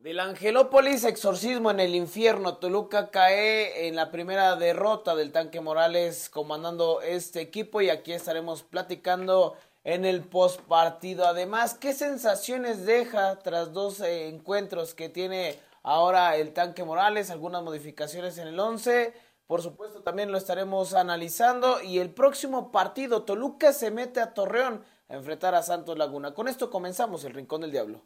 Del 0.00 0.18
Angelópolis, 0.18 1.04
exorcismo 1.04 1.70
en 1.70 1.78
el 1.78 1.94
infierno. 1.94 2.56
Toluca 2.56 3.10
cae 3.10 3.86
en 3.86 3.96
la 3.96 4.10
primera 4.10 4.56
derrota 4.56 5.14
del 5.14 5.30
tanque 5.30 5.60
Morales 5.60 6.30
comandando 6.30 7.02
este 7.02 7.42
equipo 7.42 7.82
y 7.82 7.90
aquí 7.90 8.14
estaremos 8.14 8.62
platicando 8.62 9.56
en 9.84 10.06
el 10.06 10.22
post 10.22 10.62
partido. 10.62 11.26
Además, 11.26 11.74
¿qué 11.74 11.92
sensaciones 11.92 12.86
deja 12.86 13.40
tras 13.40 13.74
dos 13.74 14.00
encuentros 14.00 14.94
que 14.94 15.10
tiene 15.10 15.58
ahora 15.82 16.34
el 16.36 16.54
tanque 16.54 16.82
Morales? 16.82 17.30
Algunas 17.30 17.62
modificaciones 17.62 18.38
en 18.38 18.48
el 18.48 18.58
11. 18.58 19.12
Por 19.46 19.60
supuesto, 19.60 20.00
también 20.00 20.32
lo 20.32 20.38
estaremos 20.38 20.94
analizando. 20.94 21.82
Y 21.82 21.98
el 21.98 22.08
próximo 22.08 22.72
partido, 22.72 23.24
Toluca 23.24 23.74
se 23.74 23.90
mete 23.90 24.20
a 24.20 24.32
Torreón 24.32 24.82
a 25.10 25.16
enfrentar 25.16 25.54
a 25.54 25.62
Santos 25.62 25.98
Laguna. 25.98 26.32
Con 26.32 26.48
esto 26.48 26.70
comenzamos 26.70 27.22
el 27.24 27.34
Rincón 27.34 27.60
del 27.60 27.72
Diablo. 27.72 28.00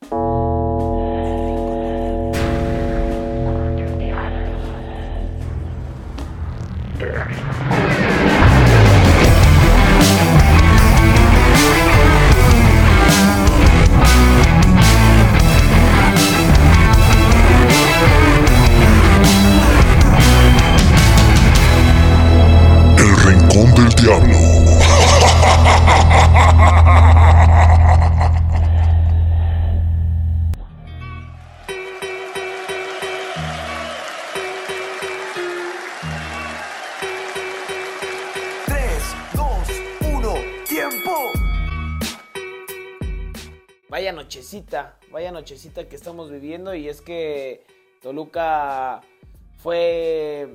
El 7.14 7.43
nochecita, 45.34 45.86
que 45.86 45.96
estamos 45.96 46.30
viviendo 46.30 46.74
y 46.74 46.88
es 46.88 47.02
que 47.02 47.64
Toluca 48.00 49.02
fue 49.58 50.54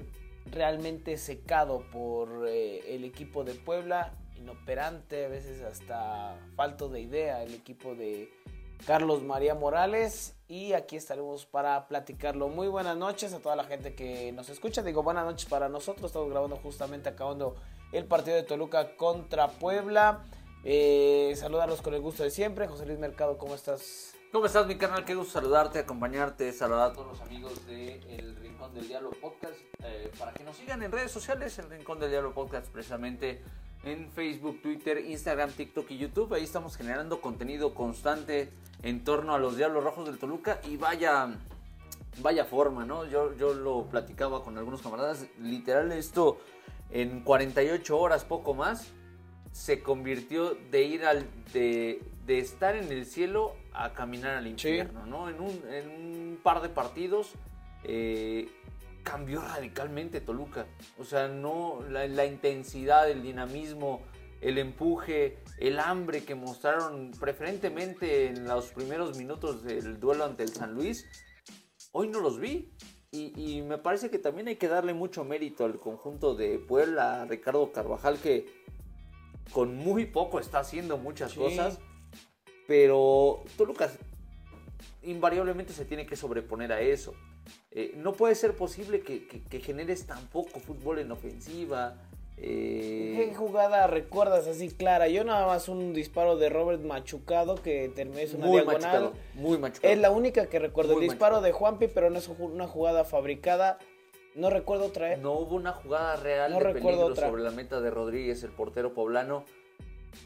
realmente 0.52 1.18
secado 1.18 1.84
por 1.92 2.48
eh, 2.48 2.96
el 2.96 3.04
equipo 3.04 3.44
de 3.44 3.54
Puebla, 3.54 4.14
inoperante, 4.38 5.26
a 5.26 5.30
veces 5.30 5.62
hasta 5.62 6.36
falto 6.56 6.90
de 6.90 7.02
idea 7.02 7.44
el 7.44 7.54
equipo 7.54 7.94
de 7.94 8.32
Carlos 8.88 9.22
María 9.22 9.54
Morales 9.54 10.36
y 10.48 10.74
aquí 10.74 10.96
estaremos 10.96 11.46
para 11.46 11.88
platicarlo. 11.88 12.48
Muy 12.48 12.68
buenas 12.68 12.98
noches 12.98 13.34
a 13.34 13.40
toda 13.40 13.56
la 13.56 13.66
gente 13.66 13.94
que 13.94 14.32
nos 14.32 14.50
escucha, 14.50 14.82
digo 14.82 15.04
buenas 15.04 15.26
noches 15.26 15.48
para 15.48 15.70
nosotros, 15.70 16.08
estamos 16.08 16.30
grabando 16.30 16.56
justamente 16.58 17.10
acabando 17.10 17.56
el 17.92 18.06
partido 18.06 18.38
de 18.38 18.44
Toluca 18.44 18.96
contra 18.96 19.48
Puebla. 19.48 20.24
Eh, 20.64 21.34
saludarlos 21.36 21.82
con 21.82 21.94
el 21.94 22.02
gusto 22.02 22.24
de 22.24 22.32
siempre. 22.32 22.68
José 22.68 22.86
Luis 22.86 23.00
Mercado, 23.00 23.38
¿cómo 23.38 23.56
estás? 23.56 24.14
¿Cómo 24.32 24.46
estás, 24.46 24.68
mi 24.68 24.76
canal? 24.76 25.06
Qué 25.06 25.16
gusto 25.16 25.34
saludarte, 25.34 25.80
acompañarte, 25.80 26.54
saludar 26.54 26.92
a 26.92 26.94
todos 26.94 27.08
los 27.08 27.22
amigos 27.22 27.66
de 27.66 27.96
El 28.16 28.36
Rincón 28.36 28.72
del 28.76 28.88
Diablo 28.88 29.10
Podcast. 29.20 29.56
eh, 29.84 30.12
para 30.20 30.34
que 30.34 30.44
nos 30.44 30.56
sigan 30.56 30.84
en 30.84 30.92
redes 30.92 31.12
sociales, 31.12 31.58
El 31.58 31.68
Rincón 31.68 32.00
del 32.00 32.12
Diablo 32.12 32.32
Podcast, 32.36 32.68
precisamente 32.68 33.42
en 33.84 34.12
Facebook, 34.12 34.62
Twitter, 34.62 35.04
Instagram, 35.04 35.52
TikTok 35.52 35.90
y 35.90 35.98
YouTube. 35.98 36.32
Ahí 36.36 36.44
estamos 36.44 36.78
generando 36.78 37.22
contenido 37.22 37.74
constante 37.74 38.52
en 38.84 39.04
torno 39.04 39.34
a 39.34 39.40
los 39.40 39.58
Diablos 39.58 39.84
Rojos 39.84 40.06
del 40.06 40.20
Toluca. 40.20 40.62
Y 40.68 40.78
vaya, 40.78 41.30
vaya 42.22 42.46
forma, 42.46 42.86
¿no? 42.86 43.06
Yo, 43.06 43.36
yo 43.36 43.56
lo 43.56 43.86
platicaba 43.86 44.44
con 44.44 44.60
algunos 44.60 44.84
camaradas. 44.84 45.26
Literal, 45.40 45.92
esto 45.92 46.38
en 46.92 47.22
48 47.22 47.98
horas, 47.98 48.26
poco 48.26 48.54
más, 48.54 48.90
se 49.54 49.82
convirtió 49.82 50.54
de 50.54 50.84
ir 50.84 51.04
al. 51.06 51.26
de, 51.52 52.04
de 52.28 52.38
estar 52.38 52.76
en 52.76 52.92
el 52.92 53.08
cielo 53.08 53.56
a 53.74 53.94
caminar 53.94 54.38
al 54.38 54.48
infierno, 54.48 55.06
¿no? 55.06 55.30
En 55.30 55.40
un, 55.40 55.62
en 55.72 55.90
un 55.90 56.40
par 56.42 56.62
de 56.62 56.70
partidos 56.70 57.34
eh, 57.84 58.50
cambió 59.04 59.42
radicalmente 59.42 60.22
Toluca. 60.22 60.66
O 60.98 61.04
sea, 61.04 61.28
no 61.28 61.82
la, 61.90 62.08
la 62.08 62.26
intensidad, 62.26 63.10
el 63.10 63.22
dinamismo, 63.22 64.02
el 64.42 64.58
empuje, 64.58 65.40
el 65.60 65.80
hambre 65.80 66.24
que 66.24 66.36
mostraron 66.36 67.12
preferentemente 67.20 68.28
en 68.28 68.46
los 68.48 68.72
primeros 68.72 69.18
minutos 69.18 69.64
del 69.64 70.00
duelo 70.00 70.26
ante 70.26 70.44
el 70.44 70.50
San 70.50 70.74
Luis, 70.74 71.06
hoy 71.92 72.08
no 72.08 72.20
los 72.22 72.40
vi. 72.40 72.74
Y, 73.12 73.34
y 73.36 73.62
me 73.64 73.80
parece 73.80 74.12
que 74.12 74.20
también 74.20 74.48
hay 74.50 74.58
que 74.58 74.68
darle 74.68 74.94
mucho 74.94 75.24
mérito 75.24 75.66
al 75.66 75.80
conjunto 75.80 76.36
de 76.36 76.60
Puebla, 76.60 77.24
a 77.24 77.26
Ricardo 77.26 77.72
Carvajal, 77.72 78.20
que 78.20 78.46
con 79.52 79.76
muy 79.76 80.06
poco 80.06 80.40
está 80.40 80.60
haciendo 80.60 80.98
muchas 80.98 81.32
Sí. 81.32 81.40
cosas. 81.40 81.80
Pero 82.70 83.42
Toluca 83.58 83.90
invariablemente 85.02 85.74
se 85.74 85.86
tiene 85.86 86.06
que 86.06 86.16
sobreponer 86.16 86.72
a 86.72 86.80
eso. 86.82 87.16
Eh, 87.72 87.94
no 87.98 88.14
puede 88.14 88.36
ser 88.36 88.54
posible 88.56 89.02
que, 89.02 89.28
que- 89.28 89.42
que 89.42 89.60
generes 89.60 90.06
tan 90.06 90.24
poco 90.28 90.60
fútbol 90.60 91.00
en 91.00 91.12
ofensiva. 91.12 91.96
eh, 92.38 93.16
¿Qué 93.18 93.34
jugada 93.36 93.88
recuerdas 93.88 94.46
así 94.46 94.70
clara? 94.70 95.08
Yo 95.08 95.24
nada 95.24 95.48
más 95.48 95.68
un 95.68 95.94
disparo 95.94 96.38
de 96.38 96.50
Robert 96.50 96.82
machucado 96.84 97.56
que 97.56 97.90
terminó 97.96 98.22
una 98.36 98.46
muy 98.46 98.58
diagonal. 98.58 98.82
machucado. 98.82 99.14
Muy 99.34 99.58
machucado. 99.58 99.92
Es 99.94 100.00
la 100.00 100.12
única 100.12 100.46
que 100.46 100.60
recuerdo. 100.60 100.94
Muy 100.94 101.04
el 101.06 101.10
disparo 101.10 101.38
machucado. 101.38 101.46
de 101.48 101.52
Juanpi, 101.54 101.88
pero 101.88 102.10
no 102.12 102.20
es 102.20 102.28
una 102.30 102.68
jugada 102.68 103.04
fabricada. 103.04 103.80
No 104.36 104.52
recuerdo 104.52 104.86
otra. 104.86 105.12
¿eh? 105.14 105.18
No 105.18 105.34
hubo 105.34 105.56
una 105.56 105.72
jugada 105.74 106.16
real 106.18 106.52
No 106.52 106.60
de 106.60 106.64
recuerdo 106.66 107.00
peligro 107.00 107.06
otra. 107.14 107.28
sobre 107.30 107.42
la 107.42 107.50
meta 107.52 107.82
de 107.82 107.90
Rodríguez, 107.90 108.44
el 108.44 108.52
portero 108.52 108.94
poblano. 108.94 109.44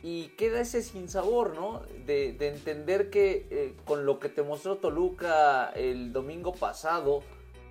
Y 0.02 0.30
queda 0.30 0.60
ese 0.60 0.82
sinsabor, 0.82 1.56
¿no? 1.56 1.82
De, 2.06 2.34
de 2.34 2.50
entender 2.50 3.10
que 3.10 3.48
eh, 3.50 3.74
con 3.86 4.06
lo 4.06 4.20
que 4.20 4.30
te 4.30 4.42
mostró 4.42 4.78
Toluca 4.78 5.70
el 5.70 6.12
domingo 6.12 6.54
pasado, 6.54 7.22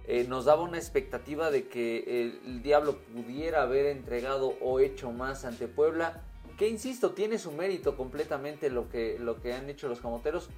eh, 0.07 0.25
nos 0.29 0.47
daba 0.47 0.63
una 0.63 0.79
expectativa 0.79 1.51
de 1.51 1.69
que 1.69 2.23
el, 2.23 2.41
el 2.47 2.63
Diablo 2.63 2.99
pudiera 3.15 3.63
haber 3.63 3.87
entregado 3.87 4.55
o 4.61 4.81
hecho 4.81 5.13
más 5.13 5.45
ante 5.45 5.69
Puebla. 5.69 6.23
Que 6.59 6.69
insisto, 6.69 7.13
tiene 7.13 7.39
su 7.39 7.53
mérito 7.53 7.97
completamente 7.97 8.71
lo 8.71 8.89
que, 8.89 9.19
lo 9.19 9.41
que 9.41 9.53
han 9.53 9.69
hecho 9.69 9.89
los 9.89 10.01
camoteros. 10.01 10.49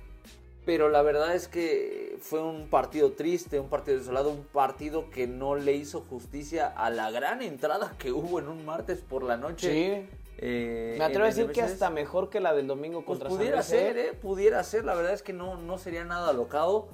Pero 0.64 0.88
la 0.88 1.02
verdad 1.02 1.34
es 1.34 1.46
que 1.46 2.16
fue 2.20 2.42
un 2.42 2.68
partido 2.68 3.12
triste, 3.12 3.60
un 3.60 3.68
partido 3.68 3.98
desolado, 3.98 4.30
un 4.30 4.44
partido 4.44 5.10
que 5.10 5.26
no 5.26 5.56
le 5.56 5.74
hizo 5.74 6.00
justicia 6.00 6.68
a 6.68 6.88
la 6.88 7.10
gran 7.10 7.42
entrada 7.42 7.94
que 7.98 8.12
hubo 8.12 8.38
en 8.38 8.48
un 8.48 8.64
martes 8.64 9.00
por 9.00 9.24
la 9.24 9.36
noche. 9.36 10.06
Sí. 10.06 10.08
Eh, 10.38 10.94
Me 10.98 11.04
atrevo 11.04 11.24
a 11.24 11.28
decir 11.28 11.50
que 11.50 11.62
hasta 11.62 11.90
mejor 11.90 12.30
que 12.30 12.40
la 12.40 12.54
del 12.54 12.66
domingo 12.66 13.04
Pues 13.04 13.06
contra 13.06 13.28
San 13.28 13.38
pudiera 13.38 13.56
Luis, 13.56 13.66
ser, 13.66 13.98
¿eh? 13.98 14.08
¿eh? 14.08 14.12
Pudiera 14.12 14.62
ser. 14.64 14.84
La 14.84 14.94
verdad 14.94 15.12
es 15.12 15.22
que 15.22 15.32
no, 15.32 15.56
no 15.56 15.78
sería 15.78 16.04
nada 16.04 16.30
alocado. 16.30 16.88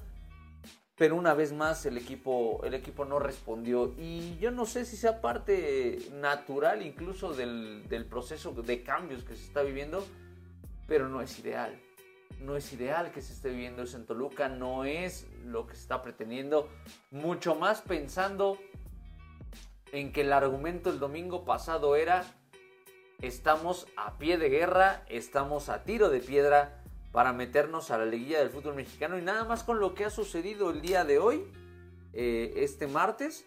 Pero 0.97 1.17
una 1.17 1.33
vez 1.33 1.53
más 1.55 1.87
el 1.87 1.97
equipo, 1.97 2.61
el 2.63 2.75
equipo 2.75 3.07
no 3.07 3.19
respondió. 3.19 3.95
Y 3.97 4.37
yo 4.39 4.51
no 4.51 4.67
sé 4.67 4.85
si 4.85 4.97
sea 4.97 5.23
parte 5.23 5.99
natural 6.13 6.83
incluso 6.83 7.33
del, 7.33 7.89
del 7.89 8.05
proceso 8.05 8.53
de 8.53 8.83
cambios 8.83 9.25
que 9.25 9.35
se 9.35 9.45
está 9.45 9.63
viviendo. 9.63 10.07
Pero 10.87 11.09
no 11.09 11.23
es 11.23 11.39
ideal. 11.39 11.81
No 12.41 12.57
es 12.57 12.73
ideal 12.73 13.13
que 13.13 13.23
se 13.23 13.33
esté 13.33 13.51
viviendo 13.51 13.83
eso 13.83 13.97
en 13.97 14.07
Toluca. 14.07 14.49
No 14.49 14.85
es 14.85 15.27
lo 15.45 15.67
que 15.67 15.75
se 15.75 15.83
está 15.83 16.03
pretendiendo. 16.03 16.69
Mucho 17.11 17.55
más 17.55 17.81
pensando 17.81 18.59
en 19.93 20.13
que 20.13 20.21
el 20.21 20.33
argumento 20.33 20.91
el 20.91 20.99
domingo 20.99 21.45
pasado 21.45 21.97
era 21.97 22.25
estamos 23.23 23.87
a 23.97 24.19
pie 24.19 24.39
de 24.39 24.49
guerra, 24.49 25.03
estamos 25.09 25.69
a 25.69 25.85
tiro 25.85 26.09
de 26.09 26.21
piedra 26.21 26.83
para 27.13 27.33
meternos 27.33 27.91
a 27.91 27.99
la 27.99 28.07
liguilla 28.07 28.39
del 28.39 28.51
fútbol 28.51 28.75
mexicano. 28.75 29.19
Y 29.19 29.23
nada 29.23 29.45
más 29.45 29.65
con 29.65 29.81
lo 29.81 29.95
que 29.95 30.05
ha 30.05 30.11
sucedido 30.11 30.71
el 30.71 30.81
día 30.81 31.05
de 31.05 31.19
hoy, 31.19 31.45
eh, 32.13 32.53
este 32.57 32.87
martes, 32.87 33.45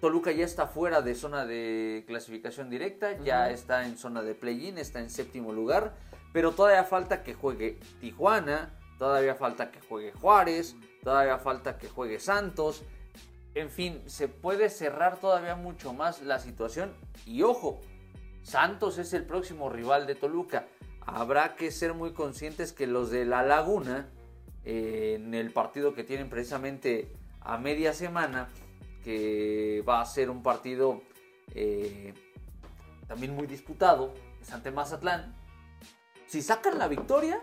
Toluca 0.00 0.32
ya 0.32 0.44
está 0.44 0.66
fuera 0.66 1.02
de 1.02 1.14
zona 1.14 1.44
de 1.44 2.04
clasificación 2.06 2.70
directa, 2.70 3.18
ya 3.18 3.50
está 3.50 3.86
en 3.86 3.98
zona 3.98 4.22
de 4.22 4.34
play-in, 4.34 4.78
está 4.78 5.00
en 5.00 5.10
séptimo 5.10 5.52
lugar, 5.52 5.94
pero 6.32 6.52
todavía 6.52 6.84
falta 6.84 7.22
que 7.22 7.34
juegue 7.34 7.78
Tijuana, 8.00 8.78
todavía 8.98 9.34
falta 9.34 9.70
que 9.70 9.80
juegue 9.80 10.12
Juárez, 10.12 10.76
todavía 11.02 11.38
falta 11.38 11.78
que 11.78 11.88
juegue 11.88 12.20
Santos. 12.20 12.82
En 13.54 13.68
fin, 13.68 14.02
se 14.06 14.28
puede 14.28 14.70
cerrar 14.70 15.18
todavía 15.18 15.56
mucho 15.56 15.92
más 15.92 16.22
la 16.22 16.38
situación. 16.38 16.94
Y 17.26 17.42
ojo, 17.42 17.80
Santos 18.42 18.98
es 18.98 19.12
el 19.12 19.24
próximo 19.24 19.70
rival 19.70 20.06
de 20.06 20.14
Toluca. 20.14 20.66
Habrá 21.00 21.56
que 21.56 21.70
ser 21.70 21.94
muy 21.94 22.12
conscientes 22.12 22.72
que 22.72 22.86
los 22.86 23.10
de 23.10 23.24
La 23.24 23.42
Laguna, 23.42 24.08
eh, 24.64 25.14
en 25.16 25.34
el 25.34 25.52
partido 25.52 25.94
que 25.94 26.04
tienen 26.04 26.28
precisamente 26.28 27.12
a 27.40 27.58
media 27.58 27.92
semana, 27.92 28.48
que 29.02 29.84
va 29.88 30.00
a 30.00 30.06
ser 30.06 30.30
un 30.30 30.42
partido 30.42 31.02
eh, 31.54 32.14
también 33.08 33.34
muy 33.34 33.46
disputado, 33.46 34.14
es 34.40 34.52
ante 34.52 34.70
Mazatlán. 34.70 35.34
Si 36.26 36.40
sacan 36.40 36.78
la 36.78 36.88
victoria, 36.88 37.42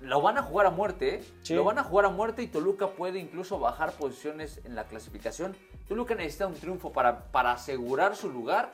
lo 0.00 0.22
van 0.22 0.38
a 0.38 0.42
jugar 0.42 0.66
a 0.66 0.70
muerte, 0.70 1.16
¿eh? 1.16 1.24
Sí. 1.42 1.54
Lo 1.54 1.64
van 1.64 1.78
a 1.78 1.84
jugar 1.84 2.06
a 2.06 2.08
muerte 2.08 2.42
y 2.42 2.46
Toluca 2.46 2.88
puede 2.88 3.18
incluso 3.18 3.58
bajar 3.58 3.92
posiciones 3.92 4.60
en 4.64 4.74
la 4.74 4.84
clasificación. 4.84 5.54
Toluca 5.88 6.14
necesita 6.14 6.46
un 6.46 6.54
triunfo 6.54 6.90
para, 6.92 7.26
para 7.26 7.52
asegurar 7.52 8.16
su 8.16 8.30
lugar 8.30 8.72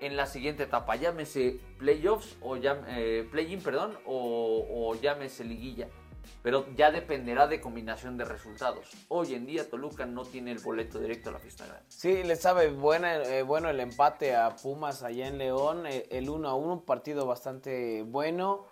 en 0.00 0.16
la 0.16 0.26
siguiente 0.26 0.64
etapa, 0.64 0.96
llámese 0.96 1.60
playoffs 1.78 2.36
o 2.40 2.56
llam- 2.56 2.84
eh, 2.88 3.26
play-in, 3.30 3.60
perdón, 3.62 3.96
o, 4.06 4.66
o 4.70 4.94
llámese 4.94 5.44
liguilla. 5.44 5.88
Pero 6.42 6.66
ya 6.76 6.90
dependerá 6.90 7.46
de 7.46 7.60
combinación 7.60 8.16
de 8.16 8.24
resultados. 8.24 8.90
Hoy 9.08 9.34
en 9.34 9.46
día 9.46 9.68
Toluca 9.68 10.06
no 10.06 10.24
tiene 10.24 10.52
el 10.52 10.58
boleto 10.58 11.00
directo 11.00 11.30
a 11.30 11.32
la 11.32 11.38
fiesta 11.38 11.66
grande. 11.66 11.84
Sí, 11.88 12.22
le 12.22 12.36
sabe 12.36 12.70
buena, 12.70 13.22
eh, 13.22 13.42
bueno 13.42 13.68
el 13.70 13.80
empate 13.80 14.36
a 14.36 14.54
Pumas 14.54 15.02
allá 15.02 15.26
en 15.26 15.38
León, 15.38 15.86
eh, 15.86 16.06
el 16.10 16.28
1 16.30 16.48
a 16.48 16.54
1, 16.54 16.72
un 16.74 16.84
partido 16.84 17.26
bastante 17.26 18.02
bueno. 18.02 18.66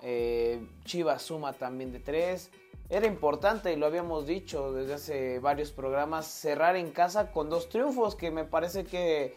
Chivas 0.84 1.22
suma 1.22 1.55
también 1.55 1.93
de 1.93 2.00
3. 2.00 2.50
Era 2.88 3.06
importante, 3.08 3.72
y 3.72 3.76
lo 3.76 3.87
habíamos 3.87 4.26
dicho 4.29 4.72
desde 4.72 4.94
hace 4.94 5.38
varios 5.40 5.72
programas, 5.72 6.26
cerrar 6.26 6.76
en 6.76 6.93
casa 6.93 7.32
con 7.32 7.50
dos 7.50 7.69
triunfos 7.69 8.14
que 8.14 8.31
me 8.31 8.44
parece 8.44 8.84
que, 8.84 9.34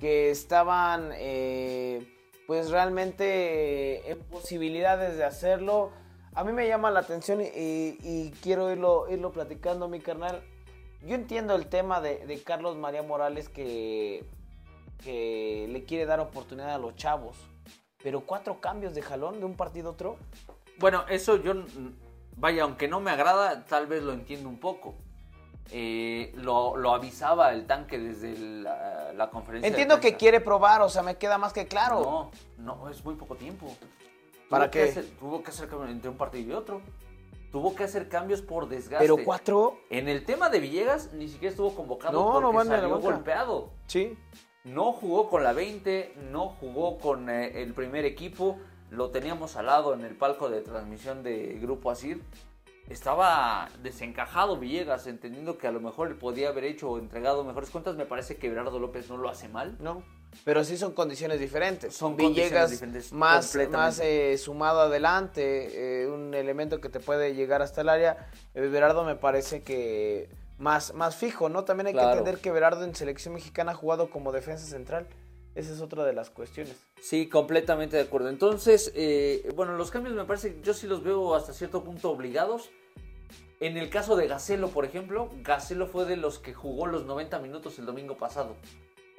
que 0.00 0.30
estaban 0.30 1.10
eh, 1.14 2.06
pues 2.46 2.70
realmente 2.70 4.10
en 4.10 4.18
posibilidades 4.24 5.16
de 5.16 5.24
hacerlo. 5.24 5.92
A 6.34 6.44
mí 6.44 6.52
me 6.52 6.68
llama 6.68 6.90
la 6.90 7.00
atención 7.00 7.40
y, 7.40 8.30
quiero 8.42 8.70
irlo, 8.70 9.06
irlo 9.10 9.32
platicando, 9.32 9.88
mi 9.88 10.00
carnal. 10.00 10.42
Yo 11.02 11.14
entiendo 11.14 11.54
el 11.54 11.66
tema 11.66 12.00
de, 12.00 12.42
Carlos 12.44 12.76
María 12.76 13.02
Morales 13.02 13.48
que, 13.48 14.24
que 15.02 15.66
le 15.70 15.84
quiere 15.84 16.06
dar 16.06 16.20
oportunidad 16.20 16.74
a 16.74 16.78
los 16.78 16.94
chavos. 16.96 17.36
Pero 18.02 18.20
cuatro 18.22 18.60
cambios 18.60 18.94
de 18.94 19.02
jalón 19.02 19.40
de 19.40 19.44
un 19.44 19.56
partido 19.56 19.88
a 19.88 19.92
otro. 19.92 20.16
Bueno, 20.78 21.04
eso 21.08 21.36
yo, 21.36 21.54
vaya, 22.36 22.62
aunque 22.62 22.88
no 22.88 23.00
me 23.00 23.10
agrada, 23.10 23.64
tal 23.66 23.86
vez 23.86 24.02
lo 24.02 24.12
entiendo 24.12 24.48
un 24.48 24.58
poco. 24.58 24.94
Eh, 25.72 26.32
lo, 26.36 26.76
lo 26.76 26.92
avisaba 26.94 27.52
el 27.52 27.66
tanque 27.66 27.98
desde 27.98 28.36
la, 28.38 29.12
la 29.14 29.30
conferencia. 29.30 29.68
Entiendo 29.68 30.00
que 30.00 30.16
quiere 30.16 30.40
probar, 30.40 30.82
o 30.82 30.88
sea, 30.88 31.02
me 31.02 31.16
queda 31.16 31.38
más 31.38 31.52
que 31.52 31.66
claro. 31.66 32.30
No, 32.58 32.74
no, 32.76 32.88
es 32.90 33.04
muy 33.04 33.14
poco 33.14 33.36
tiempo. 33.36 33.66
¿Para 34.48 34.64
Tuvo 34.64 34.72
que 34.72 34.84
qué? 34.84 34.90
hacer- 34.90 35.10
tuvo 35.18 35.42
que 35.42 35.50
hacer 35.50 35.68
cambios 35.68 35.90
entre 35.90 36.10
un 36.10 36.16
partido 36.16 36.50
y 36.50 36.52
otro. 36.54 36.80
Tuvo 37.52 37.74
que 37.74 37.84
hacer 37.84 38.08
cambios 38.08 38.42
por 38.42 38.68
desgaste. 38.68 39.04
Pero 39.04 39.16
cuatro, 39.24 39.76
En 39.90 40.08
el 40.08 40.24
tema 40.24 40.50
de 40.50 40.60
Villegas, 40.60 41.12
ni 41.12 41.28
siquiera 41.28 41.50
estuvo 41.50 41.74
convocado 41.74 42.12
No, 42.18 42.40
porque 42.40 42.56
no 42.58 42.64
salió 42.64 42.98
golpeado. 43.00 43.70
sí. 43.86 44.16
No 44.62 44.92
jugó 44.92 45.30
con 45.30 45.42
la 45.42 45.54
20, 45.54 46.16
no 46.30 46.48
jugó 46.50 46.98
con 46.98 47.30
eh, 47.30 47.62
el 47.62 47.72
primer 47.72 48.04
equipo. 48.04 48.58
Lo 48.90 49.08
teníamos 49.10 49.56
al 49.56 49.66
lado 49.66 49.94
en 49.94 50.02
el 50.04 50.14
palco 50.16 50.50
de 50.50 50.60
transmisión 50.60 51.22
de 51.22 51.58
Grupo 51.62 51.90
Asir. 51.90 52.22
Estaba 52.90 53.68
desencajado 53.84 54.56
Villegas, 54.58 55.06
entendiendo 55.06 55.56
que 55.58 55.68
a 55.68 55.70
lo 55.70 55.80
mejor 55.80 56.08
él 56.08 56.16
podía 56.16 56.48
haber 56.48 56.64
hecho 56.64 56.90
o 56.90 56.98
entregado 56.98 57.44
mejores 57.44 57.70
cuentas. 57.70 57.94
Me 57.94 58.04
parece 58.04 58.36
que 58.36 58.48
Gerardo 58.48 58.80
López 58.80 59.08
no 59.08 59.16
lo 59.16 59.28
hace 59.28 59.48
mal. 59.48 59.76
No. 59.78 60.02
Pero 60.44 60.64
sí 60.64 60.76
son 60.76 60.92
condiciones 60.92 61.38
diferentes. 61.38 61.94
Son 61.94 62.16
Villegas 62.16 62.70
diferentes, 62.72 63.12
más, 63.12 63.54
eh, 64.02 64.36
sumado 64.38 64.80
adelante, 64.80 66.02
eh, 66.02 66.08
un 66.08 66.34
elemento 66.34 66.80
que 66.80 66.88
te 66.88 66.98
puede 66.98 67.34
llegar 67.34 67.62
hasta 67.62 67.82
el 67.82 67.88
área. 67.90 68.28
Eh, 68.54 68.60
Berardo 68.66 69.04
me 69.04 69.14
parece 69.14 69.62
que 69.62 70.28
más, 70.58 70.92
más 70.92 71.14
fijo, 71.14 71.48
¿no? 71.48 71.64
También 71.64 71.86
hay 71.86 71.92
Claro. 71.92 72.08
que 72.08 72.18
entender 72.18 72.40
que 72.42 72.50
Berardo 72.50 72.82
en 72.84 72.96
selección 72.96 73.34
mexicana 73.34 73.70
ha 73.70 73.74
jugado 73.76 74.10
como 74.10 74.32
defensa 74.32 74.66
central. 74.66 75.06
Esa 75.54 75.72
es 75.72 75.80
otra 75.80 76.04
de 76.04 76.12
las 76.12 76.30
cuestiones. 76.30 76.76
Sí, 77.00 77.28
completamente 77.28 77.96
de 77.96 78.02
acuerdo. 78.04 78.28
Entonces, 78.28 78.92
eh, 78.94 79.48
bueno, 79.56 79.76
los 79.76 79.90
cambios 79.90 80.14
me 80.14 80.24
parece, 80.24 80.58
yo 80.62 80.74
sí 80.74 80.86
los 80.86 81.02
veo 81.02 81.34
hasta 81.34 81.52
cierto 81.52 81.82
punto 81.82 82.10
obligados. 82.10 82.70
En 83.60 83.76
el 83.76 83.90
caso 83.90 84.16
de 84.16 84.26
Gacelo, 84.26 84.68
por 84.70 84.86
ejemplo, 84.86 85.28
Gacelo 85.42 85.86
fue 85.86 86.06
de 86.06 86.16
los 86.16 86.38
que 86.38 86.54
jugó 86.54 86.86
los 86.86 87.04
90 87.04 87.38
minutos 87.40 87.78
el 87.78 87.84
domingo 87.86 88.16
pasado. 88.16 88.56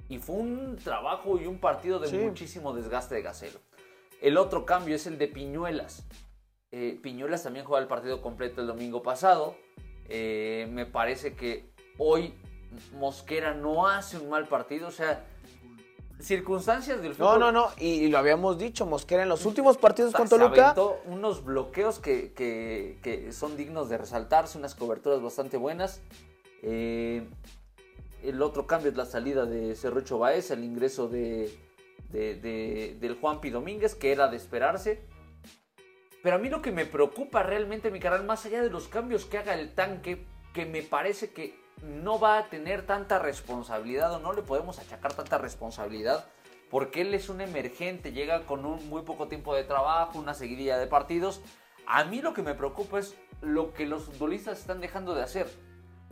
Y 0.10 0.18
fue 0.18 0.36
un 0.36 0.78
trabajo 0.78 1.40
y 1.40 1.46
un 1.46 1.60
partido 1.60 2.00
de 2.00 2.08
Sí. 2.08 2.18
muchísimo 2.18 2.74
desgaste 2.74 3.16
de 3.16 3.22
Gacelo. 3.22 3.60
El 4.20 4.38
otro 4.38 4.66
cambio 4.66 4.96
es 4.96 5.06
el 5.08 5.18
de 5.20 5.28
Piñuelas. 5.28 6.06
Eh, 6.72 7.00
Piñuelas 7.02 7.44
también 7.44 7.66
jugó 7.66 7.78
el 7.78 7.88
partido 7.88 8.22
completo 8.22 8.62
el 8.62 8.68
domingo 8.68 9.04
pasado. 9.04 9.56
Eh, 10.10 10.68
me 10.72 10.86
parece 10.86 11.36
que 11.36 11.72
hoy 11.98 12.34
Mosquera 12.94 13.54
no 13.54 13.88
hace 13.88 14.18
un 14.18 14.30
mal 14.30 14.48
partido. 14.48 14.88
O 14.88 14.92
sea, 14.92 15.24
circunstancias 16.22 17.02
del 17.02 17.10
No, 17.12 17.16
fútbol. 17.16 17.40
no, 17.40 17.52
no. 17.52 17.68
Y, 17.78 17.88
y 18.04 18.08
lo 18.10 18.18
habíamos 18.18 18.58
dicho, 18.58 18.86
Mosquera 18.86 19.24
en 19.24 19.30
los 19.30 19.46
últimos 19.46 19.78
partidos 19.78 20.14
con 20.14 20.28
Toluca. 20.30 20.76
unos 21.06 21.44
bloqueos 21.44 22.00
que, 22.00 22.34
que- 22.34 23.00
que 23.02 23.32
son 23.32 23.58
dignos 23.58 23.90
de 23.90 23.98
resaltarse, 23.98 24.58
unas 24.58 24.76
coberturas 24.76 25.22
bastante 25.22 25.58
buenas. 25.58 26.02
Eh, 26.64 27.28
el 28.24 28.42
otro 28.42 28.68
cambio 28.68 28.92
es 28.92 28.98
la 28.98 29.06
salida 29.06 29.46
de 29.46 29.76
Cerrucho 29.76 30.20
Baez, 30.20 30.52
el 30.52 30.64
ingreso 30.64 31.08
de, 31.08 31.52
de- 32.10 32.36
de- 32.36 32.98
del 33.00 33.16
Juanpi 33.16 33.50
Domínguez, 33.50 33.96
que 33.96 34.12
era 34.12 34.28
de 34.28 34.38
esperarse. 34.38 35.02
Pero 36.24 36.36
a 36.36 36.40
mí 36.40 36.50
lo 36.50 36.62
que 36.62 36.72
me 36.72 36.86
preocupa 36.86 37.42
realmente, 37.42 37.90
mi 37.90 38.00
canal, 38.00 38.24
más 38.26 38.46
allá 38.46 38.62
de 38.62 38.70
los 38.70 38.88
cambios 38.88 39.26
que 39.26 39.40
haga 39.40 39.56
el 39.56 39.74
tanque, 39.74 40.24
que 40.54 40.68
me 40.68 40.84
parece 40.84 41.32
que 41.32 41.60
no 41.82 42.20
va 42.20 42.38
a 42.38 42.50
tener 42.50 42.86
tanta 42.86 43.20
responsabilidad 43.20 44.14
o 44.14 44.20
no 44.20 44.34
le 44.34 44.42
podemos 44.42 44.80
achacar 44.80 45.14
tanta 45.14 45.38
responsabilidad, 45.38 46.26
porque 46.70 47.02
él 47.02 47.14
es 47.14 47.30
un 47.30 47.42
emergente, 47.42 48.14
llega 48.14 48.46
con 48.46 48.66
un 48.66 48.88
muy 48.90 49.02
poco 49.02 49.28
tiempo 49.28 49.56
de 49.56 49.64
trabajo, 49.64 50.20
una 50.20 50.34
seguidilla 50.34 50.78
de 50.78 50.88
partidos. 50.88 51.42
A 51.86 52.06
mí 52.06 52.22
lo 52.22 52.34
que 52.34 52.44
me 52.44 52.54
preocupa 52.54 53.00
es 53.00 53.16
lo 53.42 53.74
que 53.74 53.86
los 53.86 54.04
futbolistas 54.04 54.60
están 54.60 54.80
dejando 54.80 55.14
de 55.14 55.24
hacer. 55.24 55.50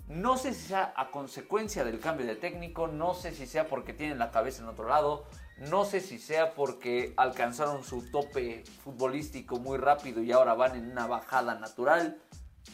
No 0.08 0.38
sé 0.38 0.56
si 0.56 0.70
sea 0.70 0.92
a 0.98 1.12
consecuencia 1.12 1.84
del 1.86 2.00
cambio 2.00 2.26
de 2.26 2.36
técnico, 2.36 2.88
no 2.88 3.14
sé 3.14 3.32
si 3.32 3.46
sea 3.46 3.68
porque 3.68 3.94
tienen 3.94 4.18
la 4.18 4.32
cabeza 4.32 4.64
en 4.64 4.70
otro 4.70 4.90
lado, 4.90 5.26
no 5.58 5.86
sé 5.86 6.02
si 6.02 6.18
sea 6.18 6.56
porque 6.56 7.14
alcanzaron 7.16 7.84
su 7.84 8.10
tope 8.10 8.64
futbolístico 8.84 9.60
muy 9.60 9.78
rápido 9.78 10.24
y 10.24 10.32
ahora 10.32 10.56
van 10.56 10.76
en 10.76 10.92
una 10.92 11.06
bajada 11.06 11.60
natural. 11.60 12.18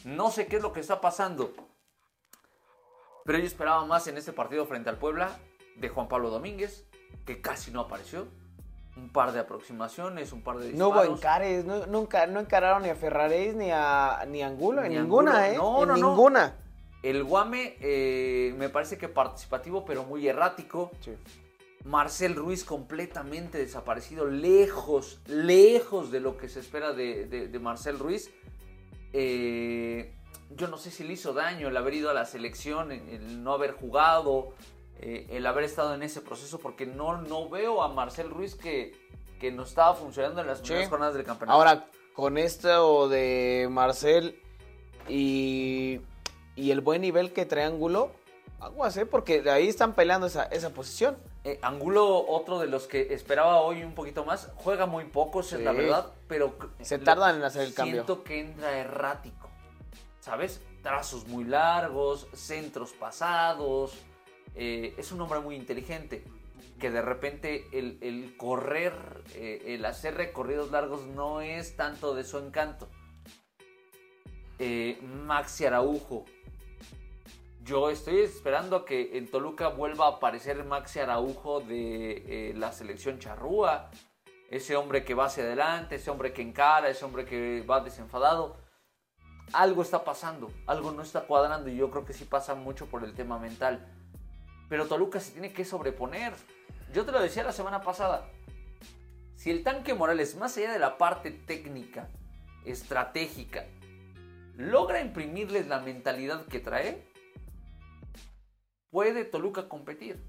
No 0.04 0.30
sé 0.30 0.46
qué 0.46 0.56
es 0.56 0.62
lo 0.62 0.72
que 0.72 0.80
está 0.80 1.00
pasando. 1.02 1.52
Pero 3.26 3.38
yo 3.38 3.44
esperaba 3.44 3.84
más 3.84 4.06
en 4.06 4.16
este 4.16 4.32
partido 4.32 4.64
frente 4.66 4.88
al 4.88 4.98
Puebla 4.98 5.36
de 5.76 5.88
Juan 5.88 6.08
Pablo 6.08 6.30
Domínguez, 6.30 6.86
que 7.24 7.40
casi 7.40 7.70
no 7.70 7.80
apareció. 7.80 8.26
Un 8.96 9.10
par 9.10 9.32
de 9.32 9.40
aproximaciones, 9.40 10.32
un 10.32 10.40
par 10.42 10.56
de 10.56 10.72
No 10.72 10.88
hubo 10.88 10.94
disparos. 11.00 11.18
encares, 11.18 11.64
no, 11.66 11.84
nunca, 11.86 12.26
no 12.26 12.40
encararon 12.40 12.82
ni 12.82 12.88
a 12.88 12.94
Ferraréis 12.94 13.54
ni 13.54 13.70
a 13.70 14.24
ni 14.26 14.40
a 14.42 14.46
Angulo, 14.46 14.82
en 14.82 14.94
ninguna, 14.94 15.32
Angulo. 15.44 15.52
¿eh? 15.52 15.56
No, 15.58 15.82
en 15.82 15.88
no, 15.88 15.96
no. 15.98 16.08
ninguna. 16.10 16.56
El 17.02 17.22
Guame 17.24 17.76
eh, 17.80 18.54
me 18.56 18.70
parece 18.70 18.96
que 18.96 19.08
participativo, 19.08 19.84
pero 19.84 20.04
muy 20.04 20.26
errático. 20.26 20.90
Marcel 21.84 22.34
Ruiz 22.34 22.64
completamente 22.64 23.58
desaparecido, 23.58 24.24
lejos, 24.26 25.20
lejos 25.26 26.10
de 26.10 26.20
lo 26.20 26.38
que 26.38 26.48
se 26.48 26.60
espera 26.60 26.92
de, 26.94 27.26
de- 27.26 27.48
de 27.48 27.58
Marcel 27.58 27.98
Ruiz. 27.98 28.30
Eh, 29.12 30.15
yo 30.50 30.68
no 30.68 30.78
sé 30.78 30.90
si 30.90 31.04
le 31.04 31.12
hizo 31.14 31.32
daño 31.32 31.68
el 31.68 31.76
haber 31.76 31.94
ido 31.94 32.10
a 32.10 32.14
la 32.14 32.24
selección, 32.24 32.92
el, 32.92 33.42
no 33.42 33.52
haber 33.52 33.72
jugado, 33.72 34.50
eh, 35.00 35.26
el 35.30 35.46
haber 35.46 35.64
estado 35.64 35.94
en 35.94 36.02
ese 36.02 36.20
proceso, 36.20 36.58
porque 36.58 36.86
no, 36.86 37.20
no 37.22 37.48
veo 37.48 37.82
a 37.82 37.88
Marcel 37.88 38.30
Ruiz 38.30 38.54
que, 38.54 38.94
que 39.40 39.50
no 39.52 39.64
estaba 39.64 39.94
funcionando 39.94 40.40
en 40.40 40.46
las 40.46 40.60
primeras 40.60 40.84
Sí. 40.84 40.90
jornadas 40.90 41.14
del 41.14 41.24
campeonato. 41.24 41.56
Ahora, 41.58 41.86
con 42.14 42.38
esto 42.38 43.08
de 43.08 43.68
Marcel 43.70 44.40
y, 45.08 46.00
y 46.54 46.70
el 46.70 46.80
buen 46.80 47.02
nivel 47.02 47.32
que 47.32 47.44
trae 47.46 47.64
Angulo, 47.64 48.10
aguas, 48.60 48.96
¿eh? 48.96 49.06
Porque 49.06 49.42
de 49.42 49.50
ahí 49.50 49.68
están 49.68 49.94
peleando 49.94 50.26
esa, 50.26 50.44
esa 50.44 50.70
posición. 50.70 51.16
Eh, 51.44 51.58
Angulo, 51.62 52.26
otro 52.26 52.58
de 52.58 52.66
los 52.66 52.86
que 52.86 53.12
esperaba 53.14 53.60
hoy 53.60 53.82
un 53.84 53.92
poquito 53.94 54.24
más, 54.24 54.50
juega 54.56 54.86
muy 54.86 55.04
poco, 55.04 55.40
es 55.40 55.52
la 55.52 55.72
verdad, 55.72 56.06
pero 56.26 56.54
Se 56.80 56.98
tardan 56.98 57.36
en 57.36 57.44
hacer 57.44 57.62
el 57.62 57.74
cambio. 57.74 57.94
Siento 58.04 58.24
que 58.24 58.40
entra 58.40 58.76
errático, 58.78 59.45
¿sabes? 60.26 60.60
Trazos 60.82 61.28
muy 61.28 61.44
largos, 61.44 62.26
centros 62.34 62.92
pasados. 62.92 64.04
eh, 64.56 64.92
es 64.98 65.12
un 65.12 65.20
hombre 65.20 65.38
muy 65.38 65.54
inteligente, 65.54 66.24
que 66.80 66.90
de 66.90 67.00
repente 67.00 67.66
el, 67.72 68.34
correr, 68.36 68.92
eh, 69.34 69.62
el 69.66 69.84
hacer 69.84 70.14
recorridos 70.16 70.72
largos 70.72 71.06
no 71.06 71.42
es 71.42 71.76
tanto 71.76 72.12
de 72.12 72.24
su 72.24 72.38
encanto. 72.38 72.88
Eh, 74.58 74.98
Maxi 75.02 75.64
Araujo, 75.64 76.24
yo 77.62 77.88
estoy 77.88 78.20
esperando 78.20 78.84
que 78.84 79.18
en 79.18 79.30
Toluca 79.30 79.68
vuelva 79.68 80.06
a 80.06 80.10
aparecer 80.16 80.64
Maxi 80.64 80.98
Araujo 80.98 81.60
de 81.60 82.50
eh, 82.50 82.54
la 82.56 82.72
selección 82.72 83.20
charrúa. 83.20 83.92
Ese 84.50 84.74
hombre 84.74 85.04
que 85.04 85.14
va 85.14 85.26
hacia 85.26 85.44
adelante, 85.44 85.96
ese 85.96 86.10
hombre 86.10 86.32
que 86.32 86.42
encara, 86.42 86.88
ese 86.88 87.04
hombre 87.04 87.24
que 87.24 87.62
va 87.62 87.80
desenfadado. 87.80 88.65
Algo 89.52 89.82
está 89.82 90.04
pasando, 90.04 90.50
algo 90.66 90.92
no 90.92 91.02
está 91.02 91.22
cuadrando 91.22 91.70
y 91.70 91.76
yo 91.76 91.90
creo 91.90 92.04
que 92.04 92.12
sí 92.12 92.24
pasa 92.24 92.54
mucho 92.54 92.86
por 92.86 93.04
el 93.04 93.14
tema 93.14 93.38
mental. 93.38 93.86
Pero 94.68 94.86
Toluca 94.86 95.20
se 95.20 95.32
tiene 95.32 95.52
que 95.52 95.64
sobreponer. 95.64 96.32
Yo 96.92 97.04
te 97.04 97.12
lo 97.12 97.20
decía 97.20 97.44
la 97.44 97.52
semana 97.52 97.80
pasada. 97.82 98.28
Si 99.36 99.50
el 99.50 99.62
tanque 99.62 99.94
Morales, 99.94 100.36
más 100.36 100.56
allá 100.56 100.72
de 100.72 100.78
la 100.78 100.98
parte 100.98 101.30
técnica, 101.30 102.08
estratégica, 102.64 103.66
logra 104.56 105.00
imprimirles 105.00 105.68
la 105.68 105.78
mentalidad 105.80 106.46
que 106.46 106.58
trae, 106.58 107.06
puede 108.90 109.24
Toluca 109.24 109.68
competir. 109.68 110.20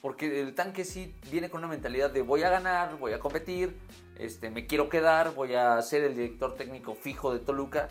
Porque 0.00 0.40
el 0.40 0.54
tanque 0.54 0.84
sí 0.84 1.14
viene 1.30 1.50
con 1.50 1.58
una 1.58 1.68
mentalidad 1.68 2.10
de 2.10 2.22
voy 2.22 2.42
a 2.42 2.50
ganar, 2.50 2.96
voy 2.98 3.12
a 3.12 3.18
competir, 3.18 3.76
este, 4.18 4.50
me 4.50 4.66
quiero 4.66 4.88
quedar, 4.88 5.34
voy 5.34 5.54
a 5.54 5.80
ser 5.82 6.04
el 6.04 6.14
director 6.14 6.54
técnico 6.54 6.94
fijo 6.94 7.32
de 7.32 7.40
Toluca. 7.40 7.88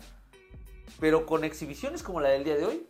Pero 1.00 1.26
con 1.26 1.44
exhibiciones 1.44 2.02
como 2.02 2.20
la 2.20 2.28
del 2.30 2.44
día 2.44 2.56
de 2.56 2.64
hoy, 2.66 2.86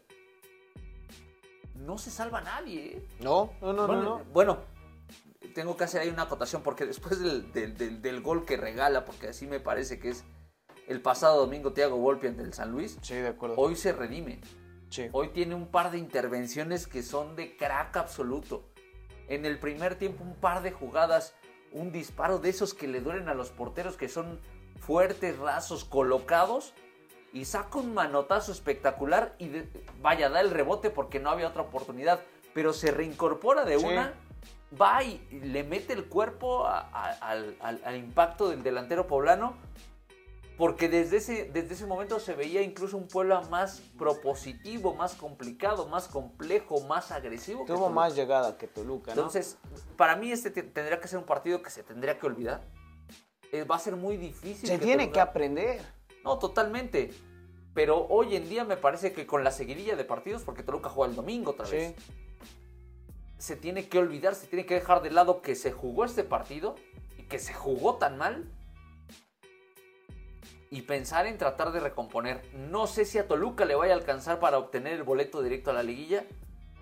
no 1.77 1.99
se 1.99 2.11
salva 2.11 2.41
nadie. 2.41 2.97
¿eh? 2.99 3.03
No, 3.21 3.53
no, 3.61 3.73
no, 3.73 3.87
bueno, 3.87 4.03
no. 4.03 4.19
no. 4.19 4.25
bueno, 4.33 4.59
tengo 5.55 5.77
que 5.77 5.85
hacer 5.85 6.01
ahí 6.03 6.09
una 6.09 6.23
acotación 6.23 6.63
porque 6.63 6.87
después 6.87 7.19
del, 7.21 7.53
del- 7.53 7.77
del- 7.77 8.03
del 8.03 8.21
gol 8.23 8.45
que 8.45 8.57
regala, 8.57 9.05
porque 9.05 9.29
así 9.29 9.47
me 9.47 9.61
parece 9.61 9.99
que 9.99 10.11
es 10.11 10.25
el 10.89 11.01
pasado 11.01 11.39
domingo 11.41 11.73
Thiago 11.73 11.97
Volpi 11.97 12.27
ante 12.27 12.43
el 12.43 12.53
San 12.53 12.71
Luis, 12.71 12.99
Sí, 13.03 13.15
de 13.15 13.29
acuerdo. 13.29 13.57
hoy 13.59 13.75
se 13.77 13.93
redime. 13.93 14.41
sí. 14.91 15.09
Hoy 15.13 15.29
tiene 15.29 15.55
un 15.55 15.67
par 15.69 15.91
de 15.91 15.99
intervenciones 15.99 16.87
que 16.87 17.03
son 17.03 17.37
de 17.37 17.57
crack 17.57 17.97
absoluto. 17.97 18.69
En 19.29 19.47
el 19.47 19.59
primer 19.59 19.95
tiempo 19.97 20.23
un 20.23 20.35
par 20.37 20.63
de 20.63 20.71
jugadas, 20.73 21.35
un 21.73 21.91
disparo 21.93 22.39
de 22.39 22.51
esos 22.51 22.75
que 22.75 22.87
le 22.87 23.01
duelen 23.01 23.29
a 23.29 23.35
los 23.35 23.51
porteros 23.51 23.97
que 23.97 24.09
son 24.09 24.39
fuertes, 24.79 25.39
rasos, 25.39 25.85
colocados. 25.85 26.75
Y 27.35 27.45
saca 27.45 27.79
un 27.79 27.93
manotazo 27.93 28.53
espectacular 28.53 29.35
y 29.39 29.49
de- 29.49 29.69
vaya, 30.01 30.31
da 30.31 30.41
el 30.41 30.51
rebote 30.51 30.89
porque 30.89 31.19
no 31.21 31.29
había 31.31 31.49
otra 31.49 31.63
oportunidad. 31.63 32.21
Pero 32.55 32.73
se 32.73 32.91
reincorpora 32.93 33.65
de 33.65 33.79
Sí. 33.79 33.85
una, 33.85 34.15
va 34.81 35.03
y 35.03 35.19
le 35.31 35.65
mete 35.65 35.93
el 35.93 36.07
cuerpo 36.07 36.65
a- 36.65 36.89
a- 36.93 37.11
al, 37.21 37.57
al- 37.61 37.83
al 37.85 37.97
impacto 37.97 38.49
del 38.49 38.63
delantero 38.63 39.07
poblano 39.09 39.57
porque 40.57 40.89
desde 40.89 41.17
ese, 41.17 41.51
desde 41.53 41.75
ese 41.75 41.85
momento 41.87 42.21
se 42.21 42.35
veía 42.35 42.63
incluso 42.63 42.97
un 42.97 43.09
Puebla 43.09 43.41
más 43.51 43.81
propositivo, 43.99 44.95
más 44.95 45.15
complicado, 45.15 45.89
más 45.89 46.07
complejo, 46.07 46.81
más 46.83 47.11
agresivo. 47.11 47.65
Tuvo 47.67 47.91
más 47.91 48.15
llegada 48.15 48.57
que 48.57 48.69
Toluca, 48.69 49.13
¿no? 49.17 49.23
Entonces, 49.23 49.59
para 49.97 50.15
mí 50.15 50.31
este 50.31 50.53
te- 50.53 50.63
tendría 50.63 51.01
que 51.01 51.09
ser 51.09 51.19
un 51.19 51.25
partido 51.25 51.61
que 51.61 51.71
se 51.71 51.83
tendría 51.83 52.17
que 52.21 52.27
olvidar. 52.27 52.63
Eh, 53.51 53.65
va 53.65 53.75
a 53.77 53.79
ser 53.81 53.97
muy 53.97 54.17
difícil. 54.17 54.69
se 54.69 54.79
tiene 54.79 55.05
Toluca- 55.07 55.13
que 55.13 55.21
aprender. 55.21 55.83
No, 56.25 56.39
totalmente. 56.39 57.13
Pero 57.75 58.07
hoy 58.09 58.37
en 58.37 58.49
día 58.49 58.65
me 58.65 58.77
parece 58.77 59.13
que 59.13 59.27
con 59.27 59.45
la 59.45 59.51
seguidilla 59.51 59.97
de 59.97 60.05
partidos, 60.05 60.43
porque 60.43 60.63
Toluca 60.63 60.89
juega 60.89 61.11
el 61.11 61.17
domingo 61.17 61.51
otra 61.53 61.69
vez, 61.69 61.95
Sí. 61.97 62.03
se 63.39 63.57
tiene 63.57 63.89
que 63.89 63.99
olvidar, 63.99 64.35
se 64.35 64.47
tiene 64.47 64.65
que 64.65 64.75
dejar 64.75 65.03
de 65.03 65.11
lado 65.11 65.43
que 65.43 65.55
se 65.55 65.73
jugó 65.73 66.05
este 66.05 66.25
partido 66.25 66.77
y 67.19 67.25
que 67.25 67.39
se 67.39 67.53
jugó 67.53 67.97
tan 67.97 68.17
mal 68.17 68.45
y 70.71 70.83
pensar 70.83 71.27
en 71.27 71.37
tratar 71.37 71.73
de 71.73 71.81
recomponer. 71.81 72.43
No 72.55 72.87
sé 72.87 73.05
si 73.05 73.19
a 73.19 73.29
Toluca 73.29 73.65
le 73.65 73.75
vaya 73.75 73.93
a 73.93 73.97
alcanzar 73.97 74.39
para 74.41 74.59
obtener 74.59 74.95
el 74.95 75.03
boleto 75.03 75.43
directo 75.43 75.71
a 75.71 75.75
la 75.75 75.83
liguilla, 75.83 76.25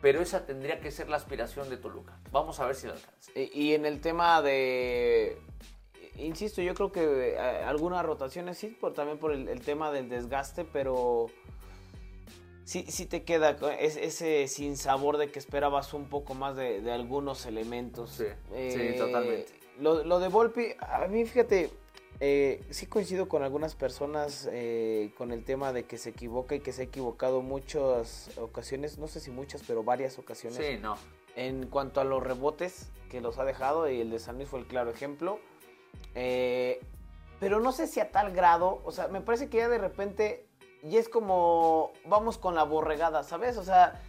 pero 0.00 0.20
esa 0.20 0.46
tendría 0.46 0.80
que 0.80 0.90
ser 0.90 1.08
la 1.08 1.16
aspiración 1.16 1.68
de 1.68 1.76
Toluca. 1.78 2.18
Vamos 2.30 2.61
a 2.61 2.66
ver 2.66 2.75
si 2.75 2.87
le 2.87 2.92
alcanza. 2.94 3.32
Y, 3.34 3.50
y 3.70 3.75
en 3.75 3.87
el 3.87 4.00
tema 4.00 4.40
de. 4.42 5.38
Insisto, 6.16 6.61
yo 6.62 6.75
creo 6.75 6.92
que 6.92 7.31
eh, 7.31 7.38
algunas 7.38 8.04
rotaciones 8.04 8.59
sí, 8.59 8.69
por, 8.69 8.92
también 8.92 9.19
por 9.19 9.33
el, 9.33 9.49
el 9.49 9.61
tema 9.62 9.90
del 9.90 10.09
desgaste, 10.09 10.64
pero 10.64 11.26
sí, 12.64 12.85
sí 12.88 13.07
te 13.07 13.23
queda 13.25 13.57
ese 13.81 14.47
sin 14.49 14.76
sabor 14.76 15.16
de 15.16 15.31
que 15.31 15.38
esperabas 15.38 15.95
un 15.95 16.09
poco 16.09 16.35
más 16.35 16.54
de, 16.57 16.81
de 16.81 16.92
algunos 16.92 17.47
elementos. 17.47 18.11
Sí, 18.11 18.26
sí, 18.71 18.95
totalmente. 18.99 19.52
Lo, 19.81 20.04
lo 20.04 20.21
de 20.21 20.28
Volpi, 20.28 20.75
a 20.81 21.07
mí 21.09 21.25
fíjate, 21.25 21.71
eh, 22.21 22.62
sí 22.71 22.87
coincido 22.87 23.26
con 23.26 23.42
algunas 23.42 23.75
personas 23.75 24.49
eh, 24.52 25.12
con 25.16 25.33
el 25.33 25.45
tema 25.45 25.73
de 25.73 25.85
que 25.85 25.97
se 25.97 26.11
equivoca 26.11 26.54
y 26.54 26.61
que 26.61 26.73
se 26.73 26.83
ha 26.83 26.85
equivocado 26.85 27.40
muchas 27.40 28.31
ocasiones, 28.38 28.99
no 28.99 29.09
sé 29.09 29.19
si 29.19 29.31
muchas, 29.31 29.62
pero 29.66 29.83
varias 29.83 30.19
ocasiones 30.19 30.59
Sí, 30.59 30.78
no. 30.81 30.97
en 31.37 31.66
cuanto 31.69 32.00
a 32.00 32.04
los 32.04 32.23
rebotes 32.23 32.90
que 33.11 33.21
los 33.23 33.38
ha 33.38 33.45
dejado 33.45 33.90
y 33.90 34.00
el 34.00 34.11
de 34.11 34.19
San 34.19 34.37
Luis 34.37 34.49
fue 34.49 34.61
el 34.61 34.66
claro 34.66 34.90
ejemplo. 34.90 35.40
Eh, 36.14 36.80
pero 37.40 37.61
no 37.61 37.72
sé 37.72 37.87
si 37.87 38.00
a 38.00 38.11
tal 38.11 38.32
grado, 38.32 38.80
o 38.84 38.92
sea, 38.92 39.08
me 39.08 39.20
parece 39.20 39.49
que 39.49 39.58
ya 39.58 39.68
de 39.68 39.78
repente 39.78 40.46
ya 40.82 41.00
es 41.00 41.08
como 41.08 41.92
vamos 42.06 42.38
con 42.38 42.54
la 42.54 42.62
borregada, 42.64 43.22
¿sabes? 43.22 43.56
O 43.56 43.64
sea, 43.64 44.00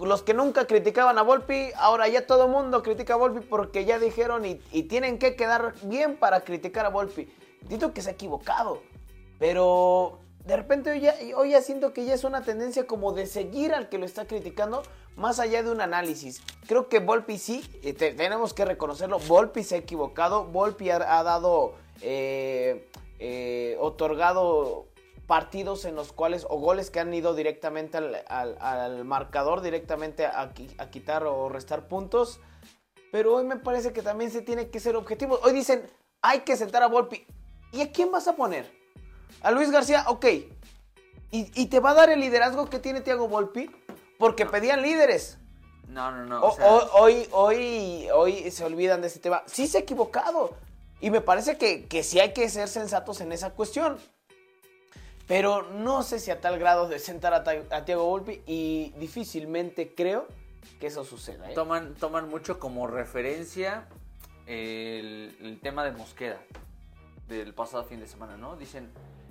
los 0.00 0.22
que 0.22 0.34
nunca 0.34 0.66
criticaban 0.66 1.18
a 1.18 1.22
Volpi, 1.22 1.70
ahora 1.76 2.08
ya 2.08 2.26
todo 2.26 2.48
mundo 2.48 2.82
critica 2.82 3.14
a 3.14 3.16
Volpi 3.16 3.44
porque 3.44 3.84
ya 3.84 3.98
dijeron 3.98 4.44
y, 4.44 4.60
y 4.70 4.84
tienen 4.84 5.18
que 5.18 5.36
quedar 5.36 5.74
bien 5.82 6.16
para 6.16 6.42
criticar 6.42 6.86
a 6.86 6.90
Volpi. 6.90 7.28
Entiendo 7.62 7.92
que 7.92 8.02
se 8.02 8.10
ha 8.10 8.12
equivocado, 8.12 8.82
pero 9.38 10.18
de 10.44 10.56
repente 10.56 10.90
hoy 11.36 11.50
ya 11.50 11.62
siento 11.62 11.92
que 11.92 12.04
ya 12.04 12.14
es 12.14 12.24
una 12.24 12.42
tendencia 12.42 12.86
como 12.86 13.12
de 13.12 13.26
seguir 13.26 13.74
al 13.74 13.88
que 13.88 13.98
lo 13.98 14.06
está 14.06 14.26
criticando 14.26 14.82
más 15.16 15.38
allá 15.38 15.62
de 15.62 15.70
un 15.70 15.80
análisis. 15.80 16.42
Creo 16.66 16.88
que 16.88 17.00
Volpi 17.00 17.38
sí, 17.38 17.62
eh, 17.82 17.92
te- 17.92 18.14
tenemos 18.14 18.54
que 18.54 18.64
reconocerlo, 18.64 19.18
Volpi 19.20 19.62
se 19.62 19.74
ha 19.76 19.78
equivocado, 19.78 20.44
Volpi 20.44 20.90
ha, 20.90 20.98
dado, 20.98 21.74
eh, 22.00 22.88
eh, 23.18 23.76
otorgado 23.80 24.86
partidos 25.26 25.84
en 25.84 25.94
los 25.94 26.12
cuales, 26.12 26.46
o 26.48 26.58
goles 26.58 26.90
que 26.90 27.00
han 27.00 27.12
ido 27.14 27.34
directamente 27.34 27.96
al, 27.98 29.04
marcador, 29.04 29.60
directamente 29.62 30.26
a, 30.26 30.52
a 30.78 30.90
quitar 30.90 31.24
o 31.24 31.48
restar 31.48 31.88
puntos. 31.88 32.40
Pero 33.10 33.34
hoy 33.36 33.44
me 33.44 33.56
parece 33.56 33.92
que 33.92 34.02
también 34.02 34.30
se 34.30 34.42
tiene 34.42 34.68
que 34.70 34.80
ser 34.80 34.96
objetivo. 34.96 35.38
Hoy 35.42 35.52
dicen, 35.52 35.86
hay 36.22 36.40
que 36.40 36.56
sentar 36.56 36.82
a 36.82 36.88
Volpi. 36.88 37.26
¿Y 37.70 37.80
a 37.82 37.92
quién 37.92 38.10
vas 38.10 38.26
a 38.28 38.36
poner? 38.36 38.70
A 39.42 39.50
Luis 39.50 39.70
García, 39.70 40.04
ok. 40.08 40.24
¿Y, 41.30 41.50
y 41.54 41.66
te 41.66 41.80
va 41.80 41.90
a 41.90 41.94
dar 41.94 42.10
el 42.10 42.20
liderazgo 42.20 42.68
que 42.68 42.78
tiene 42.78 43.00
Thiago 43.00 43.28
Volpi? 43.28 43.70
Porque 44.22 44.46
pedían 44.46 44.82
líderes. 44.82 45.36
No, 45.88 46.12
no, 46.12 46.24
no. 46.24 46.40
O- 46.40 46.52
o 46.52 46.54
sea, 46.54 46.66
hoy, 46.94 47.26
hoy, 47.32 48.08
hoy 48.14 48.50
se 48.52 48.64
olvidan 48.64 49.00
de 49.00 49.08
ese 49.08 49.18
tema. 49.18 49.42
Sí 49.46 49.66
se 49.66 49.78
ha 49.78 49.80
equivocado. 49.80 50.54
Y 51.00 51.10
me 51.10 51.20
parece 51.20 51.58
que, 51.58 51.86
que 51.86 52.04
sí 52.04 52.20
hay 52.20 52.32
que 52.32 52.48
ser 52.48 52.68
sensatos 52.68 53.20
en 53.20 53.32
esa 53.32 53.50
cuestión. 53.50 53.98
Pero 55.26 55.62
no 55.72 56.04
sé 56.04 56.20
si 56.20 56.30
a 56.30 56.40
tal 56.40 56.56
grado 56.60 56.86
de 56.88 57.00
sentar 57.00 57.34
a, 57.34 57.38
a 57.76 57.84
Thiago 57.84 58.04
Volpi 58.04 58.42
y 58.46 58.92
difícilmente 58.96 59.92
creo 59.92 60.28
que 60.78 60.86
eso 60.86 61.04
suceda. 61.04 61.50
¿eh? 61.50 61.54
toman, 61.54 61.94
toman 61.94 62.28
mucho 62.28 62.60
como 62.60 62.86
referencia 62.86 63.88
el, 64.46 65.36
el 65.40 65.58
tema 65.60 65.84
de 65.84 65.90
Mosquera 65.90 66.40
del 67.28 67.54
pasado 67.54 67.82
fin 67.84 67.98
de 67.98 68.06
semana, 68.06 68.36
¿no? 68.36 68.54
Dicen, 68.54 68.88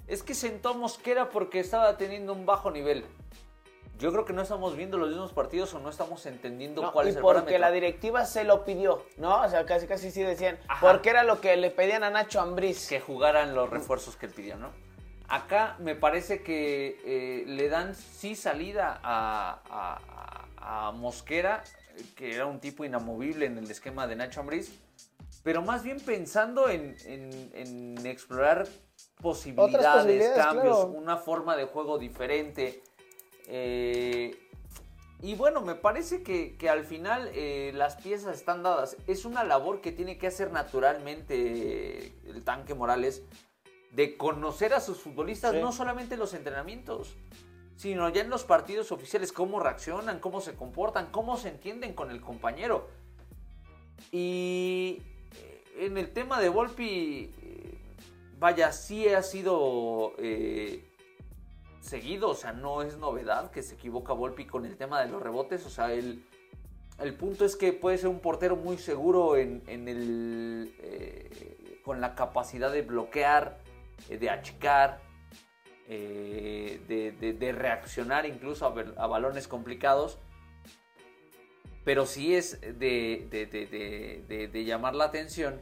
es 0.07 0.21
que 0.23 0.33
sentó 0.33 0.69
a 0.69 0.73
Mosquera 0.73 1.29
porque 1.29 1.61
estaba 1.61 1.95
teniendo 1.97 2.33
un 2.33 2.45
bajo 2.45 2.71
nivel. 2.71 3.05
Yo 4.01 4.11
creo 4.11 4.25
que 4.25 4.33
no 4.33 4.41
estamos 4.41 4.75
viendo 4.75 4.97
los 4.97 5.09
mismos 5.09 5.31
partidos 5.31 5.71
o 5.75 5.79
no 5.79 5.87
estamos 5.87 6.25
entendiendo 6.25 6.81
No, 6.81 6.91
cuál 6.91 7.05
y 7.05 7.09
es 7.11 7.17
el 7.17 7.21
porque 7.21 7.35
parámetro. 7.41 7.59
la 7.61 7.71
directiva 7.71 8.25
se 8.25 8.43
lo 8.43 8.65
pidió, 8.65 9.05
¿no? 9.17 9.41
O 9.43 9.47
sea, 9.47 9.63
casi 9.67 9.85
casi 9.85 10.09
sí 10.09 10.23
decían, 10.23 10.57
Ajá. 10.67 10.87
porque 10.91 11.11
era 11.11 11.23
lo 11.23 11.39
que 11.39 11.55
le 11.55 11.69
pedían 11.69 12.03
a 12.03 12.09
Nacho 12.09 12.41
Ambriz. 12.41 12.87
que 12.89 12.99
jugaran 12.99 13.53
los 13.53 13.69
refuerzos 13.69 14.15
que 14.15 14.25
él 14.25 14.31
pidió, 14.35 14.55
¿no? 14.57 14.71
Acá 15.27 15.75
me 15.77 15.93
parece 15.95 16.41
que 16.41 16.99
eh, 17.05 17.43
le 17.45 17.69
dan 17.69 17.93
sí 17.93 18.35
salida 18.35 18.99
a, 19.03 19.61
a- 19.69 20.47
a- 20.57 20.87
a 20.87 20.91
Mosquera, 20.93 21.63
que 22.15 22.33
era 22.33 22.47
un 22.47 22.59
tipo 22.59 22.83
inamovible 22.83 23.45
en 23.45 23.59
el 23.59 23.69
esquema 23.69 24.07
de 24.07 24.15
Nacho 24.15 24.39
Ambriz, 24.39 24.71
pero 25.43 25.61
más 25.61 25.83
bien 25.83 25.99
pensando 25.99 26.69
en, 26.69 26.95
en- 27.05 27.51
en 27.53 28.05
explorar 28.07 28.67
posibilidades, 29.21 29.85
posibilidades, 29.87 30.37
cambios, 30.43 30.75
claro. 30.77 30.87
una 30.89 31.17
forma 31.17 31.55
de 31.55 31.65
juego 31.65 31.99
diferente. 31.99 32.81
Eh, 33.53 34.37
y 35.21 35.35
bueno, 35.35 35.61
me 35.61 35.75
parece 35.75 36.23
que, 36.23 36.55
que 36.57 36.69
al 36.69 36.83
final 36.85 37.29
eh, 37.33 37.71
las 37.75 37.97
piezas 37.97 38.35
están 38.35 38.63
dadas. 38.63 38.97
Es 39.07 39.25
una 39.25 39.43
labor 39.43 39.81
que 39.81 39.91
tiene 39.91 40.17
que 40.17 40.27
hacer 40.27 40.51
naturalmente 40.51 42.07
eh, 42.07 42.13
el 42.25 42.43
tanque 42.43 42.73
Morales 42.73 43.21
de 43.91 44.15
conocer 44.17 44.73
a 44.73 44.79
sus 44.79 44.99
futbolistas, 44.99 45.51
Sí. 45.51 45.59
no 45.59 45.73
solamente 45.73 46.13
en 46.13 46.21
los 46.21 46.33
entrenamientos, 46.33 47.17
sino 47.75 48.07
ya 48.09 48.21
en 48.21 48.29
los 48.29 48.45
partidos 48.45 48.91
oficiales, 48.93 49.33
cómo 49.33 49.59
reaccionan, 49.59 50.19
cómo 50.19 50.39
se 50.39 50.55
comportan, 50.55 51.11
cómo 51.11 51.35
se 51.37 51.49
entienden 51.49 51.93
con 51.93 52.09
el 52.09 52.21
compañero. 52.21 52.87
Y 54.11 55.03
eh, 55.35 55.63
en 55.85 55.97
el 55.97 56.11
tema 56.13 56.39
de 56.39 56.49
Volpi, 56.49 57.31
vaya, 58.39 58.71
sí 58.71 59.07
ha 59.09 59.21
sido 59.21 60.13
eh, 60.17 60.90
seguido, 61.81 62.29
o 62.29 62.35
sea, 62.35 62.53
no 62.53 62.81
es 62.83 62.97
novedad 62.97 63.51
que 63.51 63.63
se 63.63 63.73
equivoca 63.75 64.13
Volpi 64.13 64.45
con 64.45 64.65
el 64.65 64.77
tema 64.77 65.01
de 65.01 65.09
los 65.09 65.21
rebotes, 65.21 65.65
o 65.65 65.69
sea, 65.69 65.91
el, 65.91 66.23
el 66.99 67.13
punto 67.15 67.43
es 67.43 67.55
que 67.55 67.73
puede 67.73 67.97
ser 67.97 68.07
un 68.09 68.19
portero 68.19 68.55
muy 68.55 68.77
seguro 68.77 69.35
en, 69.35 69.63
en 69.67 69.87
el, 69.87 70.73
eh, 70.79 71.79
con 71.83 71.99
la 71.99 72.13
capacidad 72.15 72.71
de 72.71 72.83
bloquear, 72.83 73.57
eh, 74.09 74.17
de 74.17 74.29
achicar, 74.29 74.99
eh, 75.87 76.79
de, 76.87 77.51
reaccionar 77.51 78.25
incluso 78.25 78.65
a, 78.67 79.03
a 79.03 79.07
balones 79.07 79.47
complicados. 79.47 80.19
Pero 81.83 82.05
sí 82.05 82.35
es 82.35 82.61
de- 82.61 83.27
de 84.51 84.63
llamar 84.65 84.93
la 84.93 85.05
atención 85.05 85.59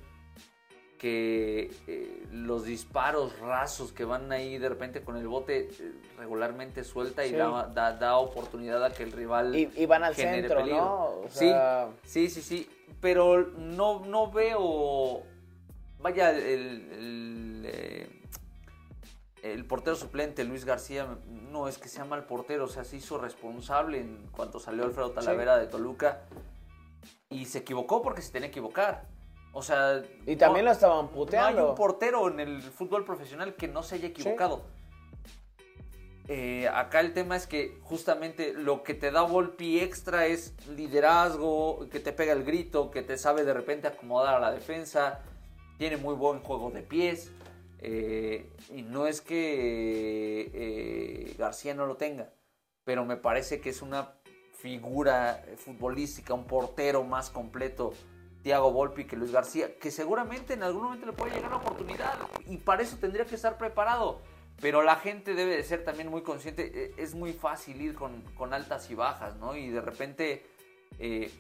que 1.00 1.72
eh, 1.88 2.28
los 2.32 2.66
disparos 2.66 3.40
rasos 3.40 3.92
que 3.92 4.04
van 4.06 4.32
ahí 4.32 4.58
de 4.60 4.70
repente 4.70 5.02
con 5.02 5.16
el 5.18 5.28
bote 5.28 5.70
eh, 5.72 5.92
regularmente 6.18 6.84
suelta 6.84 7.26
y 7.26 7.32
da, 7.32 7.68
da- 7.74 7.94
da 7.94 8.18
oportunidad 8.18 8.84
a 8.84 8.92
que 8.92 9.04
el 9.04 9.12
rival 9.14 9.56
Y, 9.56 9.72
y 9.76 9.86
van 9.88 10.04
al 10.04 10.14
genere 10.14 10.42
centro, 10.42 10.58
peligro. 10.60 10.82
¿no? 10.86 11.06
O 11.22 11.30
sea, 11.30 11.90
Sí, 12.04 12.28
sí, 12.30 12.42
sí, 12.42 12.66
sí. 12.66 12.70
Pero 13.02 13.48
no, 13.58 14.06
no 14.06 14.30
veo. 14.30 15.24
Vaya, 16.02 16.32
el, 16.32 16.92
el, 16.92 17.64
eh, 17.66 18.22
el 19.42 19.66
portero 19.66 19.96
suplente, 19.96 20.44
Luis 20.44 20.66
García, 20.66 21.08
no 21.52 21.68
es 21.70 21.78
que 21.78 21.88
sea 21.88 22.04
mal 22.04 22.26
portero, 22.26 22.66
o 22.66 22.68
sea, 22.68 22.84
se 22.84 22.98
hizo 22.98 23.18
responsable 23.18 24.00
en 24.02 24.28
cuanto 24.32 24.60
salió 24.60 24.84
Alfredo 24.84 25.12
Talavera 25.12 25.58
de 25.58 25.68
Toluca 25.68 26.24
y 27.30 27.46
se 27.46 27.60
equivocó 27.60 28.02
porque 28.02 28.22
se 28.22 28.32
tenía 28.34 28.50
que 28.50 28.60
equivocar. 28.60 29.06
O 29.54 29.62
sea. 29.64 30.02
Y 30.26 30.36
también 30.36 30.66
no- 30.66 30.72
lo 30.72 30.74
estaban 30.74 31.06
no 31.06 31.10
hay 31.12 31.16
puteando. 31.16 31.70
un 31.70 31.76
portero 31.76 32.28
en 32.30 32.40
el 32.40 32.62
fútbol 32.62 33.04
profesional 33.06 33.56
que 33.56 33.68
no 33.68 33.84
se 33.84 33.96
haya 33.96 34.08
equivocado. 34.08 34.64
Eh, 36.32 36.68
acá 36.72 37.00
el 37.00 37.14
tema 37.14 37.36
es 37.36 37.48
que 37.48 37.80
justamente 37.82 38.54
lo 38.54 38.84
que 38.84 38.94
te 38.94 39.10
da 39.10 39.24
Volpi 39.24 39.80
extra 39.80 40.28
es 40.28 40.54
liderazgo, 40.68 41.90
que 41.90 42.00
te 42.00 42.14
pega 42.14 42.34
el 42.34 42.44
grito, 42.44 42.92
que 42.92 43.02
te 43.02 43.18
sabe 43.18 43.44
de 43.44 43.54
repente 43.54 43.88
acomodar 43.88 44.36
a 44.36 44.40
la 44.40 44.52
defensa, 44.52 45.22
tiene 45.80 45.98
muy 45.98 46.14
buen 46.14 46.40
juego 46.42 46.70
de 46.72 46.82
pies. 46.84 47.32
eh, 47.82 48.52
y 48.76 48.82
no 48.82 49.08
es 49.08 49.22
que 49.22 50.52
eh, 50.54 51.34
García 51.38 51.74
no 51.74 51.86
lo 51.86 51.96
tenga, 51.96 52.30
pero 52.84 53.06
me 53.06 53.16
parece 53.16 53.62
que 53.62 53.70
es 53.70 53.82
una 53.82 54.16
figura 54.52 55.42
futbolística, 55.56 56.34
un 56.34 56.44
portero 56.46 57.06
más 57.06 57.30
completo 57.30 57.94
Thiago 58.44 58.72
Volpi 58.72 59.06
que 59.06 59.16
Luis 59.16 59.32
García, 59.32 59.78
que 59.78 59.92
seguramente 59.92 60.54
en 60.54 60.64
algún 60.64 60.84
momento 60.84 61.06
le 61.06 61.14
puede 61.14 61.34
llegar 61.36 61.52
la 61.52 61.58
oportunidad 61.58 62.14
y 62.48 62.58
para 62.58 62.82
eso 62.84 62.98
tendría 62.98 63.26
que 63.26 63.36
estar 63.36 63.58
preparado. 63.58 64.22
Pero 64.62 64.82
la 64.82 64.98
gente 64.98 65.36
debe 65.36 65.56
de 65.56 65.64
ser 65.64 65.86
también 65.86 66.10
muy 66.10 66.22
consciente, 66.22 66.70
eh, 66.74 66.94
es 66.98 67.16
muy 67.16 67.32
fácil 67.32 67.80
ir 67.82 67.96
con, 67.96 68.22
con 68.38 68.54
altas 68.54 68.90
y 68.92 68.96
bajas, 68.96 69.38
¿no? 69.38 69.56
Y 69.56 69.70
de 69.70 69.80
repente, 69.80 70.46
eh, 71.00 71.32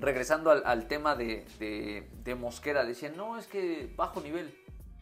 regresando 0.00 0.50
al, 0.50 0.86
tema 0.86 1.16
de, 1.16 1.44
de- 1.58 2.08
de 2.22 2.34
Mosquera, 2.36 2.84
decían, 2.84 3.16
no, 3.16 3.36
es 3.36 3.46
que 3.48 3.92
bajo 3.96 4.20
nivel. 4.20 4.56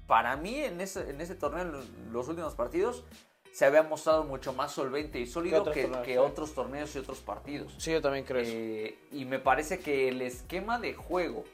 Para 0.07 0.37
mí 0.37 0.57
en 0.57 0.81
ese, 0.81 1.11
en 1.11 1.21
ese 1.21 1.35
torneo, 1.35 1.63
en 1.63 2.13
los 2.13 2.29
últimos 2.29 2.55
partidos, 2.55 3.05
se 3.53 3.67
había 3.67 3.83
mostrado 3.83 4.25
mucho 4.25 4.53
más 4.55 4.73
solvente 4.73 5.21
y 5.21 5.27
sólido 5.27 5.61
otros 5.61 5.75
que, 5.75 5.83
torneos, 5.83 6.05
que 6.07 6.13
sí. 6.13 6.19
otros 6.19 6.55
torneos 6.55 6.95
y 6.97 6.99
otros 6.99 7.19
partidos. 7.21 7.75
Sí, 7.79 7.93
yo 7.93 8.01
también 8.01 8.25
creo. 8.25 8.43
Eh, 8.45 8.99
y 9.13 9.25
me 9.27 9.39
parece 9.39 9.79
que 9.79 10.09
el 10.09 10.23
esquema 10.23 10.79
de 10.79 10.95
juego 10.95 11.45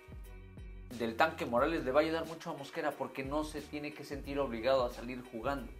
del 0.99 1.17
tanque 1.17 1.45
Morales 1.45 1.85
le 1.85 1.91
va 1.91 2.01
a 2.01 2.03
ayudar 2.05 2.25
mucho 2.27 2.51
a 2.51 2.55
Mosquera 2.55 2.93
porque 2.93 3.25
no 3.25 3.45
se 3.45 3.61
tiene 3.61 3.93
que 3.93 4.05
sentir 4.05 4.39
obligado 4.39 4.85
a 4.85 4.91
salir 4.91 5.23
jugando. 5.33 5.71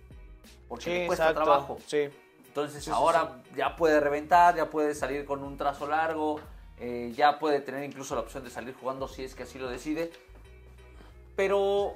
Porque 0.69 0.85
Sí, 0.85 0.91
le 0.91 1.07
cuesta 1.07 1.31
exacto. 1.31 1.45
trabajo. 1.45 1.79
Sí. 1.87 2.09
Entonces 2.47 2.85
sí, 2.85 2.91
ahora 2.91 3.41
ya 3.57 3.77
puede 3.77 4.01
reventar, 4.01 4.57
ya 4.57 4.69
puede 4.69 4.95
salir 4.95 5.25
con 5.25 5.45
un 5.45 5.57
trazo 5.57 5.87
largo, 5.87 6.41
eh, 6.81 7.13
ya 7.17 7.39
puede 7.39 7.61
tener 7.61 7.85
incluso 7.85 8.17
la 8.17 8.23
opción 8.23 8.43
de 8.43 8.51
salir 8.51 8.75
jugando 8.75 9.07
si 9.07 9.23
es 9.23 9.35
que 9.37 9.45
así 9.45 9.59
lo 9.59 9.69
decide. 9.69 10.11
Pero 11.37 11.95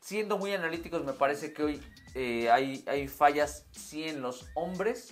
siendo 0.00 0.38
muy 0.38 0.52
analíticos, 0.52 1.04
me 1.04 1.12
parece 1.12 1.52
que 1.52 1.62
hoy 1.62 1.82
eh, 2.14 2.50
hay, 2.50 2.84
hay 2.86 3.08
fallas 3.08 3.66
sí 3.72 4.04
en 4.04 4.22
los 4.22 4.46
hombres, 4.54 5.10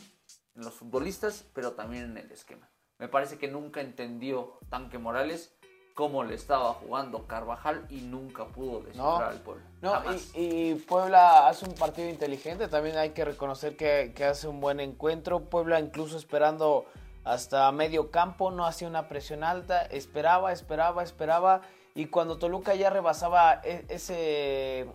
en 0.55 0.65
los 0.65 0.75
futbolistas, 0.75 1.45
pero 1.53 1.73
también 1.73 2.05
en 2.05 2.17
el 2.19 2.31
esquema. 2.33 2.71
Me 2.99 3.09
parece 3.09 3.39
que 3.39 3.49
nunca 3.49 3.81
entendió 3.81 4.59
Tanque 4.71 4.99
Morales 4.99 5.57
cómo 5.97 6.25
le 6.25 6.35
estaba 6.35 6.75
jugando 6.75 7.27
Carvajal 7.27 7.87
y 7.89 8.03
nunca 8.03 8.47
pudo 8.49 8.81
descifrar 8.83 9.31
al 9.31 9.41
pueblo. 9.41 9.65
No, 9.81 10.03
y 10.35 10.75
Puebla 10.75 11.49
hace 11.49 11.65
un 11.65 11.75
partido 11.75 12.11
inteligente, 12.11 12.69
también 12.69 12.99
hay 12.99 13.11
que 13.11 13.25
reconocer 13.25 13.79
que, 13.79 14.13
que 14.15 14.27
hace 14.27 14.47
un 14.47 14.61
buen 14.61 14.79
encuentro. 14.81 15.41
Puebla 15.41 15.81
incluso 15.81 16.19
esperando 16.19 16.85
hasta 17.25 17.73
medio 17.73 18.11
campo, 18.11 18.51
no 18.51 18.67
hacía 18.67 18.89
una 18.89 19.09
presión 19.09 19.43
alta, 19.43 19.83
esperaba, 19.83 20.53
esperaba, 20.53 21.03
esperaba. 21.03 21.63
Y 21.97 22.07
cuando 22.07 22.37
Toluca 22.37 22.75
ya 22.75 22.91
rebasaba 22.91 23.63
e- 23.65 23.87
ese, 23.89 24.87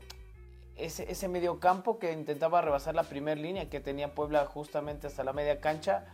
ese, 0.78 1.12
ese 1.12 1.28
medio 1.28 1.60
campo 1.60 1.98
que 1.98 2.12
intentaba 2.12 2.62
rebasar 2.62 2.94
la 2.94 3.02
primera 3.04 3.42
línea 3.42 3.70
que 3.72 3.80
tenía 3.80 4.14
Puebla 4.14 4.46
justamente 4.46 5.08
hasta 5.08 5.24
la 5.24 5.34
media 5.34 5.60
cancha, 5.60 6.06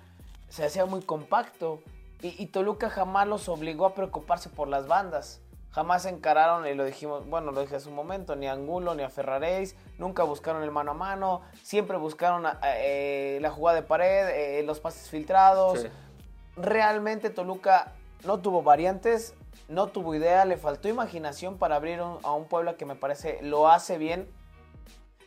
se 0.48 0.64
hacía 0.64 0.86
muy 0.86 1.02
compacto. 1.02 1.82
Y, 2.22 2.42
y 2.42 2.48
Toluca 2.48 2.90
jamás 2.90 3.28
los 3.28 3.50
obligó 3.50 3.86
a 3.86 3.94
preocuparse 3.94 4.48
por 4.50 4.70
las 4.70 4.88
bandas. 4.88 5.42
Jamás 5.72 6.04
se 6.04 6.10
encararon, 6.10 6.66
y 6.66 6.74
lo 6.74 6.86
dijimos, 6.86 7.28
bueno, 7.28 7.52
lo 7.52 7.60
dije 7.62 7.76
hace 7.76 7.90
un 7.90 7.96
momento, 7.96 8.38
ni 8.38 8.48
a 8.48 8.54
Angulo 8.54 8.96
ni 8.96 9.04
a 9.04 9.10
Ferraréis, 9.10 9.76
nunca 9.98 10.24
buscaron 10.24 10.64
el 10.64 10.72
mano 10.72 10.92
a 10.92 10.94
mano, 10.96 11.42
siempre 11.62 11.98
buscaron 11.98 12.46
a- 12.46 12.58
eh, 12.64 13.40
la 13.42 13.52
jugada 13.52 13.82
de 13.82 13.86
pared, 13.86 14.30
eh, 14.30 14.64
los 14.64 14.80
pases 14.80 15.10
filtrados. 15.10 15.82
Sí. 15.82 15.88
Realmente 16.56 17.30
Toluca 17.30 17.92
no 18.24 18.40
tuvo 18.40 18.64
variantes, 18.64 19.36
no 19.68 19.88
tuvo 19.88 20.16
idea, 20.16 20.46
le 20.46 20.58
faltó 20.58 20.88
imaginación 20.88 21.58
para 21.58 21.76
abrir 21.76 22.02
un- 22.02 22.20
a 22.24 22.32
un 22.34 22.46
Puebla 22.46 22.78
que 22.78 22.86
me 22.86 22.96
parece 22.96 23.40
lo 23.42 23.68
hace 23.70 23.98
bien 23.98 24.28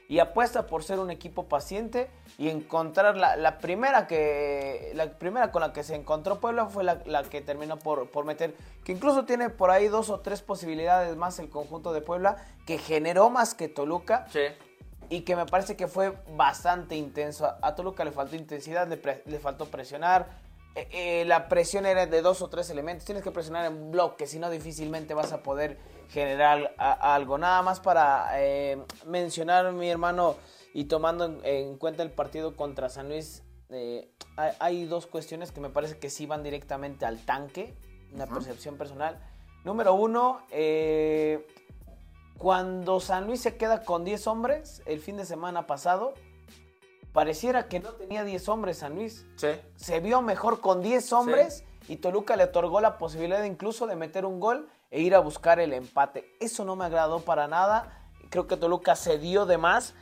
y 0.08 0.18
apuesta 0.18 0.66
por 0.66 0.82
ser 0.82 0.98
un 0.98 1.10
equipo 1.10 1.44
paciente 1.46 2.10
y 2.36 2.48
encontrar 2.48 3.16
la, 3.16 3.36
la 3.36 3.58
primera 3.58 4.06
que 4.08 4.90
la 4.94 5.10
primera 5.18 5.52
con 5.52 5.60
la 5.60 5.72
que 5.72 5.84
se 5.84 5.94
encontró 5.94 6.40
Puebla 6.40 6.66
fue 6.66 6.82
la, 6.82 7.00
la 7.06 7.22
que 7.22 7.40
terminó 7.42 7.78
por, 7.78 8.10
por 8.10 8.24
meter 8.24 8.56
que 8.84 8.90
incluso 8.92 9.24
tiene 9.24 9.50
por 9.50 9.70
ahí 9.70 9.86
dos 9.88 10.10
o 10.10 10.18
tres 10.20 10.42
posibilidades 10.42 11.14
más 11.16 11.38
el 11.38 11.48
conjunto 11.48 11.92
de 11.92 12.00
Puebla 12.00 12.36
que 12.66 12.78
generó 12.78 13.30
más 13.30 13.54
que 13.54 13.68
Toluca 13.68 14.26
Sí. 14.30 14.40
y 15.10 15.20
que 15.20 15.36
me 15.36 15.46
parece 15.46 15.76
que 15.76 15.86
fue 15.86 16.16
bastante 16.34 16.96
intenso. 16.96 17.46
A, 17.62 17.74
Toluca 17.76 18.04
le 18.04 18.10
faltó 18.10 18.34
intensidad, 18.36 18.88
le, 18.88 18.96
pre- 18.96 19.22
le 19.26 19.38
faltó 19.38 19.66
presionar. 19.66 20.28
Eh, 20.76 20.88
eh, 20.92 21.24
la 21.26 21.48
presión 21.48 21.84
era 21.84 22.06
de 22.06 22.22
dos 22.22 22.42
o 22.42 22.48
tres 22.48 22.70
elementos. 22.70 23.04
Tienes 23.04 23.24
que 23.24 23.30
presionar 23.32 23.66
en 23.66 23.90
bloque, 23.90 24.26
si 24.26 24.38
no 24.38 24.50
difícilmente 24.50 25.14
vas 25.14 25.32
a 25.32 25.42
poder 25.42 25.78
generar 26.10 26.74
a- 26.78 27.14
algo. 27.14 27.38
Nada 27.38 27.62
más 27.62 27.80
para 27.80 28.28
eh, 28.40 28.78
mencionar, 29.06 29.72
mi 29.72 29.88
hermano, 29.90 30.36
y 30.72 30.84
tomando 30.84 31.24
en, 31.24 31.40
en 31.44 31.76
cuenta 31.76 32.02
el 32.02 32.10
partido 32.12 32.56
contra 32.56 32.88
San 32.88 33.08
Luis, 33.08 33.42
eh, 33.70 34.10
hay, 34.36 34.52
hay 34.60 34.84
dos 34.86 35.06
cuestiones 35.06 35.50
que 35.52 35.60
me 35.60 35.70
parece 35.70 35.98
que 35.98 36.08
sí 36.10 36.26
van 36.26 36.42
directamente 36.44 37.04
al 37.04 37.24
tanque, 37.24 37.74
una 38.12 38.26
percepción 38.26 38.76
personal. 38.76 39.18
Número 39.64 39.92
uno, 39.94 40.40
cuando 42.38 43.00
San 43.00 43.26
Luis 43.26 43.40
se 43.40 43.56
queda 43.56 43.82
con 43.84 44.04
10 44.04 44.26
hombres 44.26 44.82
el 44.86 45.00
fin 45.00 45.16
de 45.16 45.24
semana 45.26 45.66
pasado, 45.66 46.14
pareciera 47.12 47.68
que 47.68 47.80
no 47.80 47.92
tenía 47.92 48.24
10 48.24 48.48
hombres 48.48 48.78
San 48.78 48.94
Luis. 48.94 49.26
Sí. 49.36 49.48
Se 49.76 50.00
vio 50.00 50.22
mejor 50.22 50.60
con 50.60 50.82
10 50.82 51.12
hombres 51.12 51.64
y 51.88 51.96
Toluca 51.96 52.36
le 52.36 52.44
otorgó 52.44 52.80
la 52.80 52.98
posibilidad 52.98 53.42
incluso 53.44 53.86
de 53.86 53.96
meter 53.96 54.24
un 54.24 54.40
gol 54.40 54.68
e 54.90 55.00
ir 55.00 55.14
a 55.14 55.20
buscar 55.20 55.60
el 55.60 55.72
empate. 55.72 56.36
Eso 56.40 56.64
no 56.64 56.76
me 56.76 56.84
agradó 56.84 57.20
para 57.20 57.48
nada. 57.48 58.06
Creo 58.28 58.46
que 58.46 58.56
Toluca 58.56 58.96
se 58.96 59.18
dio 59.18 59.46
de 59.46 59.58
más. 59.58 59.94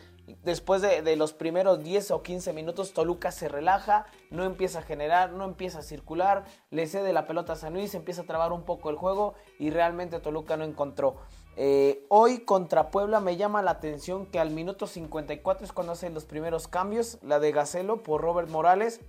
Después 0.44 0.83
de, 0.83 1.01
de 1.01 1.16
los 1.16 1.33
primeros 1.33 1.83
10 1.83 2.11
o 2.11 2.23
15 2.23 2.53
minutos, 2.53 2.92
Toluca 2.92 3.33
se 3.33 3.49
relaja, 3.49 4.05
no 4.31 4.44
empieza 4.44 4.81
a 4.81 4.83
generar, 4.83 5.33
no 5.33 5.47
empieza 5.47 5.79
a 5.79 5.83
circular, 5.83 6.44
le 6.71 6.87
cede 6.87 7.14
la 7.14 7.27
pelota 7.27 7.55
a 7.55 7.57
San 7.57 7.73
Luis, 7.73 7.94
empieza 7.94 8.23
a 8.23 8.27
trabar 8.27 8.53
un 8.53 8.64
poco 8.64 8.90
el 8.90 8.97
juego 8.97 9.33
y 9.59 9.71
realmente 9.71 10.21
Toluca 10.21 10.59
no 10.59 10.64
encontró. 10.64 11.16
Eh, 11.61 12.07
hoy 12.09 12.38
contra 12.44 12.92
Puebla 12.92 13.18
me 13.18 13.37
llama 13.37 13.62
la 13.62 13.73
atención 13.73 14.27
que 14.27 14.38
al 14.38 14.51
minuto 14.51 14.87
54 14.87 15.64
es 15.66 15.73
cuando 15.73 15.92
hacen 15.92 16.14
los 16.14 16.25
primeros 16.25 16.68
cambios, 16.68 17.18
la 17.21 17.40
de 17.40 17.51
Gacelo 17.51 18.05
por 18.05 18.21
Robert 18.21 18.49
Morales 18.49 19.01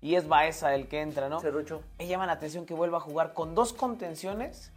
y 0.00 0.16
es 0.16 0.26
Baeza 0.26 0.74
el 0.74 0.88
que 0.88 1.00
entra, 1.00 1.28
¿no? 1.28 1.38
Cerrucho. 1.40 1.80
Me 2.00 2.08
llama 2.08 2.26
la 2.26 2.32
atención 2.32 2.66
que 2.66 2.74
vuelva 2.74 2.98
a 2.98 3.00
jugar 3.00 3.34
con 3.34 3.54
dos 3.54 3.72
contenciones 3.72 4.72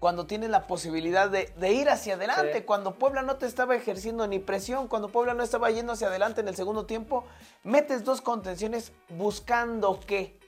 cuando 0.00 0.26
tienes 0.26 0.50
la 0.50 0.66
posibilidad 0.66 1.30
de, 1.30 1.52
de 1.56 1.72
ir 1.72 1.88
hacia 1.88 2.14
adelante, 2.14 2.58
Sí. 2.58 2.62
cuando 2.64 2.96
Puebla 2.96 3.22
no 3.22 3.36
te 3.36 3.46
estaba 3.46 3.76
ejerciendo 3.76 4.26
ni 4.26 4.40
presión, 4.40 4.88
cuando 4.88 5.08
Puebla 5.08 5.34
no 5.34 5.44
estaba 5.44 5.70
yendo 5.70 5.92
hacia 5.92 6.08
adelante 6.08 6.40
en 6.40 6.48
el 6.48 6.56
segundo 6.56 6.84
tiempo, 6.84 7.24
metes 7.62 8.02
dos 8.04 8.20
contenciones 8.22 8.92
buscando 9.10 10.00
qué? 10.04 10.38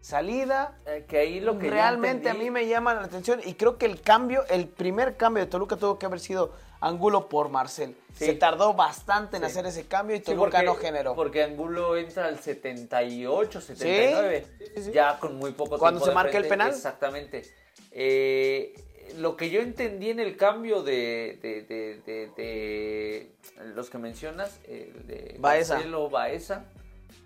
Salida, 0.00 0.78
Eh, 0.86 1.04
que 1.08 1.18
ahí 1.18 1.40
lo 1.40 1.58
que 1.58 1.70
realmente 1.70 2.28
a 2.30 2.34
mí 2.34 2.50
me 2.50 2.66
llama 2.66 2.94
la 2.94 3.02
atención 3.04 3.40
y 3.44 3.54
creo 3.54 3.78
que 3.78 3.86
el 3.86 4.00
cambio, 4.00 4.44
el 4.48 4.66
primer 4.68 5.16
cambio 5.16 5.44
de 5.44 5.50
Toluca 5.50 5.76
tuvo 5.76 5.98
que 5.98 6.06
haber 6.06 6.20
sido 6.20 6.52
Angulo 6.80 7.28
por 7.28 7.48
Marcel. 7.48 7.96
Sí. 8.14 8.26
Se 8.26 8.34
tardó 8.34 8.72
bastante 8.74 9.36
en 9.36 9.42
Sí. 9.42 9.46
hacer 9.46 9.66
ese 9.66 9.86
cambio 9.86 10.14
y 10.16 10.20
Sí, 10.20 10.26
Toluca 10.26 10.50
porque, 10.50 10.64
no 10.66 10.74
generó. 10.76 11.14
Porque 11.16 11.42
Angulo 11.42 11.96
entra 11.96 12.26
al 12.26 12.38
78, 12.38 13.60
79. 13.60 14.46
Sí, 14.58 14.64
sí, 14.76 14.82
sí. 14.84 14.92
Ya 14.92 15.18
con 15.18 15.36
muy 15.36 15.50
poco 15.52 15.76
Cuando 15.78 15.98
tiempo 16.00 16.10
se 16.10 16.14
marca 16.14 16.38
el 16.38 16.46
penal. 16.46 16.68
Exactamente. 16.70 17.42
Eh, 17.90 18.74
lo 19.16 19.36
que 19.36 19.50
yo 19.50 19.60
entendí 19.60 20.10
en 20.10 20.20
el 20.20 20.36
cambio 20.36 20.82
de, 20.82 21.38
de, 21.42 21.62
de- 21.62 22.00
de- 22.06 22.30
de 22.36 23.30
los 23.74 23.90
que 23.90 23.98
mencionas, 23.98 24.60
el 24.68 25.06
de 25.06 25.36
Baeza. 25.40 25.74
Marcelo 25.74 26.08
Baeza, 26.10 26.64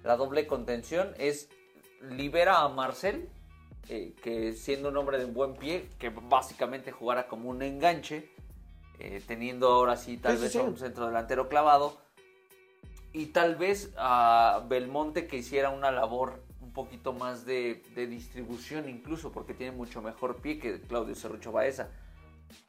la 0.05 0.17
doble 0.17 0.47
contención, 0.47 1.15
es 1.19 1.49
libera 2.11 2.61
a 2.61 2.69
Marcel 2.69 3.29
eh, 3.89 4.15
que 4.23 4.53
siendo 4.53 4.91
un 4.91 4.97
hombre 4.97 5.19
de 5.19 5.25
buen 5.25 5.55
pie, 5.55 5.89
que 5.99 6.09
básicamente 6.11 6.93
jugara 6.93 7.27
como 7.27 7.51
un 7.51 7.63
enganche, 7.63 8.31
eh, 8.99 9.21
teniendo 9.27 9.69
ahora 9.69 9.97
sí 9.97 10.17
tal 10.19 10.37
Sí, 10.37 10.43
vez 10.43 10.53
sí. 10.53 10.59
un 10.59 10.77
centro 10.79 11.07
delantero 11.07 11.49
clavado, 11.49 12.01
y 13.13 13.27
tal 13.27 13.57
vez 13.57 13.93
a 13.97 14.65
Belmonte 14.69 15.27
que 15.27 15.37
hiciera 15.37 15.71
una 15.71 15.91
labor 15.91 16.45
un 16.61 16.73
poquito 16.73 17.13
más 17.13 17.45
de, 17.45 17.83
de 17.95 18.07
distribución 18.07 18.89
incluso, 18.89 19.33
porque 19.33 19.53
tiene 19.53 19.73
mucho 19.73 20.01
mejor 20.01 20.37
pie 20.37 20.59
que 20.59 20.81
Claudio 20.81 21.15
Cerrucho 21.15 21.53
Baeza. 21.53 21.91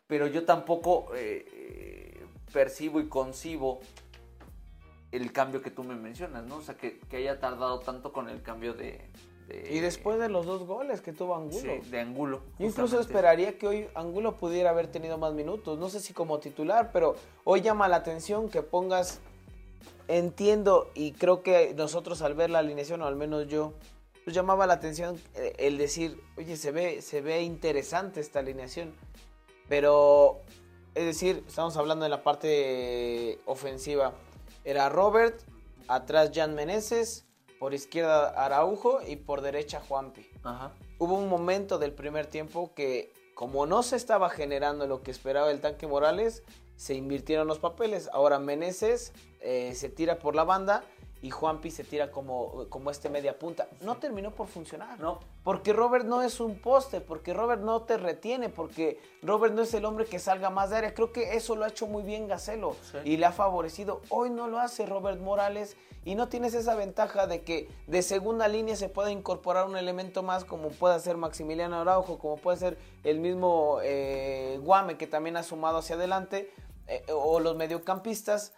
Pero 0.07 0.27
yo 0.27 0.43
tampoco 0.45 1.11
eh, 1.15 2.25
percibo 2.51 2.99
y 2.99 3.07
concibo 3.07 3.79
el 5.13 5.31
cambio 5.31 5.61
que 5.61 5.71
tú 5.71 5.83
me 5.83 5.95
mencionas, 5.95 6.43
¿no? 6.45 6.57
O 6.57 6.61
sea, 6.61 6.75
que, 6.75 6.99
que 7.09 7.17
haya 7.17 7.39
tardado 7.39 7.79
tanto 7.79 8.11
con 8.11 8.29
el 8.29 8.41
cambio 8.41 8.73
de... 8.73 8.99
de- 9.47 9.67
Y 9.71 9.79
después 9.79 10.19
de 10.19 10.27
los 10.29 10.45
dos 10.45 10.63
goles 10.65 11.01
que 11.01 11.13
tuvo 11.13 11.35
Angulo. 11.35 11.73
sí, 11.83 11.89
de 11.89 11.99
Angulo. 11.99 12.41
Incluso 12.59 12.99
esperaría 12.99 13.57
que 13.57 13.67
hoy 13.67 13.87
Angulo 13.95 14.37
pudiera 14.37 14.71
haber 14.71 14.87
tenido 14.87 15.17
más 15.17 15.33
minutos. 15.33 15.77
No 15.79 15.89
sé 15.89 15.99
si 15.99 16.13
como 16.13 16.39
titular, 16.39 16.91
pero 16.91 17.15
hoy 17.43 17.61
llama 17.61 17.87
la 17.87 17.97
atención 17.97 18.49
que 18.49 18.61
pongas. 18.61 19.19
Entiendo 20.09 20.89
y 20.95 21.13
creo 21.13 21.43
que 21.43 21.73
nosotros 21.75 22.21
al 22.21 22.33
ver 22.33 22.49
la 22.49 22.59
alineación, 22.59 23.01
o 23.01 23.05
al 23.05 23.15
menos 23.15 23.47
yo, 23.47 23.73
pues 24.25 24.35
llamaba 24.35 24.67
la 24.67 24.73
atención 24.73 25.17
eh, 25.35 25.53
el 25.59 25.77
decir, 25.77 26.19
oye, 26.37 26.57
se 26.57 26.71
ve, 26.71 27.01
se 27.01 27.21
ve 27.21 27.41
interesante 27.43 28.19
esta 28.19 28.39
alineación. 28.39 28.93
Pero, 29.69 30.41
es 30.93 31.05
decir, 31.05 31.43
estamos 31.47 31.77
hablando 31.77 32.03
de 32.03 32.09
la 32.09 32.21
parte 32.21 33.39
ofensiva. 33.45 34.13
Era 34.63 34.89
Robert, 34.89 35.39
atrás 35.87 36.31
Jan 36.33 36.55
Meneses, 36.55 37.25
por 37.59 37.73
izquierda 37.73 38.29
Araujo 38.29 38.99
y 39.07 39.15
por 39.15 39.41
derecha 39.41 39.81
Juanpi 39.87 40.27
Ajá. 40.43 40.73
hubo 40.97 41.17
un 41.17 41.29
momento 41.29 41.77
del 41.77 41.93
primer 41.93 42.27
tiempo 42.27 42.73
que 42.73 43.13
como 43.35 43.65
no 43.65 43.83
se 43.83 43.95
estaba 43.95 44.29
generando 44.29 44.85
lo 44.87 45.01
que 45.01 45.11
esperaba 45.11 45.49
el 45.49 45.59
tanque 45.59 45.87
Morales, 45.87 46.43
se 46.75 46.93
invirtieron 46.93 47.47
los 47.47 47.59
papeles. 47.59 48.09
Ahora 48.13 48.39
Meneses 48.39 49.13
eh, 49.39 49.73
se 49.75 49.89
tira 49.89 50.19
por 50.19 50.35
la 50.35 50.43
banda 50.43 50.83
y 51.23 51.29
Juanpi 51.31 51.71
se 51.71 51.85
tira 51.85 52.11
como, 52.11 52.65
como 52.67 52.91
este 52.91 53.09
media 53.09 53.39
punta. 53.39 53.69
No 53.79 53.95
terminó 53.95 54.31
por 54.31 54.47
funcionar. 54.47 54.99
No. 54.99 55.21
Porque 55.45 55.71
Robert 55.71 56.05
no 56.05 56.21
es 56.21 56.41
un 56.41 56.59
poste, 56.59 56.99
porque 56.99 57.33
Robert 57.33 57.61
no 57.61 57.83
te 57.83 57.97
retiene, 57.97 58.49
porque 58.49 58.99
Robert 59.21 59.53
no 59.53 59.61
es 59.61 59.73
el 59.73 59.85
hombre 59.85 60.05
que 60.05 60.19
salga 60.19 60.49
más 60.49 60.69
de 60.69 60.77
área. 60.77 60.93
Creo 60.93 61.13
que 61.13 61.37
eso 61.37 61.55
lo 61.55 61.63
ha 61.63 61.69
hecho 61.69 61.87
muy 61.87 62.03
bien 62.03 62.27
Gacelo 62.27 62.75
Sí. 62.91 62.97
y 63.05 63.15
le 63.17 63.25
ha 63.25 63.31
favorecido. 63.31 64.01
Hoy 64.09 64.29
no 64.31 64.49
lo 64.49 64.59
hace 64.59 64.85
Robert 64.85 65.21
Morales 65.21 65.77
y 66.03 66.15
no 66.15 66.27
tienes 66.27 66.53
esa 66.55 66.75
ventaja 66.75 67.25
de 67.25 67.43
que 67.43 67.69
de 67.87 68.01
segunda 68.01 68.49
línea 68.49 68.75
se 68.75 68.89
pueda 68.89 69.09
incorporar 69.09 69.65
un 69.65 69.77
elemento 69.77 70.23
más 70.23 70.43
como 70.43 70.71
puede 70.71 70.99
ser 70.99 71.15
Maximiliano 71.15 71.79
Araujo, 71.79 72.19
como 72.19 72.35
puede 72.35 72.57
ser 72.57 72.77
el 73.05 73.21
mismo 73.21 73.77
eh, 73.81 74.59
Guame 74.61 74.97
que 74.97 75.07
también 75.07 75.37
ha 75.37 75.43
sumado 75.43 75.77
hacia 75.77 75.95
adelante, 75.95 76.51
eh, 76.87 77.01
o 77.13 77.39
los 77.39 77.55
mediocampistas, 77.55 78.51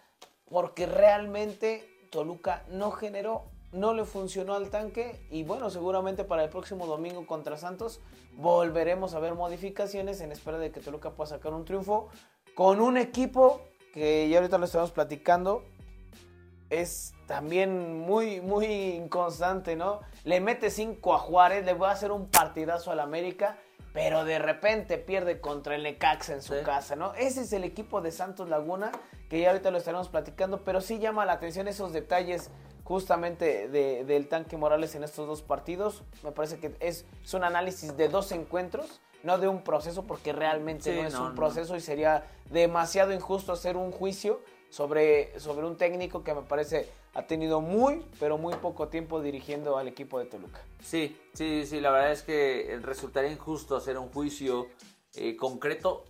porque 0.48 0.86
realmente 0.86 1.95
Toluca 2.16 2.64
no 2.70 2.92
generó, 2.92 3.44
no 3.72 3.92
le 3.92 4.06
funcionó 4.06 4.54
al 4.54 4.70
tanque 4.70 5.20
y 5.30 5.44
bueno, 5.44 5.68
seguramente 5.68 6.24
para 6.24 6.44
el 6.44 6.48
próximo 6.48 6.86
domingo 6.86 7.26
contra 7.26 7.58
Santos 7.58 8.00
volveremos 8.38 9.12
a 9.12 9.18
ver 9.18 9.34
modificaciones 9.34 10.22
en 10.22 10.32
espera 10.32 10.56
de 10.56 10.72
que 10.72 10.80
Toluca 10.80 11.10
pueda 11.10 11.28
sacar 11.28 11.52
un 11.52 11.66
triunfo 11.66 12.08
con 12.54 12.80
un 12.80 12.96
equipo 12.96 13.60
que 13.92 14.30
ya 14.30 14.38
ahorita 14.38 14.56
lo 14.56 14.64
estamos 14.64 14.92
platicando, 14.92 15.62
es 16.70 17.12
también 17.26 17.98
muy, 18.00 18.40
muy 18.40 18.64
inconstante, 18.64 19.76
¿no? 19.76 20.00
Le 20.24 20.40
mete 20.40 20.70
5 20.70 21.12
a 21.12 21.18
Juárez, 21.18 21.66
le 21.66 21.74
va 21.74 21.90
a 21.90 21.92
hacer 21.92 22.12
un 22.12 22.30
partidazo 22.30 22.90
al 22.90 23.00
América, 23.00 23.58
pero 23.96 24.26
de 24.26 24.38
repente 24.38 24.98
pierde 24.98 25.40
contra 25.40 25.74
el 25.74 25.82
Necaxa 25.82 26.34
en 26.34 26.42
su 26.42 26.52
Sí. 26.52 26.60
casa, 26.62 26.96
¿no? 26.96 27.14
Ese 27.14 27.40
es 27.40 27.52
el 27.54 27.64
equipo 27.64 28.02
de 28.02 28.12
Santos 28.12 28.46
Laguna, 28.50 28.92
que 29.30 29.40
ya 29.40 29.48
ahorita 29.52 29.70
lo 29.70 29.78
estaremos 29.78 30.10
platicando, 30.10 30.62
pero 30.64 30.82
sí 30.82 30.98
llama 30.98 31.24
la 31.24 31.32
atención 31.32 31.66
esos 31.66 31.94
detalles 31.94 32.50
justamente 32.84 33.68
de- 33.68 34.04
del 34.04 34.28
tanque 34.28 34.58
Morales 34.58 34.94
en 34.96 35.02
estos 35.02 35.26
dos 35.26 35.40
partidos. 35.40 36.02
Me 36.22 36.30
parece 36.30 36.58
que 36.58 36.74
es, 36.78 37.06
es 37.24 37.34
un 37.34 37.42
análisis 37.44 37.96
de 37.96 38.08
dos 38.10 38.32
encuentros, 38.32 39.00
no 39.22 39.38
de 39.38 39.48
un 39.48 39.62
proceso, 39.62 40.02
porque 40.02 40.34
realmente 40.34 40.92
Sí, 40.94 41.00
no 41.00 41.06
es 41.08 41.14
no, 41.14 41.22
un 41.22 41.28
no. 41.30 41.34
proceso 41.34 41.74
y 41.74 41.80
sería 41.80 42.22
demasiado 42.50 43.14
injusto 43.14 43.52
hacer 43.52 43.78
un 43.78 43.92
juicio 43.92 44.42
sobre, 44.68 45.40
sobre 45.40 45.66
un 45.66 45.78
técnico 45.78 46.22
que 46.22 46.34
me 46.34 46.42
parece 46.42 46.86
ha 47.16 47.26
tenido 47.26 47.60
muy, 47.62 48.04
pero 48.20 48.36
muy 48.36 48.54
poco 48.56 48.88
tiempo 48.88 49.22
dirigiendo 49.22 49.78
al 49.78 49.88
equipo 49.88 50.18
de 50.18 50.26
Toluca. 50.26 50.60
Sí, 50.82 51.16
sí, 51.32 51.64
sí, 51.66 51.80
la 51.80 51.90
verdad 51.90 52.12
es 52.12 52.22
que 52.22 52.78
resultaría 52.82 53.30
injusto 53.32 53.74
hacer 53.74 53.96
un 53.96 54.08
juicio 54.10 54.66
eh, 55.14 55.34
concreto. 55.36 56.04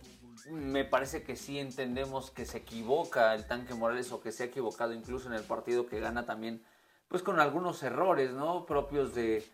Me 0.51 0.83
parece 0.83 1.23
que 1.23 1.35
sí 1.35 1.59
entendemos 1.59 2.29
que 2.31 2.45
se 2.45 2.57
equivoca 2.59 3.33
el 3.33 3.47
tanque 3.47 3.73
Morales 3.73 4.11
o 4.11 4.19
que 4.19 4.31
se 4.33 4.43
ha 4.43 4.45
equivocado 4.47 4.93
incluso 4.93 5.27
en 5.29 5.33
el 5.35 5.43
partido 5.43 5.87
que 5.87 5.99
gana 5.99 6.25
también, 6.25 6.63
pues 7.07 7.23
con 7.23 7.39
algunos 7.39 7.81
errores, 7.83 8.31
¿no? 8.31 8.65
Propios 8.65 9.15
de- 9.15 9.45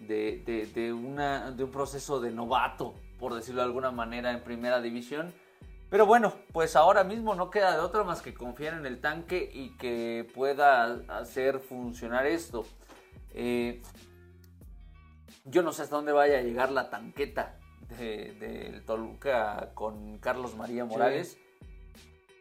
de 0.00 0.92
una, 0.92 1.50
de 1.52 1.64
un 1.64 1.70
proceso 1.70 2.20
de 2.20 2.30
novato, 2.32 2.94
por 3.18 3.34
decirlo 3.34 3.62
de 3.62 3.66
alguna 3.66 3.90
manera, 3.90 4.32
en 4.32 4.42
primera 4.42 4.80
división. 4.80 5.32
Pero 5.90 6.04
bueno, 6.04 6.34
pues 6.52 6.76
ahora 6.76 7.02
mismo 7.04 7.34
no 7.34 7.50
queda 7.50 7.72
de 7.72 7.80
otra 7.80 8.04
más 8.04 8.20
que 8.20 8.34
confiar 8.34 8.74
en 8.74 8.84
el 8.84 9.00
tanque 9.00 9.50
y 9.52 9.76
que 9.78 10.30
pueda 10.34 10.84
hacer 11.08 11.60
funcionar 11.60 12.26
esto. 12.26 12.66
Eh, 13.32 13.80
yo 15.44 15.62
no 15.62 15.72
sé 15.72 15.82
hasta 15.82 15.96
dónde 15.96 16.12
vaya 16.12 16.38
a 16.38 16.42
llegar 16.42 16.70
la 16.70 16.90
tanqueta 16.90 17.56
del 17.98 18.38
de, 18.38 18.82
Toluca 18.86 19.70
con 19.74 20.18
Carlos 20.18 20.54
María 20.56 20.84
Morales. 20.84 21.38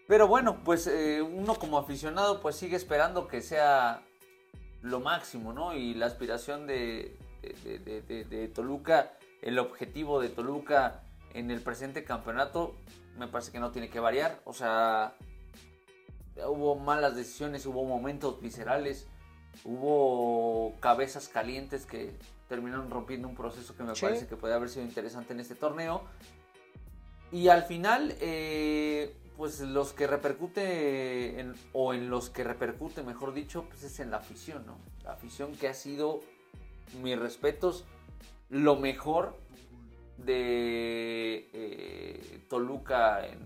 Pero 0.08 0.28
bueno, 0.28 0.58
pues 0.66 0.88
eh, 0.88 1.22
uno 1.22 1.56
como 1.56 1.78
aficionado 1.78 2.42
pues 2.42 2.56
sigue 2.58 2.76
esperando 2.76 3.28
que 3.28 3.42
sea 3.42 4.02
lo 4.82 5.00
máximo, 5.00 5.54
¿no? 5.54 5.74
Y 5.74 5.94
la 5.94 6.06
aspiración 6.06 6.68
de, 6.68 7.18
de- 7.64 7.80
de- 7.80 8.02
de- 8.02 8.24
de 8.26 8.48
Toluca, 8.50 9.14
el 9.42 9.58
objetivo 9.60 10.20
de 10.22 10.30
Toluca 10.30 11.02
en 11.34 11.50
el 11.52 11.62
presente 11.62 12.04
campeonato, 12.04 12.76
me 13.17 13.27
parece 13.27 13.51
que 13.51 13.60
no 13.60 13.71
tiene 13.71 13.89
que 13.89 13.99
variar. 13.99 14.41
O 14.45 14.53
sea, 14.53 15.15
hubo 16.47 16.75
malas 16.75 17.15
decisiones, 17.15 17.65
hubo 17.65 17.84
momentos 17.84 18.39
viscerales, 18.41 19.08
hubo 19.65 20.73
cabezas 20.80 21.27
calientes 21.27 21.86
que 21.86 22.15
terminaron 22.47 22.89
rompiendo 22.89 23.27
un 23.27 23.36
proceso 23.36 23.75
que 23.75 23.84
me 23.84 23.95
Sí. 23.95 24.01
parece 24.03 24.27
que 24.27 24.36
puede 24.38 24.53
haber 24.53 24.69
sido 24.69 24.86
interesante 24.86 25.34
en 25.34 25.39
este 25.39 25.56
torneo. 25.56 26.03
Y 27.32 27.49
al 27.49 27.63
final, 27.63 28.15
eh, 28.21 29.13
pues 29.36 29.60
los 29.60 29.93
que 29.93 30.08
repercute, 30.08 31.39
en- 31.39 31.56
o 31.73 31.93
en 31.93 32.10
los 32.10 32.30
que 32.30 32.43
repercute, 32.43 33.03
mejor 33.03 33.34
dicho, 33.34 33.65
pues 33.67 33.84
es 33.84 33.99
en 33.99 34.12
la 34.12 34.17
afición, 34.17 34.65
¿no? 34.65 34.77
La 35.03 35.12
afición 35.13 35.53
que 35.56 35.67
ha 35.67 35.73
sido, 35.73 36.21
mis 37.03 37.19
respetos, 37.19 37.84
lo 38.49 38.77
mejor 38.77 39.36
de 40.17 41.49
eh, 41.53 42.45
Toluca 42.49 43.25
en 43.25 43.39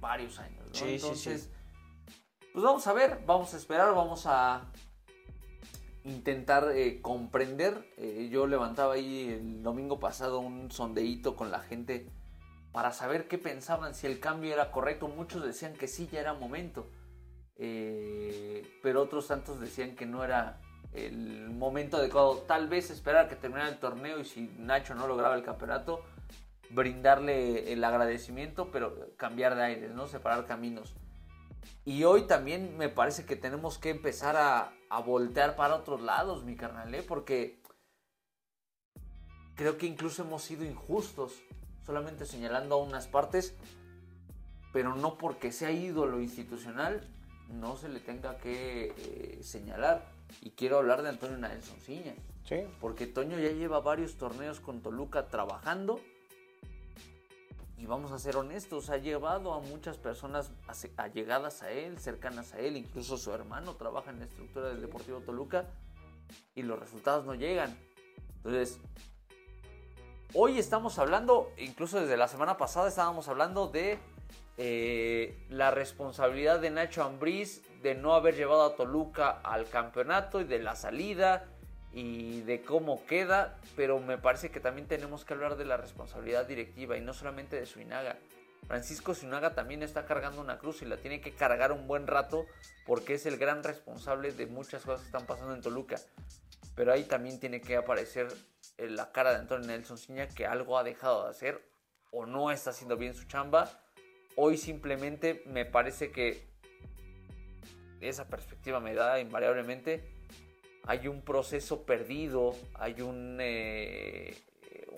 varios 0.00 0.38
años, 0.38 0.66
¿no? 0.66 0.74
Sí, 0.74 0.98
sí, 0.98 0.98
sí. 0.98 1.06
Entonces, 1.30 1.50
pues 2.52 2.64
vamos 2.64 2.86
a 2.86 2.92
ver, 2.92 3.22
vamos 3.26 3.54
a 3.54 3.56
esperar, 3.56 3.94
vamos 3.94 4.26
a 4.26 4.70
intentar 6.04 6.70
eh, 6.74 7.00
comprender. 7.00 7.90
Eh, 7.96 8.28
yo 8.30 8.46
levantaba 8.46 8.94
ahí 8.94 9.28
el 9.30 9.62
domingo 9.62 9.98
pasado 9.98 10.40
un 10.40 10.70
sondeíto 10.70 11.36
con 11.36 11.50
la 11.50 11.60
gente 11.60 12.10
para 12.72 12.92
saber 12.92 13.28
qué 13.28 13.38
pensaban, 13.38 13.94
si 13.94 14.06
el 14.06 14.20
cambio 14.20 14.52
era 14.52 14.70
correcto. 14.70 15.08
Muchos 15.08 15.44
decían 15.44 15.74
que 15.74 15.88
sí, 15.88 16.08
ya 16.10 16.20
era 16.20 16.34
momento. 16.34 16.90
Pero 17.56 19.00
otros 19.00 19.28
tantos 19.28 19.60
decían 19.60 19.94
que 19.94 20.06
no 20.06 20.24
era 20.24 20.60
el 20.94 21.50
momento 21.50 21.96
adecuado. 21.96 22.38
Tal 22.46 22.68
vez 22.68 22.90
esperar 22.90 23.28
que 23.28 23.36
terminara 23.36 23.68
el 23.68 23.78
torneo 23.78 24.18
y 24.20 24.24
si 24.24 24.50
Nacho 24.58 24.94
no 24.94 25.06
lograba 25.06 25.34
el 25.34 25.42
campeonato, 25.42 26.02
brindarle 26.70 27.72
el 27.72 27.84
agradecimiento, 27.84 28.70
pero 28.70 29.10
cambiar 29.16 29.54
de 29.56 29.62
aires, 29.62 29.90
¿no? 29.92 30.06
Separar 30.06 30.46
caminos. 30.46 30.94
Y 31.84 32.04
hoy 32.04 32.22
también 32.22 32.76
me 32.78 32.88
parece 32.88 33.26
que 33.26 33.36
tenemos 33.36 33.78
que 33.78 33.90
empezar 33.90 34.36
a, 34.36 34.72
a 34.88 35.00
voltear 35.00 35.56
para 35.56 35.74
otros 35.74 36.00
lados, 36.00 36.44
mi 36.44 36.56
carnal, 36.56 36.94
¿eh? 36.94 37.02
porque 37.02 37.60
creo 39.54 39.76
que 39.76 39.86
incluso 39.86 40.22
hemos 40.22 40.42
sido 40.42 40.64
injustos, 40.64 41.42
solamente 41.84 42.26
señalando 42.26 42.76
a 42.76 42.78
unas 42.78 43.06
partes, 43.06 43.54
pero 44.72 44.94
no 44.94 45.18
porque 45.18 45.52
sea 45.52 45.70
ídolo 45.70 46.20
institucional, 46.20 47.06
no 47.48 47.76
se 47.76 47.88
le 47.88 48.00
tenga 48.00 48.38
que 48.38 48.94
eh, 48.96 49.40
señalar. 49.42 50.13
Y 50.40 50.50
quiero 50.50 50.78
hablar 50.78 51.02
de 51.02 51.10
Antonio 51.10 51.38
Nelson 51.38 51.80
Ciña, 51.80 52.14
Sí. 52.44 52.66
porque 52.80 53.06
Toño 53.06 53.38
ya 53.38 53.50
lleva 53.50 53.80
varios 53.80 54.16
torneos 54.16 54.60
con 54.60 54.80
Toluca 54.82 55.28
trabajando. 55.28 56.00
Y 57.76 57.86
vamos 57.86 58.12
a 58.12 58.18
ser 58.18 58.36
honestos, 58.36 58.88
ha 58.88 58.96
llevado 58.96 59.52
a 59.52 59.60
muchas 59.60 59.98
personas 59.98 60.50
allegadas 60.96 61.62
a 61.62 61.70
él, 61.70 61.98
cercanas 61.98 62.54
a 62.54 62.58
él, 62.60 62.76
incluso 62.76 63.18
su 63.18 63.32
hermano 63.32 63.74
trabaja 63.76 64.10
en 64.10 64.20
la 64.20 64.24
estructura 64.24 64.68
del 64.68 64.80
Deportivo 64.80 65.20
Toluca 65.20 65.66
y 66.54 66.62
los 66.62 66.78
resultados 66.78 67.26
no 67.26 67.34
llegan. 67.34 67.76
Entonces, 68.36 68.78
hoy 70.32 70.58
estamos 70.58 70.98
hablando, 70.98 71.52
incluso 71.58 72.00
desde 72.00 72.16
la 72.16 72.28
semana 72.28 72.56
pasada 72.56 72.88
estábamos 72.88 73.28
hablando 73.28 73.68
de 73.68 73.98
eh, 74.56 75.36
la 75.50 75.70
responsabilidad 75.70 76.60
de 76.60 76.70
Nacho 76.70 77.02
Ambriz 77.02 77.60
de 77.84 77.94
no 77.94 78.14
haber 78.14 78.34
llevado 78.34 78.64
a 78.64 78.76
Toluca 78.76 79.40
al 79.42 79.68
campeonato 79.68 80.40
y 80.40 80.44
de 80.44 80.58
la 80.58 80.74
salida 80.74 81.44
y 81.92 82.40
de 82.40 82.62
cómo 82.62 83.04
queda, 83.04 83.60
pero 83.76 84.00
me 84.00 84.16
parece 84.16 84.50
que 84.50 84.58
también 84.58 84.88
tenemos 84.88 85.26
que 85.26 85.34
hablar 85.34 85.56
de 85.56 85.66
la 85.66 85.76
responsabilidad 85.76 86.46
directiva 86.46 86.96
y 86.96 87.02
no 87.02 87.12
solamente 87.12 87.60
de 87.60 87.66
Suinaga. 87.66 88.16
Francisco 88.66 89.14
Suinaga 89.14 89.54
también 89.54 89.82
está 89.82 90.06
cargando 90.06 90.40
una 90.40 90.56
cruz 90.56 90.80
y 90.80 90.86
la 90.86 90.96
tiene 90.96 91.20
que 91.20 91.34
cargar 91.34 91.72
un 91.72 91.86
buen 91.86 92.06
rato 92.06 92.46
porque 92.86 93.14
es 93.14 93.26
el 93.26 93.36
gran 93.36 93.62
responsable 93.62 94.32
de 94.32 94.46
muchas 94.46 94.82
cosas 94.82 95.00
que 95.00 95.06
están 95.08 95.26
pasando 95.26 95.54
en 95.54 95.60
Toluca. 95.60 96.00
Pero 96.74 96.90
ahí 96.90 97.04
también 97.04 97.38
tiene 97.38 97.60
que 97.60 97.76
aparecer 97.76 98.28
eh, 98.78 98.88
la 98.88 99.12
cara 99.12 99.32
de 99.32 99.40
Antonio 99.40 99.66
Nelson 99.66 99.98
Ciña 99.98 100.26
que 100.26 100.46
algo 100.46 100.78
ha 100.78 100.84
dejado 100.84 101.24
de 101.24 101.30
hacer 101.30 101.60
o 102.12 102.24
no 102.24 102.50
está 102.50 102.70
haciendo 102.70 102.96
bien 102.96 103.12
su 103.12 103.24
chamba. 103.24 103.70
Hoy 104.36 104.56
simplemente 104.56 105.42
me 105.44 105.66
parece 105.66 106.10
que 106.10 106.53
esa 108.00 108.28
perspectiva 108.28 108.80
me 108.80 108.94
da 108.94 109.20
invariablemente 109.20 110.14
hay 110.86 111.08
un 111.08 111.22
proceso 111.22 111.84
perdido, 111.84 112.54
hay 112.74 113.00
un, 113.00 113.38
eh, 113.40 114.36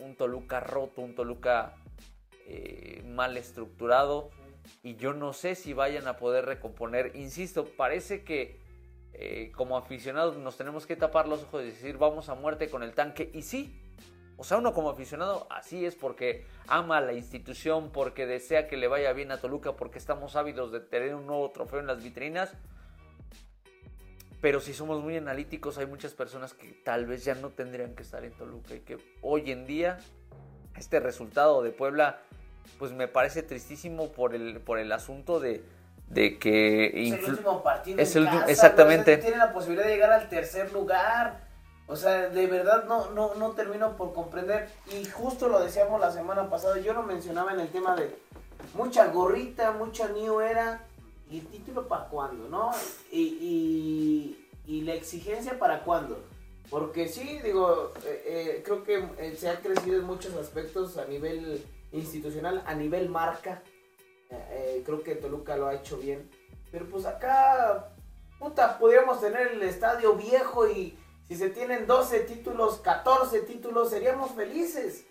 un 0.01 0.17
Toluca 0.17 0.61
roto, 0.61 1.01
un 1.01 1.15
Toluca 1.15 1.75
eh, 2.47 3.03
mal 3.07 3.37
estructurado 3.37 4.31
y 4.83 4.97
yo 4.97 5.13
no 5.13 5.33
sé 5.33 5.55
si 5.55 5.73
vayan 5.73 6.09
a 6.09 6.17
poder 6.17 6.45
recomponer. 6.45 7.13
Insisto, 7.15 7.67
parece 7.77 8.25
que 8.25 8.59
eh, 9.13 9.53
como 9.55 9.77
aficionados 9.77 10.37
nos 10.39 10.57
tenemos 10.57 10.87
que 10.87 10.97
tapar 10.97 11.29
los 11.29 11.45
ojos 11.45 11.63
y 11.63 11.67
decir 11.67 11.99
vamos 11.99 12.29
a 12.29 12.35
muerte 12.35 12.69
con 12.69 12.83
el 12.83 12.93
tanque 12.93 13.31
y 13.33 13.43
sí. 13.43 13.81
O 14.39 14.45
sea, 14.45 14.59
uno 14.59 14.75
como 14.75 14.91
aficionado 14.91 15.47
así 15.51 15.87
es 15.87 15.95
porque 15.95 16.47
ama 16.67 16.99
a 16.99 17.01
la 17.01 17.15
institución, 17.15 17.91
porque 17.91 18.27
desea 18.27 18.67
que 18.67 18.77
le 18.77 18.89
vaya 18.89 19.13
bien 19.13 19.31
a 19.31 19.41
Toluca, 19.41 19.77
porque 19.77 19.99
estamos 19.99 20.37
ávidos 20.37 20.73
de 20.73 20.81
tener 20.81 21.15
un 21.15 21.27
nuevo 21.27 21.51
trofeo 21.53 21.79
en 21.79 21.87
las 21.87 22.03
vitrinas 22.03 22.53
pero 24.41 24.61
si 24.61 24.75
somos 24.75 25.03
muy 25.03 25.17
analíticos, 25.17 25.79
hay 25.79 25.87
muchas 25.87 26.13
personas 26.13 26.55
que 26.55 26.69
tal 26.85 27.07
vez 27.07 27.25
ya 27.25 27.35
no 27.35 27.51
tendrían 27.51 27.95
que 27.95 28.03
estar 28.03 28.25
en 28.25 28.33
Toluca 28.33 28.75
y 28.75 28.81
que 28.81 28.99
hoy 29.23 29.51
en 29.51 29.67
día 29.67 29.99
este 30.77 31.01
resultado 31.01 31.63
de 31.63 31.71
Puebla, 31.71 32.21
pues 32.79 32.93
me 32.93 33.09
parece 33.09 33.43
tristísimo 33.43 34.13
por 34.13 34.35
el, 34.35 34.61
por 34.61 34.79
el 34.79 34.93
asunto 34.93 35.41
de, 35.41 35.65
de 36.09 36.39
que... 36.39 37.09
Es 37.09 37.13
el 37.15 37.31
último 37.31 37.63
partido. 37.63 37.99
Es 38.01 38.15
en 38.15 38.23
el 38.23 38.29
casa, 38.29 38.47
exactamente. 38.47 39.13
o 39.13 39.17
sea, 39.17 39.25
Tiene 39.25 39.39
la 39.39 39.53
posibilidad 39.53 39.87
de 39.87 39.95
llegar 39.95 40.13
al 40.13 40.29
tercer 40.29 40.73
lugar. 40.73 41.47
O 41.89 41.97
sea, 41.97 42.29
de 42.29 42.47
verdad 42.47 42.85
no, 42.85 43.11
no, 43.13 43.35
no 43.37 43.53
termino 43.53 43.97
por 43.97 44.13
comprender. 44.13 44.69
Y 44.93 45.05
justo 45.07 45.49
lo 45.49 45.61
decíamos 45.61 46.01
la 46.01 46.11
semana 46.11 46.51
pasada. 46.51 46.79
Yo 46.79 46.93
lo 46.93 47.03
mencionaba 47.03 47.53
en 47.53 47.61
el 47.61 47.69
tema 47.69 47.97
de 47.97 48.17
mucha 48.75 49.07
gorrita, 49.07 49.73
mucha 49.73 50.09
new 50.09 50.41
era. 50.41 50.85
¿Y 51.31 51.41
el 51.41 51.47
título 51.49 51.89
para 51.89 52.09
cuándo, 52.09 52.49
no? 52.49 52.71
Y, 53.11 54.37
y, 54.67 54.81
la 54.83 54.95
exigencia 54.95 55.59
para 55.59 55.83
cuándo. 55.83 56.23
Porque 56.71 57.09
sí, 57.09 57.41
digo, 57.43 57.93
eh, 58.05 58.23
eh, 58.27 58.63
creo 58.65 58.83
que 58.85 59.09
eh, 59.19 59.37
se 59.37 59.49
ha 59.49 59.61
crecido 59.61 59.99
en 59.99 60.05
muchos 60.05 60.35
aspectos 60.35 60.99
a 60.99 61.05
nivel 61.07 61.65
institucional, 61.93 62.63
a 62.67 62.75
nivel 62.75 63.09
marca. 63.09 63.63
Creo 64.85 65.03
que 65.03 65.15
Toluca 65.15 65.57
lo 65.57 65.69
ha 65.69 65.75
hecho 65.75 65.99
bien. 65.99 66.29
Pero 66.71 66.87
pues 66.87 67.07
acá, 67.07 67.93
puta, 68.39 68.79
podríamos 68.79 69.21
tener 69.21 69.49
el 69.49 69.63
estadio 69.63 70.15
viejo 70.15 70.69
y 70.69 70.99
si 71.29 71.37
se 71.37 71.51
tienen 71.51 71.87
12 71.87 72.21
títulos, 72.21 72.79
14 72.79 73.41
títulos, 73.43 73.91
seríamos 73.91 74.33
felices. 74.33 75.05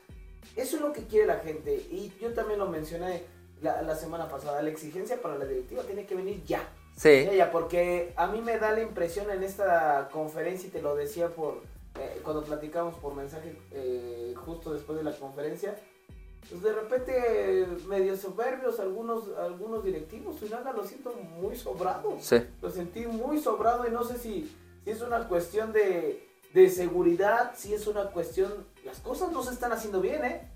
Eso 0.56 0.76
es 0.78 0.82
lo 0.82 0.94
que 0.94 1.06
quiere 1.06 1.28
la 1.28 1.40
gente. 1.40 1.76
Y 1.76 2.14
yo 2.22 2.34
también 2.34 2.60
lo 2.60 2.68
mencioné 2.68 3.24
la, 3.62 3.82
la 3.82 3.96
semana 3.96 4.28
pasada. 4.28 4.62
La 4.62 4.70
exigencia 4.70 5.22
para 5.22 5.38
la 5.38 5.46
directiva 5.46 5.84
tiene 5.84 6.06
que 6.06 6.16
venir 6.16 6.44
ya. 6.46 6.68
Sí, 6.98 7.26
Ya, 7.26 7.34
ya, 7.34 7.52
porque 7.52 8.14
a 8.16 8.28
mí 8.28 8.42
me 8.42 8.58
da 8.58 8.72
la 8.72 8.82
impresión 8.82 9.30
en 9.30 9.44
esta 9.44 10.08
conferencia, 10.12 10.68
y 10.68 10.72
te 10.72 10.82
lo 10.82 10.96
decía 10.96 11.28
por 11.30 11.56
eh, 12.00 12.22
cuando 12.24 12.44
platicamos 12.44 12.96
por 12.96 13.14
mensaje 13.16 13.60
eh, 13.72 14.34
justo 14.38 14.74
después 14.74 14.98
de 14.98 15.04
la 15.04 15.12
conferencia, 15.18 15.76
pues 16.50 16.62
de 16.62 16.72
repente 16.74 17.68
medio 17.88 18.16
soberbios 18.16 18.80
algunos, 18.80 19.24
algunos 19.38 19.84
directivos, 19.84 20.38
Suinaga 20.38 20.72
lo 20.72 20.86
siento 20.86 21.12
muy 21.14 21.56
sobrado. 21.56 22.18
sí. 22.20 22.38
Lo 22.62 22.70
sentí 22.70 23.06
muy 23.08 23.42
sobrado 23.42 23.88
y 23.88 23.92
no 23.92 24.04
sé 24.04 24.18
si, 24.18 24.50
si 24.84 24.90
es 24.92 25.02
una 25.02 25.28
cuestión 25.28 25.74
de, 25.74 26.30
de 26.54 26.70
seguridad, 26.70 27.54
si 27.58 27.74
es 27.74 27.88
una 27.88 28.12
cuestión... 28.12 28.68
Las 28.86 29.00
cosas 29.00 29.32
no 29.32 29.42
se 29.44 29.52
están 29.54 29.72
haciendo 29.74 30.00
bien, 30.02 30.24
¿eh? 30.24 30.50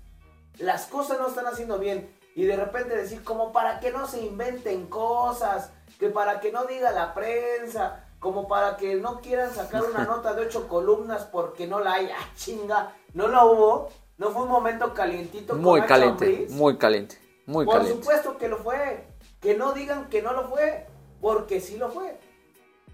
Las 0.58 0.86
cosas 0.86 1.18
no 1.18 1.28
están 1.28 1.46
haciendo 1.46 1.78
bien. 1.78 2.08
Y 2.34 2.44
de 2.44 2.56
repente 2.56 2.96
decir, 2.96 3.22
como 3.24 3.52
para 3.52 3.80
que 3.80 3.90
no 3.90 4.06
se 4.06 4.20
inventen 4.22 4.86
cosas, 4.86 5.72
que 5.98 6.08
para 6.08 6.40
que 6.40 6.52
no 6.52 6.64
diga 6.64 6.90
la 6.92 7.12
prensa, 7.12 8.04
como 8.20 8.46
para 8.46 8.76
que 8.76 8.96
no 8.96 9.20
quieran 9.20 9.52
sacar 9.52 9.82
una 9.84 10.04
nota 10.06 10.34
de 10.34 10.42
ocho 10.42 10.68
columnas 10.68 11.24
porque 11.24 11.66
no 11.66 11.80
la 11.80 11.94
hay. 11.94 12.10
¡Ah, 12.10 12.28
chinga! 12.36 12.94
No 13.14 13.28
la 13.28 13.44
hubo. 13.44 13.88
No 14.18 14.30
fue 14.30 14.42
un 14.42 14.48
momento 14.50 14.92
calientito. 14.94 15.54
con 15.54 15.62
Muy 15.62 15.80
Nacho 15.80 15.88
caliente, 15.88 16.24
Ambriz. 16.26 16.50
muy 16.52 16.76
caliente, 16.76 17.18
muy 17.46 17.64
Por 17.64 17.78
caliente. 17.78 17.98
supuesto 18.02 18.36
que 18.38 18.48
lo 18.48 18.58
fue. 18.58 19.06
Que 19.40 19.56
no 19.56 19.72
digan 19.72 20.08
que 20.10 20.20
no 20.20 20.32
lo 20.34 20.48
fue, 20.48 20.86
porque 21.22 21.60
sí 21.60 21.78
lo 21.78 21.90
fue. 21.90 22.18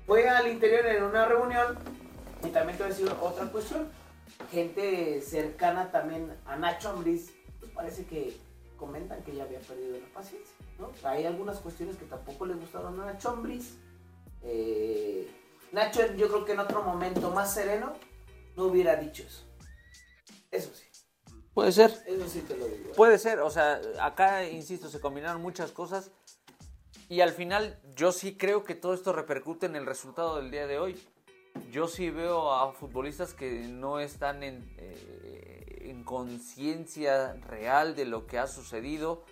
Fue 0.06 0.28
al 0.28 0.46
interior 0.46 0.86
en 0.86 1.02
una 1.02 1.24
reunión. 1.26 1.76
Y 2.44 2.50
también 2.50 2.78
te 2.78 2.84
voy 2.84 2.92
a 2.92 2.94
decir 2.94 3.12
otra 3.20 3.46
cuestión. 3.46 3.88
Gente 4.52 5.20
cercana 5.22 5.90
también 5.90 6.32
a 6.46 6.56
Nacho 6.56 6.90
Ambriz, 6.90 7.32
pues 7.58 7.72
parece 7.72 8.06
que 8.06 8.36
comentan 8.76 9.22
que 9.22 9.34
ya 9.34 9.44
había 9.44 9.60
perdido 9.60 9.98
la 9.98 10.08
paciencia. 10.12 10.54
¿no? 10.78 10.90
Hay 11.04 11.24
algunas 11.24 11.58
cuestiones 11.58 11.96
que 11.96 12.04
tampoco 12.04 12.46
le 12.46 12.54
gustaron 12.54 13.00
a 13.00 13.06
Nacho 13.06 13.30
Ambriz. 13.30 13.78
Eh, 14.42 15.30
Nacho, 15.72 16.14
yo 16.14 16.28
creo 16.28 16.44
que 16.44 16.52
en 16.52 16.60
otro 16.60 16.82
momento 16.82 17.30
más 17.30 17.52
sereno 17.52 17.94
no 18.56 18.64
hubiera 18.64 18.96
dicho 18.96 19.22
eso. 19.24 19.44
Eso 20.50 20.70
sí, 20.74 20.86
Puede 21.52 21.72
ser. 21.72 21.90
eso 22.06 22.28
sí 22.28 22.40
te 22.42 22.56
lo 22.56 22.66
digo. 22.66 22.92
Puede 22.92 23.18
ser, 23.18 23.40
o 23.40 23.50
sea, 23.50 23.80
acá, 24.00 24.44
insisto, 24.48 24.88
se 24.88 25.00
combinaron 25.00 25.42
muchas 25.42 25.72
cosas 25.72 26.10
y 27.08 27.20
al 27.20 27.32
final 27.32 27.80
yo 27.94 28.12
sí 28.12 28.36
creo 28.36 28.64
que 28.64 28.74
todo 28.74 28.94
esto 28.94 29.12
repercute 29.12 29.66
en 29.66 29.76
el 29.76 29.86
resultado 29.86 30.36
del 30.36 30.50
día 30.50 30.66
de 30.66 30.78
hoy. 30.78 31.00
Yo 31.70 31.88
sí 31.88 32.10
veo 32.10 32.52
a 32.52 32.72
futbolistas 32.72 33.32
que 33.32 33.68
no 33.68 34.00
están 34.00 34.42
en, 34.42 34.74
eh, 34.76 35.55
en 35.90 36.04
conciencia 36.04 37.34
real 37.34 37.94
de 37.94 38.04
lo 38.04 38.26
que 38.26 38.38
ha 38.38 38.46
sucedido. 38.46 39.24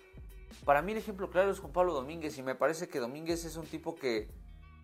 Para 0.63 0.81
mí 0.81 0.93
el 0.93 0.97
ejemplo 0.97 1.29
claro 1.29 1.51
es 1.51 1.59
Juan 1.59 1.73
Pablo 1.73 1.93
Domínguez 1.93 2.37
y 2.37 2.43
me 2.43 2.55
parece 2.55 2.87
que 2.87 2.99
Domínguez 2.99 3.45
es 3.45 3.55
un 3.57 3.65
tipo 3.65 3.95
que 3.95 4.29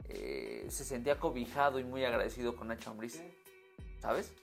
eh, 0.10 0.66
se 0.70 0.84
sentía 0.84 1.20
cobijado 1.20 1.80
y 1.80 1.84
muy 1.84 2.04
agradecido 2.04 2.56
con 2.56 2.68
Nacho 2.68 2.92
Ambriz, 2.92 3.22
¿sabes? 4.00 4.34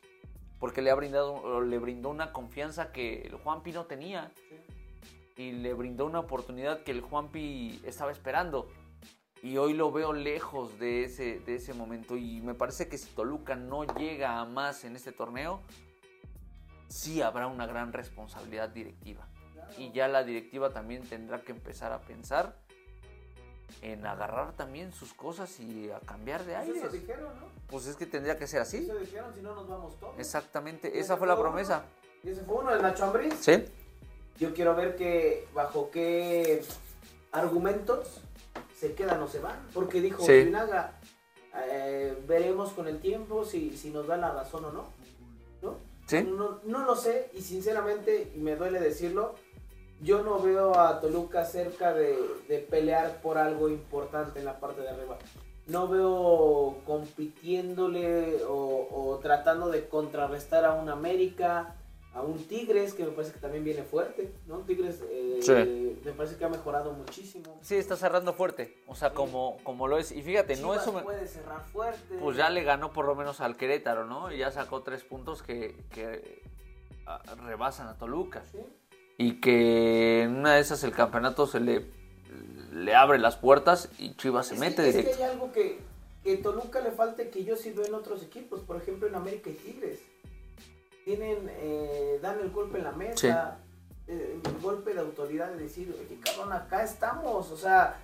Porque 0.58 0.82
le 0.82 0.90
ha 0.90 0.94
brindado, 0.94 1.60
le 1.60 1.78
brindó 1.78 2.08
una 2.08 2.32
confianza 2.32 2.90
que 2.90 3.22
el 3.22 3.36
Juanpi 3.36 3.72
no 3.72 3.86
tenía 3.86 4.32
y 5.36 5.52
le 5.52 5.72
brindó 5.74 6.06
una 6.06 6.20
oportunidad 6.20 6.82
que 6.82 6.90
el 6.90 7.00
Juanpi 7.00 7.80
estaba 7.84 8.10
esperando. 8.10 8.68
Y 9.40 9.56
hoy 9.56 9.72
lo 9.72 9.92
veo 9.92 10.12
lejos 10.12 10.80
de 10.80 11.04
ese, 11.04 11.38
de 11.38 11.54
ese 11.54 11.72
momento. 11.74 12.16
Y 12.16 12.40
me 12.40 12.54
parece 12.54 12.88
que 12.88 12.98
si 12.98 13.08
Toluca 13.14 13.54
no 13.54 13.84
llega 13.84 14.40
a 14.40 14.44
más 14.44 14.82
en 14.82 14.96
este 14.96 15.12
torneo, 15.12 15.62
sí 16.88 17.22
habrá 17.22 17.46
una 17.46 17.66
gran 17.66 17.92
responsabilidad 17.92 18.68
directiva. 18.70 19.26
Y 19.76 19.92
ya 19.92 20.08
la 20.08 20.24
directiva 20.24 20.70
también 20.70 21.02
tendrá 21.02 21.42
que 21.42 21.52
empezar 21.52 21.92
a 21.92 22.00
pensar 22.00 22.56
en 23.82 24.06
agarrar 24.06 24.52
también 24.54 24.92
sus 24.92 25.12
cosas 25.12 25.60
y 25.60 25.90
a 25.90 26.00
cambiar 26.00 26.44
de 26.44 26.54
Pues 26.54 26.68
aires. 26.68 26.92
dijeron, 26.92 27.28
¿no? 27.38 27.46
Pues 27.68 27.86
es 27.86 27.96
que 27.96 28.06
tendría 28.06 28.38
que 28.38 28.46
ser 28.46 28.62
así. 28.62 28.78
Eso 28.78 28.96
dijeron, 28.96 29.32
si 29.34 29.42
no 29.42 29.54
nos 29.54 29.68
vamos 29.68 29.98
todos. 30.00 30.18
Exactamente, 30.18 30.98
esa 30.98 31.16
fue 31.18 31.26
la 31.26 31.34
uno. 31.34 31.42
promesa. 31.42 31.84
Y 32.24 32.30
ese 32.30 32.40
fue 32.42 32.56
uno, 32.56 32.72
el 32.74 32.80
Nacho 32.82 33.04
Ambriz. 33.04 33.34
¿Sí? 33.38 33.64
Yo 34.38 34.54
quiero 34.54 34.74
ver 34.74 34.96
que 34.96 35.46
bajo 35.54 35.90
qué 35.90 36.62
argumentos 37.32 38.20
se 38.74 38.94
quedan 38.94 39.22
o 39.22 39.28
se 39.28 39.38
van. 39.40 39.58
Porque 39.74 40.00
dijo 40.00 40.24
Sí. 40.24 40.44
Sinaga, 40.44 40.92
eh, 41.70 42.16
veremos 42.26 42.72
con 42.72 42.88
el 42.88 43.00
tiempo 43.00 43.44
si, 43.44 43.76
si 43.76 43.90
nos 43.90 44.06
da 44.06 44.16
la 44.16 44.32
razón 44.32 44.64
o 44.64 44.72
no. 44.72 44.88
¿No? 46.10 46.60
No, 46.64 46.84
lo 46.84 46.96
sé 46.96 47.30
y 47.34 47.42
sinceramente, 47.42 48.32
me 48.36 48.56
duele 48.56 48.80
decirlo, 48.80 49.34
yo 50.00 50.22
no 50.22 50.40
veo 50.40 50.78
a 50.78 51.00
Toluca 51.00 51.44
cerca 51.44 51.92
de, 51.92 52.16
de 52.48 52.58
pelear 52.58 53.20
por 53.20 53.36
algo 53.36 53.68
importante 53.68 54.38
en 54.38 54.44
la 54.46 54.58
parte 54.58 54.80
de 54.80 54.88
arriba. 54.88 55.18
No 55.66 55.86
veo 55.86 56.78
compitiéndole 56.86 58.42
o, 58.44 58.88
o 58.90 59.18
tratando 59.18 59.68
de 59.68 59.86
contrarrestar 59.88 60.64
a 60.64 60.72
un 60.72 60.88
América, 60.88 61.76
a 62.14 62.22
un 62.22 62.42
Tigres, 62.48 62.94
que 62.94 63.04
me 63.04 63.10
parece 63.12 63.34
que 63.34 63.38
también 63.38 63.62
viene 63.64 63.82
fuerte, 63.84 64.32
¿no? 64.46 64.58
Tigres 64.60 65.02
eh, 65.10 65.38
Sí. 65.40 65.98
me 66.04 66.12
parece 66.12 66.36
que 66.36 66.44
ha 66.44 66.48
mejorado 66.48 66.92
muchísimo. 66.92 67.58
Sí, 67.62 67.76
está 67.76 67.96
cerrando 67.96 68.32
fuerte. 68.32 68.82
O 68.88 68.94
sea, 68.96 69.10
como, 69.14 69.58
como 69.62 69.86
lo 69.86 69.98
es. 69.98 70.10
Y 70.10 70.22
fíjate, 70.22 70.56
no 70.56 70.74
eso 70.74 70.92
me- 70.92 71.02
puede 71.02 71.28
cerrar 71.28 71.64
fuerte. 71.66 72.16
Pues 72.20 72.36
ya 72.36 72.50
le 72.50 72.64
ganó 72.64 72.92
por 72.92 73.04
lo 73.06 73.14
menos 73.14 73.40
al 73.40 73.56
Querétaro, 73.56 74.04
¿no? 74.06 74.32
Y 74.32 74.38
ya 74.38 74.50
sacó 74.50 74.82
tres 74.82 75.04
puntos 75.04 75.42
que, 75.42 75.76
que 75.90 76.42
rebasan 77.46 77.88
a 77.88 77.96
Toluca. 77.96 78.42
Sí. 78.50 78.58
Y 79.18 79.40
que 79.40 80.22
en 80.22 80.36
una 80.36 80.54
de 80.54 80.60
esas 80.60 80.82
el 80.84 80.92
campeonato 80.92 81.46
se 81.46 81.60
le, 81.60 81.86
le 82.72 82.94
abre 82.94 83.18
las 83.18 83.36
puertas 83.36 83.88
y 83.98 84.14
Chivas 84.14 84.46
se 84.48 84.54
Es 84.54 84.60
mete 84.60 84.82
que, 84.82 84.88
es 84.88 84.94
que 84.94 85.00
directo. 85.02 85.24
hay 85.24 85.30
algo 85.30 85.52
que, 85.52 85.78
que 86.24 86.36
Toluca 86.36 86.80
le 86.80 86.90
falta 86.92 87.22
y 87.22 87.28
que 87.28 87.44
yo 87.44 87.56
sí 87.56 87.70
veo 87.72 87.84
en 87.86 87.94
otros 87.94 88.22
equipos, 88.22 88.60
por 88.60 88.76
ejemplo 88.76 89.08
en 89.08 89.14
América 89.14 89.50
y 89.50 89.54
Tigres. 89.54 90.00
Tienen, 91.08 91.50
eh, 91.60 92.18
dan 92.20 92.38
el 92.38 92.50
golpe 92.50 92.76
en 92.76 92.84
la 92.84 92.92
mesa, 92.92 93.56
eh, 94.06 94.38
el 94.44 94.60
golpe 94.60 94.92
de 94.92 95.00
autoridad 95.00 95.50
de 95.52 95.62
decir, 95.62 95.96
oye 95.98 96.20
cabrón, 96.20 96.52
acá 96.52 96.82
estamos. 96.82 97.50
O 97.50 97.56
sea, 97.56 97.98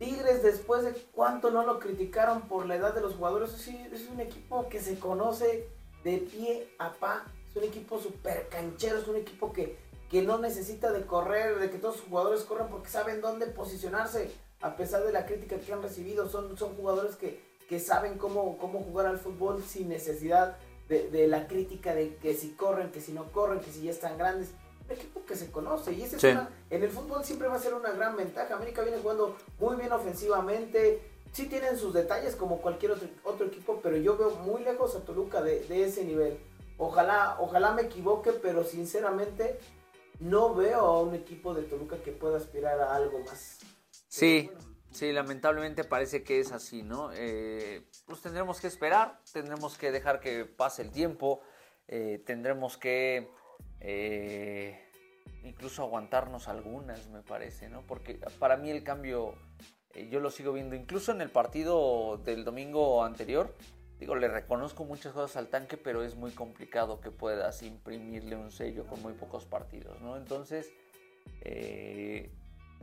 Tigres 0.00 0.42
después 0.42 0.82
de 0.82 0.92
cuánto 1.12 1.52
no 1.52 1.64
lo 1.64 1.78
criticaron 1.78 2.48
por 2.48 2.66
la 2.66 2.74
edad 2.74 2.96
de 2.96 3.00
los 3.00 3.14
jugadores, 3.14 3.52
es 3.68 4.08
un 4.08 4.18
equipo 4.18 4.68
que 4.68 4.80
se 4.80 4.98
conoce 4.98 5.68
de 6.02 6.18
pie 6.18 6.74
a 6.80 6.94
pa. 6.94 7.26
Es 7.48 7.54
un 7.54 7.62
equipo 7.62 8.00
súper 8.00 8.48
canchero, 8.48 8.98
es 8.98 9.06
un 9.06 9.14
equipo 9.14 9.52
que, 9.52 9.78
que 10.10 10.22
no 10.22 10.38
necesita 10.38 10.90
de 10.90 11.06
correr, 11.06 11.60
de 11.60 11.70
que 11.70 11.78
todos 11.78 11.98
sus 11.98 12.06
jugadores 12.06 12.42
corran 12.42 12.70
porque 12.70 12.88
saben 12.90 13.20
dónde 13.20 13.46
posicionarse. 13.46 14.32
A 14.62 14.74
pesar 14.74 15.04
de 15.04 15.12
la 15.12 15.26
crítica 15.26 15.60
que 15.60 15.72
han 15.72 15.80
recibido, 15.80 16.28
son, 16.28 16.58
son 16.58 16.74
jugadores 16.74 17.14
que, 17.14 17.40
que 17.68 17.78
saben 17.78 18.18
cómo, 18.18 18.58
cómo 18.58 18.80
jugar 18.80 19.06
al 19.06 19.18
fútbol 19.20 19.62
sin 19.62 19.88
necesidad 19.88 20.56
de, 20.56 20.69
de 20.98 21.26
la 21.28 21.46
crítica 21.46 21.94
de 21.94 22.16
que 22.16 22.34
si 22.34 22.50
corren, 22.50 22.90
que 22.90 23.00
si 23.00 23.12
no 23.12 23.30
corren, 23.32 23.60
que 23.60 23.70
si 23.70 23.82
ya 23.82 23.90
están 23.92 24.18
grandes. 24.18 24.48
Un 24.86 24.96
equipo 24.96 25.24
que 25.24 25.36
se 25.36 25.50
conoce 25.52 25.92
y 25.92 26.02
ese 26.02 26.16
es 26.16 26.22
Sí. 26.22 26.28
una- 26.28 26.50
en 26.68 26.82
el 26.82 26.90
fútbol 26.90 27.24
siempre 27.24 27.46
va 27.46 27.54
a 27.54 27.60
ser 27.60 27.74
una 27.74 27.92
gran 27.92 28.16
ventaja. 28.16 28.54
América 28.56 28.82
viene 28.82 28.98
jugando 28.98 29.36
muy 29.60 29.76
bien 29.76 29.92
ofensivamente. 29.92 31.00
Sí 31.32 31.46
tienen 31.46 31.78
sus 31.78 31.94
detalles 31.94 32.34
como 32.34 32.60
cualquier 32.60 32.90
otro, 32.92 33.06
otro 33.22 33.46
equipo, 33.46 33.78
pero 33.82 33.96
yo 33.96 34.16
veo 34.16 34.30
muy 34.30 34.62
lejos 34.64 34.96
a 34.96 35.04
Toluca 35.04 35.42
de, 35.42 35.60
de 35.66 35.84
ese 35.84 36.04
nivel. 36.04 36.38
Ojalá, 36.76 37.36
ojalá 37.38 37.72
me 37.72 37.82
equivoque, 37.82 38.32
pero 38.32 38.64
sinceramente 38.64 39.58
no 40.18 40.54
veo 40.56 40.80
a 40.80 41.00
un 41.02 41.14
equipo 41.14 41.54
de 41.54 41.62
Toluca 41.62 41.96
que 41.98 42.10
pueda 42.10 42.36
aspirar 42.38 42.80
a 42.80 42.96
algo 42.96 43.20
más. 43.20 43.58
Sí, 44.08 44.50
sí, 44.90 45.12
lamentablemente 45.12 45.84
parece 45.84 46.22
que 46.22 46.40
es 46.40 46.52
así, 46.52 46.82
¿no? 46.82 47.10
Eh, 47.12 47.86
pues 48.06 48.20
tendremos 48.20 48.60
que 48.60 48.66
esperar, 48.66 49.20
tendremos 49.32 49.76
que 49.78 49.90
dejar 49.90 50.20
que 50.20 50.44
pase 50.44 50.82
el 50.82 50.90
tiempo, 50.90 51.40
eh, 51.88 52.22
tendremos 52.24 52.76
que 52.76 53.28
eh, 53.80 54.78
incluso 55.44 55.82
aguantarnos 55.82 56.48
algunas, 56.48 57.08
me 57.08 57.22
parece, 57.22 57.68
¿no? 57.68 57.82
Porque 57.82 58.14
para 58.38 58.56
mí 58.56 58.70
el 58.70 58.84
cambio, 58.84 59.34
eh, 59.94 60.08
yo 60.10 60.20
lo 60.20 60.30
sigo 60.30 60.52
viendo, 60.52 60.74
incluso 60.74 61.12
en 61.12 61.20
el 61.20 61.30
partido 61.30 62.18
del 62.18 62.44
domingo 62.44 63.04
anterior, 63.04 63.54
digo, 63.98 64.14
le 64.14 64.28
reconozco 64.28 64.84
muchas 64.84 65.12
cosas 65.12 65.36
al 65.36 65.48
tanque, 65.48 65.76
pero 65.76 66.02
es 66.02 66.16
muy 66.16 66.30
complicado 66.32 67.00
que 67.00 67.10
puedas 67.10 67.62
imprimirle 67.62 68.36
un 68.36 68.50
sello 68.50 68.86
con 68.86 69.02
muy 69.02 69.12
pocos 69.14 69.44
partidos, 69.44 70.00
¿no? 70.00 70.16
Entonces, 70.16 70.72
eh, 71.42 72.30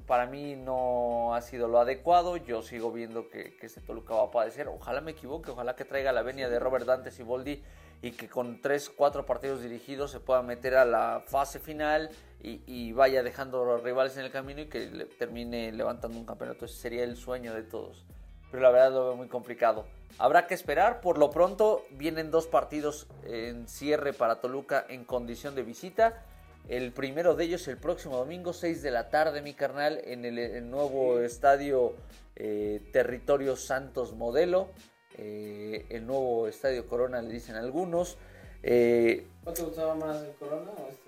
para 0.07 0.25
mí 0.25 0.55
no 0.55 1.35
ha 1.35 1.41
sido 1.41 1.67
lo 1.67 1.79
adecuado. 1.79 2.37
Yo 2.37 2.61
sigo 2.61 2.91
viendo 2.91 3.29
que, 3.29 3.55
que 3.57 3.65
este 3.67 3.81
Toluca 3.81 4.15
va 4.15 4.23
a 4.23 4.31
padecer. 4.31 4.67
Ojalá 4.69 5.01
me 5.01 5.11
equivoque, 5.11 5.51
ojalá 5.51 5.75
que 5.75 5.85
traiga 5.85 6.11
la 6.11 6.21
venia 6.23 6.49
de 6.49 6.59
Robert 6.59 6.85
Dante 6.85 7.11
Siboldi 7.11 7.61
y 8.01 8.11
que 8.11 8.29
con 8.29 8.61
3, 8.61 8.91
4 8.95 9.25
partidos 9.25 9.61
dirigidos 9.61 10.11
se 10.11 10.19
pueda 10.19 10.41
meter 10.43 10.75
a 10.75 10.85
la 10.85 11.23
fase 11.25 11.59
final 11.59 12.09
y, 12.41 12.61
y 12.67 12.93
vaya 12.93 13.23
dejando 13.23 13.63
a 13.63 13.65
los 13.65 13.83
rivales 13.83 14.15
en 14.17 14.25
el 14.25 14.31
camino 14.31 14.61
y 14.61 14.67
que 14.67 14.85
le- 14.87 15.05
termine 15.05 15.71
levantando 15.71 16.17
un 16.17 16.25
campeonato. 16.25 16.65
Ese 16.65 16.75
sería 16.75 17.03
el 17.03 17.17
sueño 17.17 17.53
de 17.53 17.63
todos. 17.63 18.05
Pero 18.49 18.63
la 18.63 18.69
verdad 18.69 18.91
lo 18.93 19.05
veo 19.07 19.15
muy 19.17 19.27
complicado. 19.27 19.85
Habrá 20.19 20.47
que 20.47 20.53
esperar. 20.53 21.01
Por 21.01 21.17
lo 21.17 21.29
pronto 21.31 21.83
vienen 21.91 22.31
dos 22.31 22.47
partidos 22.47 23.07
en 23.25 23.67
cierre 23.67 24.13
para 24.13 24.39
Toluca 24.39 24.85
en 24.87 25.03
condición 25.03 25.53
de 25.53 25.63
visita. 25.63 26.23
El 26.67 26.91
primero 26.91 27.36
de 27.36 27.45
ellos 27.45 27.67
el 27.67 27.77
próximo 27.77 28.17
domingo, 28.17 28.51
6 28.53 28.82
de 28.82 28.91
la 28.91 29.10
tarde, 29.10 29.41
mi 29.41 29.53
carnal, 29.53 30.01
en 30.03 30.25
el, 30.25 30.38
el 30.38 30.69
nuevo 30.69 31.19
estadio 31.21 31.95
eh, 32.36 32.82
Territorio 32.91 33.56
Santos 33.56 34.13
Modelo. 34.13 34.69
eh, 35.17 35.86
el 35.89 36.06
nuevo 36.06 36.47
estadio 36.47 36.86
Corona, 36.88 37.21
le 37.21 37.30
dicen 37.34 37.56
algunos. 37.56 38.17
Eh, 38.63 39.25
¿Cuál 39.43 39.56
te 39.56 39.63
gustaba 39.63 39.95
más 39.95 40.21
el 40.23 40.32
Corona 40.36 40.71
o 40.71 40.88
este? 40.89 41.08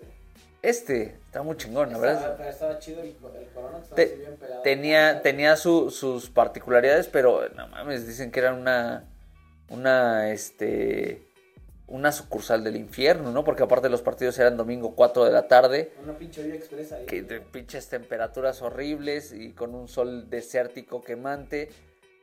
este 0.61 1.03
está 1.25 1.41
muy 1.43 1.55
chingón, 1.57 1.89
Estaba, 1.91 2.05
verdad. 2.07 2.35
pero 2.37 2.49
estaba 2.49 2.79
chido 2.79 3.01
el, 3.01 3.09
el 3.09 3.47
Corona, 3.53 3.77
estaba 3.79 3.95
Te- 3.95 4.03
así 4.03 4.15
bien 4.15 4.37
pegado. 4.37 4.61
tenía 4.61 5.21
tenía 5.21 5.55
su- 5.55 5.89
sus 5.91 6.29
particularidades, 6.29 7.07
pero 7.07 7.47
no 7.55 7.67
mames, 7.69 8.07
dicen 8.07 8.31
que 8.31 8.39
era 8.39 8.53
una 8.53 9.05
una 9.69 10.31
este 10.31 11.28
una 11.89 12.11
sucursal 12.11 12.63
del 12.63 12.75
infierno, 12.75 13.31
¿no? 13.31 13.43
Porque 13.43 13.63
aparte 13.63 13.89
los 13.89 14.01
partidos 14.01 14.37
eran 14.39 14.57
domingo 14.57 14.95
4 14.95 15.25
de 15.25 15.31
la 15.31 15.47
tarde, 15.47 15.91
Una 16.03 16.17
pinche 16.17 16.43
olla 16.43 16.55
expresa 16.55 16.95
ahí. 16.97 17.05
que 17.05 17.21
de 17.23 17.41
pinches 17.41 17.87
temperaturas 17.89 18.61
horribles 18.61 19.31
y 19.33 19.51
con 19.53 19.75
un 19.75 19.87
sol 19.87 20.29
desértico 20.29 21.01
quemante, 21.03 21.69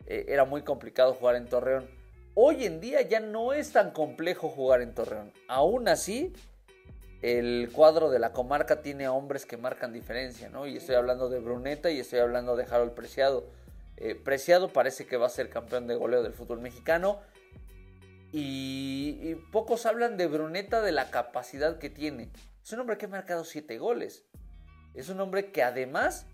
eh, 0.07 0.27
era 0.29 0.45
muy 0.45 0.63
complicado 0.63 1.15
jugar 1.15 1.37
en 1.37 1.49
Torreón. 1.49 1.87
Hoy 2.35 2.65
en 2.65 2.81
día 2.81 3.03
ya 3.03 3.21
no 3.21 3.53
es 3.53 3.73
tan 3.73 3.91
complejo 3.91 4.49
jugar 4.49 4.83
en 4.83 4.95
Torreón. 4.95 5.33
Aún 5.49 5.89
así, 5.89 6.33
el 7.23 7.71
cuadro 7.73 8.11
de 8.11 8.19
la 8.19 8.33
comarca 8.33 8.83
tiene 8.83 9.09
hombres 9.09 9.47
que 9.47 9.57
marcan 9.57 9.93
diferencia, 9.93 10.49
¿no? 10.49 10.67
Y 10.67 10.77
estoy 10.77 10.95
hablando 10.95 11.29
de 11.29 11.41
Bruneta 11.41 11.91
y 11.91 11.99
estoy 11.99 12.21
hablando 12.21 12.55
de 12.57 12.65
Harold 12.65 12.93
Preciado. 12.93 13.45
Eh, 13.97 14.15
Preciado 14.15 14.69
parece 14.69 15.07
que 15.07 15.17
va 15.17 15.27
a 15.27 15.31
ser 15.31 15.49
campeón 15.49 15.87
de 15.87 15.95
goleo 15.97 16.23
del 16.23 16.35
fútbol 16.35 16.61
mexicano. 16.61 17.21
Y, 18.33 19.19
y 19.23 19.35
pocos 19.53 19.87
hablan 19.87 20.17
de 20.17 20.27
Bruneta 20.27 20.83
de 20.83 20.93
la 20.93 21.11
capacidad 21.11 21.79
que 21.79 21.91
tiene. 21.91 22.31
Es 22.63 22.73
un 22.73 22.81
hombre 22.81 22.99
que 22.99 23.07
ha 23.07 23.09
marcado 23.09 23.45
7 23.45 23.79
goles. 23.79 24.25
Es 24.95 25.09
un 25.09 25.21
hombre 25.21 25.53
que 25.53 25.63
además 25.63 26.27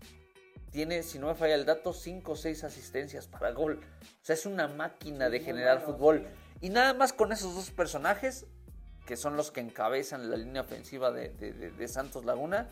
tiene, 0.71 1.03
si 1.03 1.19
no 1.19 1.27
me 1.27 1.35
falla 1.35 1.55
el 1.55 1.65
dato, 1.65 1.93
5 1.93 2.31
o 2.31 2.35
6 2.35 2.63
asistencias 2.63 3.27
para 3.27 3.51
gol. 3.51 3.79
O 4.01 4.25
sea, 4.25 4.33
es 4.33 4.45
una 4.45 4.67
máquina 4.67 5.29
de 5.29 5.39
generar 5.39 5.79
bueno, 5.79 5.93
fútbol. 5.93 6.27
sí. 6.59 6.67
Y 6.67 6.69
nada 6.69 6.93
más 6.93 7.13
con 7.13 7.31
esos 7.31 7.53
dos 7.55 7.71
personajes, 7.71 8.45
que 9.05 9.17
son 9.17 9.35
los 9.35 9.51
que 9.51 9.59
encabezan 9.59 10.29
la 10.31 10.37
línea 10.37 10.61
ofensiva 10.61 11.11
de, 11.11 11.29
de- 11.29 11.51
de- 11.53 11.71
de 11.71 11.87
Santos 11.89 12.23
Laguna, 12.25 12.69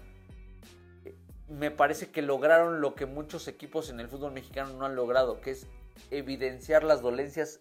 eh, 1.06 1.14
me 1.50 1.72
parece 1.72 2.10
que 2.10 2.22
lograron 2.22 2.80
lo 2.80 2.96
que 2.96 3.06
muchos 3.06 3.48
equipos 3.50 3.90
en 3.90 4.00
el 4.00 4.08
fútbol 4.08 4.32
mexicano 4.32 4.72
no 4.74 4.86
han 4.86 4.96
logrado, 4.96 5.42
que 5.42 5.52
es 5.52 5.68
evidenciar 6.10 6.84
las 6.86 7.02
dolencias 7.02 7.60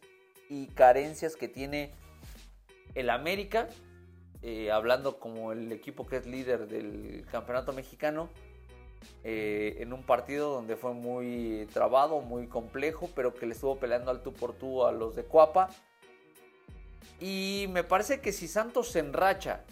y 0.50 0.66
carencias 0.66 1.36
que 1.36 1.48
tiene 1.48 1.92
el 2.94 3.08
América, 3.08 3.68
eh, 4.42 4.70
hablando 4.70 5.18
como 5.18 5.52
el 5.52 5.70
equipo 5.70 6.06
que 6.06 6.16
es 6.16 6.26
líder 6.26 6.66
del 6.66 7.24
campeonato 7.30 7.72
mexicano, 7.72 8.28
eh, 9.22 9.76
en 9.78 9.92
un 9.92 10.02
partido 10.02 10.52
donde 10.52 10.76
fue 10.76 10.92
muy 10.92 11.66
trabado, 11.72 12.20
muy 12.20 12.48
complejo, 12.48 13.08
pero 13.14 13.32
que 13.32 13.46
le 13.46 13.54
estuvo 13.54 13.76
peleando 13.76 14.10
al 14.10 14.22
tú 14.22 14.34
por 14.34 14.52
tú 14.52 14.84
a 14.84 14.92
los 14.92 15.14
de 15.14 15.22
Cuapa. 15.22 15.70
Y 17.20 17.66
me 17.70 17.84
parece 17.84 18.20
que 18.20 18.32
si 18.32 18.48
Santos 18.48 18.88
se 18.90 18.98
enracha, 18.98 19.64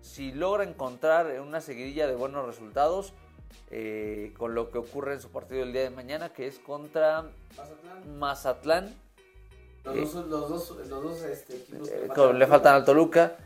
si 0.00 0.32
logra 0.32 0.64
encontrar 0.64 1.40
una 1.40 1.60
seguidilla 1.60 2.06
de 2.06 2.14
buenos 2.14 2.46
resultados, 2.46 3.12
eh, 3.70 4.32
con 4.38 4.54
lo 4.54 4.70
que 4.70 4.78
ocurre 4.78 5.14
en 5.14 5.20
su 5.20 5.30
partido 5.30 5.62
el 5.62 5.72
día 5.72 5.82
de 5.82 5.90
mañana, 5.90 6.32
que 6.32 6.46
es 6.46 6.58
contra 6.58 7.30
Mazatlán. 7.56 8.18
Mazatlán, 8.18 8.94
Los 9.84 10.12
dos, 10.14 10.26
los 10.26 10.48
dos, 10.48 10.70
los 10.88 11.02
dos 11.02 11.22
este, 11.22 11.56
equipos 11.56 11.88
que 11.88 11.94
eh, 11.96 12.06
faltan. 12.06 12.38
le 12.38 12.46
faltan 12.46 12.74
al 12.76 12.84
Toluca. 12.84 13.36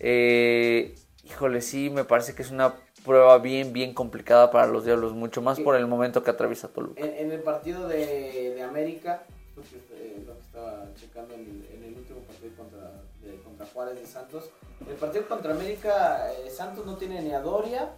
Eh, 0.00 0.94
híjole, 1.24 1.60
sí, 1.62 1.88
me 1.90 2.04
parece 2.04 2.34
que 2.34 2.42
es 2.42 2.50
una 2.50 2.74
prueba 3.04 3.38
bien, 3.38 3.72
bien 3.72 3.94
complicada 3.94 4.50
para 4.50 4.66
los 4.66 4.84
Diablos, 4.84 5.12
mucho 5.12 5.40
más 5.42 5.60
por 5.60 5.76
el 5.76 5.86
momento 5.86 6.22
que 6.22 6.30
atraviesa 6.30 6.68
Toluca. 6.68 7.00
En, 7.00 7.14
en 7.26 7.30
el 7.32 7.40
partido 7.40 7.86
de, 7.86 8.54
de 8.56 8.62
América, 8.62 9.22
lo 9.56 9.62
que, 9.62 9.76
eh, 9.94 10.22
lo 10.26 10.34
que 10.34 10.40
estaba 10.40 10.86
checando 10.96 11.34
en 11.34 11.40
el, 11.40 11.76
en 11.76 11.84
el 11.84 11.94
último 11.98 12.20
partido 12.20 12.50
contra, 12.56 12.90
de- 13.22 13.40
contra 13.42 13.66
Juárez 13.66 14.00
de 14.00 14.06
Santos, 14.06 14.50
el 14.88 14.96
partido 14.96 15.28
contra 15.28 15.52
América, 15.52 16.32
eh, 16.32 16.50
Santos 16.50 16.84
no 16.86 16.96
tiene 16.96 17.22
ni 17.22 17.32
a 17.32 17.40
Doria 17.40 17.92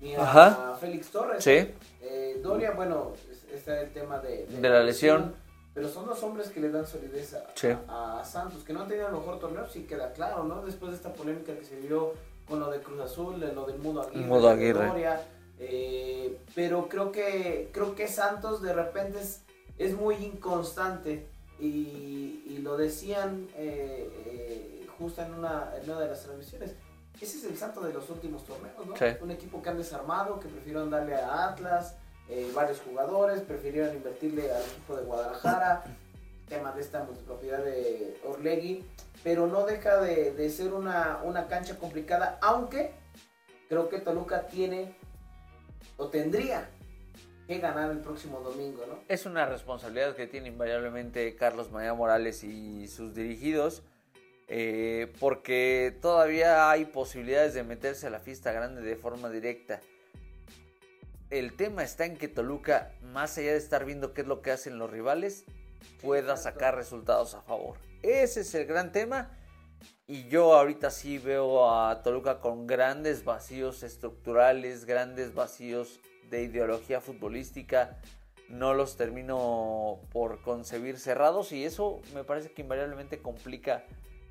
ni 0.00 0.14
a, 0.14 0.22
Ajá. 0.22 0.76
Félix 0.80 1.10
Torres. 1.10 1.44
Sí. 1.44 1.70
Eh, 2.02 2.40
Doria, 2.42 2.72
bueno, 2.72 3.12
es- 3.30 3.44
está 3.54 3.80
el 3.82 3.92
tema 3.92 4.18
de, 4.18 4.46
De 4.46 4.68
la 4.68 4.82
lesión. 4.82 5.34
Pero 5.76 5.90
son 5.90 6.06
los 6.06 6.22
hombres 6.22 6.48
que 6.48 6.58
le 6.58 6.70
dan 6.70 6.86
solidez 6.86 7.34
a, 7.34 7.44
Sí. 7.54 7.68
a- 7.86 8.20
a 8.20 8.24
Santos, 8.24 8.64
que 8.64 8.72
no 8.72 8.80
han 8.80 8.88
tenido 8.88 9.08
el 9.08 9.12
mejor 9.12 9.38
torneo, 9.38 9.66
sí 9.68 9.82
queda 9.82 10.10
claro, 10.14 10.42
¿no? 10.44 10.62
Después 10.64 10.90
de 10.90 10.96
esta 10.96 11.12
polémica 11.12 11.54
que 11.54 11.64
se 11.66 11.76
vio 11.76 12.14
con 12.48 12.60
lo 12.60 12.70
de 12.70 12.80
Cruz 12.80 12.98
Azul, 13.00 13.38
de 13.38 13.52
lo 13.52 13.66
del 13.66 13.78
Mudo 13.78 14.00
Aguirre. 14.00 14.24
Mudo 14.26 14.48
de 14.56 15.16
eh, 15.58 16.38
pero 16.54 16.88
creo 16.88 17.12
que 17.12 17.68
creo 17.72 17.94
que 17.94 18.08
Santos 18.08 18.62
de 18.62 18.72
repente 18.72 19.20
es, 19.20 19.42
es 19.78 19.94
muy 19.94 20.14
inconstante 20.16 21.26
y, 21.60 22.42
y 22.46 22.58
lo 22.62 22.76
decían 22.78 23.46
eh, 23.56 24.10
eh, 24.26 24.86
justo 24.98 25.20
en 25.22 25.34
una, 25.34 25.72
en 25.76 25.90
una 25.90 26.00
de 26.00 26.08
las 26.08 26.22
transmisiones. 26.22 26.74
Ese 27.20 27.38
es 27.38 27.44
el 27.44 27.56
Santos 27.58 27.84
de 27.84 27.92
los 27.92 28.08
últimos 28.08 28.44
torneos, 28.44 28.86
¿no? 28.86 28.96
Sí. 28.96 29.04
Un 29.20 29.30
equipo 29.30 29.62
que 29.62 29.68
han 29.70 29.78
desarmado, 29.78 30.40
que 30.40 30.48
prefirieron 30.48 30.88
darle 30.90 31.14
a 31.16 31.48
Atlas, 31.48 31.96
eh, 32.28 32.50
varios 32.54 32.80
jugadores, 32.80 33.40
prefirieron 33.42 33.94
invertirle 33.94 34.52
al 34.52 34.62
equipo 34.62 34.96
de 34.96 35.04
Guadalajara, 35.04 35.84
tema 36.48 36.72
de 36.72 36.80
esta 36.80 37.04
multipropiedad 37.04 37.64
de 37.64 38.18
Orlegui, 38.24 38.84
pero 39.22 39.46
no 39.46 39.64
deja 39.66 40.00
de, 40.00 40.32
de 40.32 40.50
ser 40.50 40.72
una, 40.72 41.20
una 41.24 41.48
cancha 41.48 41.76
complicada, 41.76 42.38
aunque 42.40 42.92
creo 43.68 43.88
que 43.88 43.98
Toluca 43.98 44.46
tiene 44.46 44.94
o 45.96 46.08
tendría 46.08 46.68
que 47.46 47.58
ganar 47.58 47.90
el 47.90 47.98
próximo 47.98 48.40
domingo, 48.40 48.84
¿no? 48.86 48.98
Es 49.08 49.24
una 49.24 49.46
responsabilidad 49.46 50.16
que 50.16 50.26
tiene 50.26 50.48
invariablemente 50.48 51.36
Carlos 51.36 51.70
María 51.70 51.94
Morales 51.94 52.42
y 52.42 52.88
sus 52.88 53.14
dirigidos, 53.14 53.82
eh, 54.48 55.12
porque 55.20 55.96
todavía 56.00 56.70
hay 56.70 56.86
posibilidades 56.86 57.54
de 57.54 57.62
meterse 57.62 58.08
a 58.08 58.10
la 58.10 58.20
fiesta 58.20 58.52
grande 58.52 58.82
de 58.82 58.96
forma 58.96 59.30
directa. 59.30 59.80
El 61.28 61.56
tema 61.56 61.82
está 61.82 62.04
en 62.04 62.16
que 62.16 62.28
Toluca, 62.28 62.92
más 63.02 63.36
allá 63.36 63.50
de 63.50 63.58
estar 63.58 63.84
viendo 63.84 64.14
qué 64.14 64.20
es 64.20 64.28
lo 64.28 64.42
que 64.42 64.52
hacen 64.52 64.78
los 64.78 64.90
rivales, 64.90 65.44
pueda 66.00 66.36
sacar 66.36 66.76
resultados 66.76 67.34
a 67.34 67.42
favor. 67.42 67.78
Ese 68.02 68.42
es 68.42 68.54
el 68.54 68.64
gran 68.64 68.92
tema. 68.92 69.30
Y 70.06 70.28
yo 70.28 70.54
ahorita 70.54 70.90
sí 70.90 71.18
veo 71.18 71.68
a 71.68 72.02
Toluca 72.04 72.38
con 72.38 72.68
grandes 72.68 73.24
vacíos 73.24 73.82
estructurales, 73.82 74.84
grandes 74.84 75.34
vacíos 75.34 75.98
de 76.30 76.44
ideología 76.44 77.00
futbolística. 77.00 77.98
No 78.48 78.74
los 78.74 78.96
termino 78.96 79.98
por 80.12 80.42
concebir 80.42 80.96
cerrados 81.00 81.50
y 81.50 81.64
eso 81.64 82.00
me 82.14 82.22
parece 82.22 82.52
que 82.52 82.62
invariablemente 82.62 83.18
complica 83.18 83.84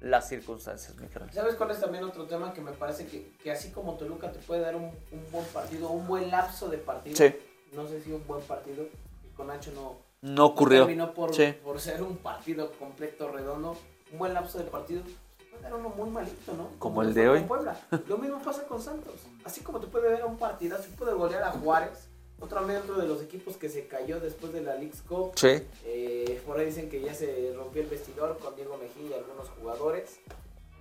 las 0.05 0.29
circunstancias, 0.29 0.95
mi 0.97 1.07
carnal. 1.07 1.33
¿Sabes 1.33 1.55
cuál 1.55 1.71
es 1.71 1.79
también 1.79 2.03
otro 2.03 2.25
tema 2.27 2.53
que 2.53 2.61
me 2.61 2.71
parece 2.73 3.07
que, 3.07 3.31
que 3.41 3.51
así 3.51 3.71
como 3.71 3.95
Toluca 3.95 4.31
te 4.31 4.37
puede 4.39 4.61
dar 4.61 4.75
un, 4.75 4.83
un 4.85 5.31
buen 5.31 5.45
partido, 5.47 5.89
un 5.89 6.05
buen 6.07 6.29
lapso 6.29 6.69
de 6.69 6.77
partido? 6.77 7.15
Sí. 7.17 7.35
No 7.73 7.87
sé 7.87 8.01
si 8.01 8.11
un 8.11 8.25
buen 8.27 8.41
partido, 8.43 8.83
y 8.83 9.29
con 9.35 9.47
Nacho 9.47 9.71
no, 9.71 9.97
No 10.21 10.35
no 10.35 10.45
ocurrió. 10.45 10.81
terminó 10.85 11.11
por, 11.13 11.33
Sí. 11.33 11.55
por 11.63 11.79
ser 11.79 12.03
un 12.03 12.17
partido 12.17 12.71
completo, 12.73 13.31
redondo, 13.31 13.75
un 14.11 14.19
buen 14.19 14.33
lapso 14.35 14.59
de 14.59 14.65
partido. 14.65 15.01
Puede 15.49 15.63
dar 15.63 15.73
uno 15.73 15.89
muy 15.89 16.09
malito, 16.11 16.53
¿no? 16.53 16.69
Como 16.77 17.01
el 17.01 17.11
fue 17.13 17.21
de 17.23 17.29
hoy. 17.29 17.41
Puebla. 17.41 17.75
Lo 18.07 18.17
mismo 18.19 18.39
pasa 18.43 18.63
con 18.67 18.79
Santos. 18.79 19.15
Así 19.43 19.61
como 19.61 19.79
te 19.79 19.87
puede 19.87 20.09
ver 20.09 20.21
a 20.21 20.25
un 20.27 20.37
partidazo, 20.37 20.83
puede 20.97 21.13
golear 21.13 21.41
a 21.43 21.51
Juárez, 21.51 22.09
otro 22.39 22.61
miembro 22.63 22.95
de 22.97 23.07
los 23.07 23.21
equipos 23.21 23.55
que 23.57 23.69
se 23.69 23.87
cayó 23.87 24.19
después 24.19 24.51
de 24.53 24.61
la 24.61 24.75
League's 24.75 25.01
Cup. 25.01 25.31
Sí. 25.35 25.61
Eh, 25.85 26.41
por 26.45 26.59
ahí 26.59 26.65
dicen 26.67 26.89
que 26.89 27.01
ya 27.01 27.13
se 27.13 27.53
rompió 27.55 27.81
el 27.81 27.87
vestidor 27.87 28.37
con 28.39 28.55
Diego 28.55 28.77
Mejía 28.77 29.09
y 29.09 29.13
algunos 29.13 29.49
jugadores. 29.49 30.19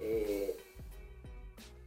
Eh, 0.01 0.57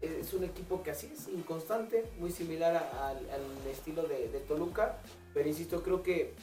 es 0.01 0.31
un 0.33 0.43
equipo 0.43 0.83
que 0.83 0.91
así 0.91 1.11
es 1.11 1.27
inconstante, 1.27 2.05
muy 2.19 2.31
similar 2.31 2.75
a- 2.75 3.09
al, 3.09 3.17
al 3.29 3.67
estilo 3.71 4.03
de, 4.03 4.29
de 4.29 4.39
Toluca. 4.41 4.97
Pero 5.33 5.49
insisto, 5.49 5.81
creo 5.83 6.03
que 6.03 6.33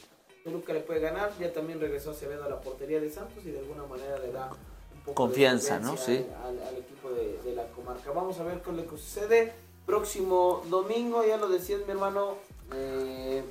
Toluca 0.43 0.73
le 0.73 0.81
puede 0.81 0.99
ganar. 0.99 1.31
Ya 1.39 1.51
también 1.53 1.79
regresó 1.79 2.11
Acevedo 2.11 2.43
a 2.43 2.49
la 2.49 2.59
portería 2.61 2.99
de 2.99 3.09
Santos 3.09 3.43
y 3.45 3.51
de 3.51 3.59
alguna 3.59 3.85
manera 3.85 4.19
le 4.19 4.31
da 4.31 4.51
un 4.93 5.01
poco 5.01 5.15
Confianza, 5.15 5.79
de 5.79 5.85
¿no? 5.85 5.97
Sí. 5.97 6.25
Al, 6.43 6.61
al 6.61 6.77
equipo 6.77 7.09
de, 7.11 7.39
de 7.43 7.55
la 7.55 7.65
comarca. 7.71 8.11
Vamos 8.11 8.39
a 8.39 8.43
ver 8.43 8.61
qué 8.61 8.69
es 8.71 8.75
lo 8.75 8.83
que 8.83 8.97
sucede. 8.97 9.53
Próximo 9.85 10.63
domingo, 10.69 11.23
ya 11.23 11.37
lo 11.37 11.47
decías 11.47 11.81
mi 11.85 11.91
hermano, 11.91 12.35
eh, 12.73 13.43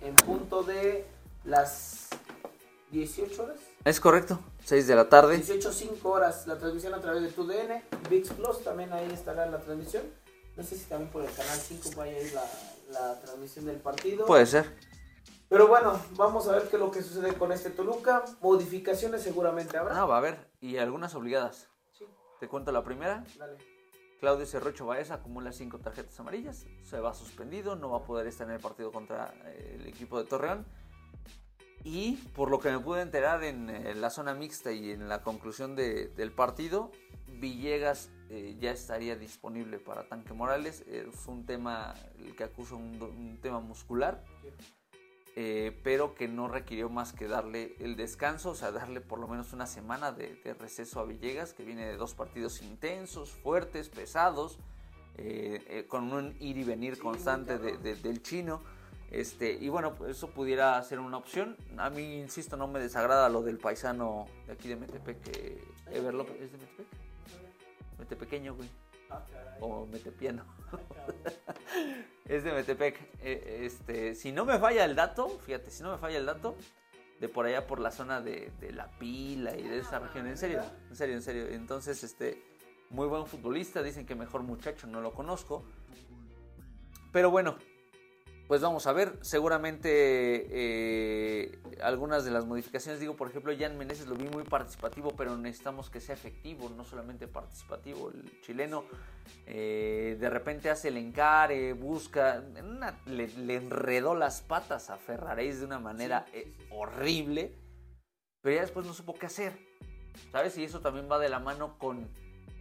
en 0.00 0.14
punto 0.16 0.62
de 0.62 1.04
las 1.44 2.08
18 2.90 3.42
horas. 3.42 3.58
Es 3.84 3.98
correcto. 3.98 4.38
6 4.64 4.86
de 4.86 4.94
la 4.94 5.08
tarde. 5.08 5.36
18 5.36 5.72
5 5.72 6.08
horas 6.08 6.46
la 6.46 6.56
transmisión 6.58 6.94
a 6.94 7.00
través 7.00 7.22
de 7.22 7.28
tu 7.30 7.44
DN. 7.46 7.82
VIX 8.08 8.30
Plus 8.30 8.62
también 8.62 8.92
ahí 8.92 9.10
estará 9.12 9.46
la 9.46 9.58
transmisión. 9.58 10.04
No 10.56 10.62
sé 10.62 10.76
si 10.76 10.84
también 10.84 11.10
por 11.10 11.22
el 11.24 11.32
canal 11.32 11.58
5 11.58 11.90
vaya 11.96 12.12
a 12.16 12.20
ir 12.20 12.32
la, 12.32 12.44
la 12.90 13.20
transmisión 13.20 13.64
del 13.64 13.76
partido. 13.76 14.24
Puede 14.26 14.46
ser. 14.46 14.76
Pero 15.48 15.66
bueno, 15.66 16.00
vamos 16.12 16.46
a 16.46 16.52
ver 16.52 16.68
qué 16.68 16.76
es 16.76 16.80
lo 16.80 16.90
que 16.90 17.02
sucede 17.02 17.34
con 17.34 17.50
este 17.50 17.70
Toluca. 17.70 18.24
Modificaciones 18.40 19.22
seguramente 19.22 19.76
habrá. 19.76 20.00
Ah, 20.00 20.06
va 20.06 20.14
a 20.14 20.18
haber. 20.18 20.48
Y 20.60 20.76
algunas 20.78 21.14
obligadas. 21.14 21.68
Sí, 21.98 22.06
Te 22.38 22.48
cuento 22.48 22.70
la 22.70 22.84
primera. 22.84 23.24
dale. 23.36 23.58
Claudio 24.22 24.46
Cerrocho 24.46 24.86
Baez 24.86 25.10
acumula 25.10 25.50
cinco 25.50 25.80
tarjetas 25.80 26.20
amarillas, 26.20 26.64
se 26.84 27.00
va 27.00 27.12
suspendido, 27.12 27.74
no 27.74 27.90
va 27.90 27.98
a 27.98 28.04
poder 28.04 28.28
estar 28.28 28.46
en 28.46 28.54
el 28.54 28.60
partido 28.60 28.92
contra 28.92 29.34
eh, 29.46 29.78
el 29.80 29.86
equipo 29.88 30.16
de 30.16 30.28
Torreón. 30.28 30.64
Y 31.82 32.12
por 32.36 32.48
lo 32.48 32.60
que 32.60 32.70
me 32.70 32.78
pude 32.78 33.02
enterar 33.02 33.42
en 33.42 33.68
eh, 33.68 33.96
la 33.96 34.10
zona 34.10 34.32
mixta 34.32 34.70
y 34.70 34.92
en 34.92 35.08
la 35.08 35.22
conclusión 35.24 35.74
de- 35.74 36.06
del 36.06 36.30
partido, 36.30 36.92
Villegas 37.26 38.12
eh, 38.30 38.56
ya 38.60 38.70
estaría 38.70 39.16
disponible 39.16 39.80
para 39.80 40.06
Tanque 40.06 40.34
Morales. 40.34 40.82
Es 40.86 41.26
un 41.26 41.44
tema, 41.44 41.92
que 42.36 42.44
acusa 42.44 42.76
un 42.76 43.40
tema 43.42 43.58
muscular, 43.58 44.22
eh, 45.34 45.78
pero 45.82 46.14
que 46.14 46.28
no 46.28 46.48
requirió 46.48 46.88
más 46.90 47.12
que 47.12 47.26
darle 47.26 47.74
el 47.80 47.96
descanso, 47.96 48.50
o 48.50 48.54
sea, 48.54 48.70
darle 48.70 49.00
por 49.00 49.18
lo 49.18 49.26
menos 49.28 49.52
una 49.52 49.66
semana 49.66 50.12
de, 50.12 50.34
de 50.44 50.54
receso 50.54 51.00
a 51.00 51.04
Villegas, 51.04 51.52
que 51.54 51.64
viene 51.64 51.86
de 51.86 51.96
dos 51.96 52.14
partidos 52.14 52.60
intensos, 52.62 53.30
fuertes, 53.30 53.88
pesados, 53.88 54.58
eh, 55.16 55.62
eh, 55.68 55.86
con 55.88 56.12
un 56.12 56.34
ir 56.40 56.56
y 56.58 56.64
venir 56.64 56.96
Sí, 56.96 57.00
constante 57.02 57.58
de- 57.58 57.76
de- 57.78 57.96
del 57.96 58.22
chino. 58.22 58.60
Este, 59.10 59.52
y 59.52 59.68
bueno, 59.68 59.94
eso 60.08 60.30
pudiera 60.30 60.82
ser 60.82 60.98
una 60.98 61.18
opción. 61.18 61.56
A 61.76 61.90
mí, 61.90 62.18
insisto, 62.18 62.56
no 62.56 62.66
me 62.66 62.78
desagrada 62.80 63.28
lo 63.28 63.42
del 63.42 63.58
paisano 63.58 64.26
de 64.46 64.54
aquí 64.54 64.68
de 64.68 64.76
Metepec, 64.76 65.18
Ever 65.90 66.14
López. 66.14 66.34
¿Es 66.40 66.52
de 66.52 66.58
Metepec? 66.58 66.86
Metepequeño, 67.98 68.54
güey. 68.54 68.68
Ah. 69.10 69.22
O 69.60 69.84
Metepiano. 69.86 70.44
Ah. 70.72 70.78
Es 72.26 72.44
de 72.44 72.52
Metepec. 72.52 72.98
Eh, 73.20 73.62
este, 73.64 74.14
si 74.14 74.32
no 74.32 74.44
me 74.44 74.58
falla 74.58 74.84
el 74.84 74.94
dato, 74.94 75.28
fíjate, 75.28 75.70
si 75.70 75.82
no 75.82 75.92
me 75.92 75.98
falla 75.98 76.18
el 76.18 76.26
dato, 76.26 76.56
de 77.20 77.28
por 77.28 77.46
allá 77.46 77.66
por 77.66 77.78
la 77.78 77.90
zona 77.90 78.20
de, 78.20 78.50
de 78.60 78.72
La 78.72 78.90
Pila 78.98 79.56
y 79.56 79.62
de 79.62 79.78
esa 79.78 79.98
región, 79.98 80.26
en 80.26 80.36
serio, 80.36 80.62
en 80.88 80.96
serio, 80.96 81.14
en 81.14 81.22
serio. 81.22 81.48
Entonces, 81.48 82.02
este, 82.02 82.42
muy 82.90 83.06
buen 83.06 83.26
futbolista, 83.26 83.82
dicen 83.82 84.06
que 84.06 84.14
mejor 84.14 84.42
muchacho, 84.42 84.86
no 84.86 85.00
lo 85.00 85.12
conozco. 85.12 85.64
Pero 87.12 87.30
bueno, 87.30 87.56
pues 88.52 88.60
vamos 88.60 88.86
a 88.86 88.92
ver, 88.92 89.16
seguramente 89.22 89.88
eh, 90.50 91.58
algunas 91.80 92.22
de 92.26 92.30
las 92.30 92.44
modificaciones, 92.44 93.00
digo, 93.00 93.16
por 93.16 93.30
ejemplo, 93.30 93.50
Jan 93.58 93.78
Meneses 93.78 94.06
lo 94.06 94.14
vi 94.14 94.28
muy 94.28 94.44
participativo, 94.44 95.14
pero 95.16 95.38
necesitamos 95.38 95.88
que 95.88 96.00
sea 96.02 96.14
efectivo, 96.14 96.68
no 96.76 96.84
solamente 96.84 97.26
participativo. 97.26 98.10
El 98.10 98.42
chileno 98.42 98.84
eh, 99.46 100.18
de 100.20 100.28
repente 100.28 100.68
hace 100.68 100.88
el 100.88 100.98
encare, 100.98 101.72
busca, 101.72 102.44
en 102.54 102.66
una- 102.66 103.00
le, 103.06 103.28
le 103.28 103.54
enredó 103.56 104.14
las 104.14 104.42
patas 104.42 104.90
a 104.90 104.98
Ferraréis 104.98 105.60
de 105.60 105.64
una 105.64 105.78
manera 105.78 106.26
eh, 106.34 106.52
horrible, 106.72 107.54
pero 108.42 108.54
ya 108.56 108.60
después 108.60 108.84
no 108.84 108.92
supo 108.92 109.14
qué 109.14 109.24
hacer, 109.24 109.54
¿sabes? 110.30 110.58
Y 110.58 110.64
eso 110.64 110.80
también 110.80 111.08
va 111.10 111.18
de 111.18 111.30
la 111.30 111.38
mano 111.38 111.78
con 111.78 112.06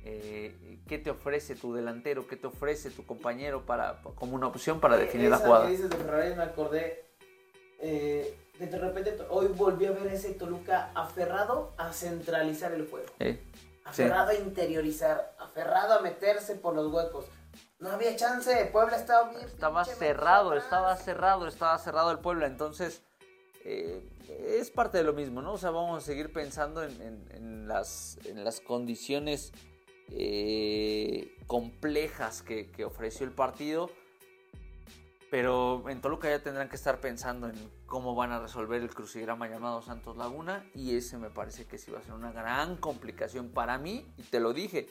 eh, 0.03 0.79
qué 0.87 0.97
te 0.97 1.09
ofrece 1.11 1.55
tu 1.55 1.73
delantero, 1.73 2.27
qué 2.27 2.35
te 2.37 2.47
ofrece 2.47 2.89
tu 2.91 3.05
compañero 3.05 3.65
para, 3.65 4.01
como 4.15 4.35
una 4.35 4.47
opción 4.47 4.79
para 4.79 4.97
definir 4.97 5.29
la 5.29 5.37
Esa 5.37 5.45
jugada. 5.45 5.65
que 5.65 5.71
dices 5.71 5.89
de 5.89 5.97
Ferrari 5.97 6.35
me 6.35 6.43
acordé 6.43 7.05
eh, 7.79 8.37
de 8.59 8.77
repente 8.77 9.17
hoy 9.29 9.47
volví 9.47 9.85
a 9.87 9.91
ver 9.91 10.07
ese 10.07 10.33
Toluca 10.33 10.91
aferrado 10.93 11.73
a 11.77 11.91
centralizar 11.93 12.71
el 12.73 12.87
juego. 12.87 13.07
Eh, 13.19 13.41
Aferrado 13.83 14.29
a 14.29 14.35
interiorizar, 14.35 15.35
aferrado 15.39 15.93
a 15.95 16.01
meterse 16.01 16.53
por 16.55 16.75
los 16.75 16.93
huecos. 16.93 17.25
No 17.79 17.89
había 17.89 18.15
chance, 18.15 18.69
Puebla 18.71 18.95
estaba 18.97 19.29
bien. 19.31 19.43
Estaba 19.43 19.83
cerrado, 19.83 20.53
estaba 20.55 20.95
cerrado, 20.97 21.47
estaba 21.47 21.77
cerrado 21.79 22.11
el 22.11 22.19
Puebla. 22.19 22.45
Entonces, 22.45 23.01
eh, 23.65 24.07
es 24.29 24.69
parte 24.69 24.99
de 24.99 25.03
lo 25.03 25.13
mismo, 25.13 25.41
¿no? 25.41 25.53
O 25.53 25.57
sea, 25.57 25.71
vamos 25.71 26.03
a 26.03 26.05
seguir 26.05 26.31
pensando 26.31 26.83
en, 26.83 27.01
en- 27.01 27.27
en 27.33 27.67
las, 27.67 28.19
en 28.25 28.43
las 28.43 28.59
condiciones 28.61 29.51
eh, 30.11 31.37
complejas 31.47 32.41
que, 32.41 32.71
que 32.71 32.85
ofreció 32.85 33.25
el 33.25 33.31
partido. 33.31 33.89
Pero 35.29 35.87
en 35.89 36.01
Toluca 36.01 36.29
ya 36.29 36.43
tendrán 36.43 36.67
que 36.67 36.75
estar 36.75 36.99
pensando 36.99 37.47
en 37.47 37.55
cómo 37.85 38.15
van 38.15 38.33
a 38.33 38.39
resolver 38.39 38.81
el 38.81 38.93
crucigrama 38.93 39.47
llamado 39.47 39.81
Santos 39.81 40.17
Laguna. 40.17 40.69
Y 40.75 40.97
ese 40.97 41.17
me 41.17 41.29
parece 41.29 41.65
que 41.65 41.77
sí 41.77 41.89
va 41.89 41.99
a 41.99 42.03
ser 42.03 42.13
una 42.13 42.33
gran 42.33 42.75
complicación 42.75 43.49
para 43.49 43.77
mí. 43.77 44.05
Y 44.17 44.23
te 44.23 44.41
lo 44.41 44.51
dije, 44.51 44.89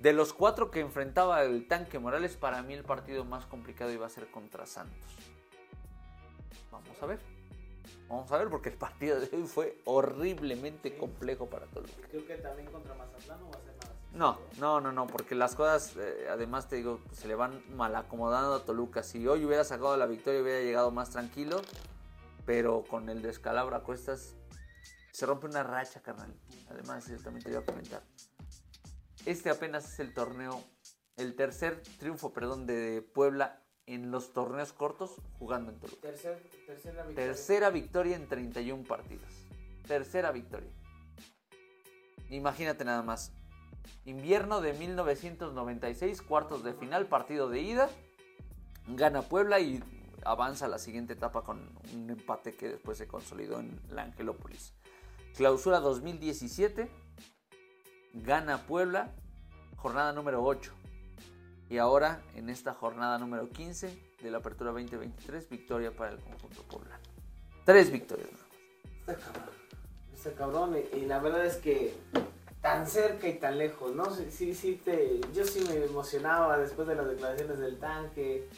de 0.00 0.12
los 0.12 0.32
cuatro 0.32 0.72
que 0.72 0.80
enfrentaba 0.80 1.44
el 1.44 1.68
tanque 1.68 2.00
Morales, 2.00 2.36
para 2.36 2.60
mí 2.62 2.74
el 2.74 2.82
partido 2.82 3.24
más 3.24 3.46
complicado 3.46 3.92
iba 3.92 4.04
a 4.04 4.10
ser 4.10 4.28
contra 4.32 4.66
Santos. 4.66 5.14
Vamos 6.72 7.00
a 7.00 7.06
ver. 7.06 7.20
Vamos 8.08 8.32
a 8.32 8.38
ver 8.38 8.48
porque 8.48 8.68
el 8.68 8.76
partido 8.76 9.20
de 9.20 9.34
hoy 9.36 9.46
fue 9.46 9.78
horriblemente 9.84 10.96
complejo 10.96 11.48
para 11.48 11.66
Toluca. 11.66 12.08
Creo 12.10 12.26
que 12.26 12.34
también 12.38 12.68
contra 12.70 12.94
Mazatlán 12.94 13.44
va 13.44 13.58
a 13.58 13.62
ser. 13.62 13.71
No, 14.14 14.38
no, 14.58 14.80
no, 14.80 14.92
no, 14.92 15.06
porque 15.06 15.34
las 15.34 15.54
cosas, 15.54 15.96
eh, 15.96 16.26
además 16.30 16.68
te 16.68 16.76
digo, 16.76 17.00
se 17.12 17.28
le 17.28 17.34
van 17.34 17.62
mal 17.74 17.94
acomodando 17.96 18.54
a 18.54 18.64
Toluca. 18.64 19.02
Si 19.02 19.26
hoy 19.26 19.44
hubiera 19.44 19.64
sacado 19.64 19.96
la 19.96 20.06
victoria, 20.06 20.42
hubiera 20.42 20.60
llegado 20.60 20.90
más 20.90 21.10
tranquilo, 21.10 21.62
pero 22.44 22.84
con 22.84 23.08
el 23.08 23.22
descalabro 23.22 23.74
a 23.74 23.82
cuestas, 23.82 24.34
se 25.12 25.24
rompe 25.24 25.46
una 25.46 25.62
racha, 25.62 26.02
carnal. 26.02 26.34
Además, 26.70 27.08
yo 27.08 27.16
también 27.18 27.42
te 27.44 27.50
iba 27.50 27.60
a 27.60 27.64
comentar. 27.64 28.02
Este 29.24 29.48
apenas 29.48 29.90
es 29.90 30.00
el 30.00 30.12
torneo, 30.12 30.62
el 31.16 31.34
tercer 31.34 31.82
triunfo, 31.98 32.32
perdón, 32.32 32.66
de 32.66 33.02
Puebla 33.14 33.62
en 33.86 34.10
los 34.10 34.32
torneos 34.32 34.72
cortos 34.72 35.16
jugando 35.38 35.70
en 35.70 35.78
Toluca. 35.78 36.00
Tercer, 36.02 36.42
tercera 36.66 37.04
victoria. 37.04 37.14
Tercera 37.14 37.70
victoria 37.70 38.16
en 38.16 38.28
31 38.28 38.84
partidos. 38.84 39.30
Tercera 39.86 40.32
victoria. 40.32 40.70
Imagínate 42.30 42.84
nada 42.84 43.02
más. 43.02 43.32
Invierno 44.04 44.60
de 44.60 44.72
1996, 44.72 46.22
cuartos 46.22 46.64
de 46.64 46.74
final, 46.74 47.06
partido 47.06 47.48
de 47.48 47.60
ida. 47.60 47.88
Gana 48.88 49.22
Puebla 49.22 49.60
y 49.60 49.82
avanza 50.24 50.66
a 50.66 50.68
la 50.68 50.78
siguiente 50.78 51.12
etapa 51.12 51.42
con 51.42 51.60
un 51.94 52.10
empate 52.10 52.54
que 52.54 52.68
después 52.68 52.98
se 52.98 53.06
consolidó 53.06 53.60
en 53.60 53.80
la 53.90 54.02
Angelópolis. 54.02 54.74
Clausura 55.36 55.80
2017, 55.80 56.90
gana 58.14 58.66
Puebla, 58.66 59.12
jornada 59.76 60.12
número 60.12 60.44
8. 60.44 60.72
Y 61.70 61.78
ahora, 61.78 62.20
en 62.34 62.50
esta 62.50 62.74
jornada 62.74 63.18
número 63.18 63.48
15 63.48 64.16
de 64.22 64.30
la 64.30 64.38
Apertura 64.38 64.72
2023, 64.72 65.48
victoria 65.48 65.90
para 65.90 66.10
el 66.12 66.18
conjunto 66.18 66.62
poblano. 66.64 67.02
Tres 67.64 67.90
victorias. 67.90 68.28
Está 69.00 69.16
cabrón. 69.16 69.54
Está 70.12 70.32
cabrón. 70.34 70.76
Y 70.92 71.06
la 71.06 71.18
verdad 71.20 71.46
es 71.46 71.56
que 71.56 71.94
tan 72.62 72.86
cerca 72.86 73.28
y 73.28 73.34
tan 73.34 73.58
lejos, 73.58 73.94
¿no? 73.94 74.14
Sí, 74.14 74.26
sí, 74.30 74.54
sí 74.54 74.80
te, 74.84 75.20
yo 75.34 75.44
sí 75.44 75.64
me 75.68 75.84
emocionaba 75.84 76.56
después 76.58 76.86
de 76.88 76.94
las 76.94 77.08
declaraciones 77.08 77.58
del 77.58 77.78
tanque. 77.78 78.48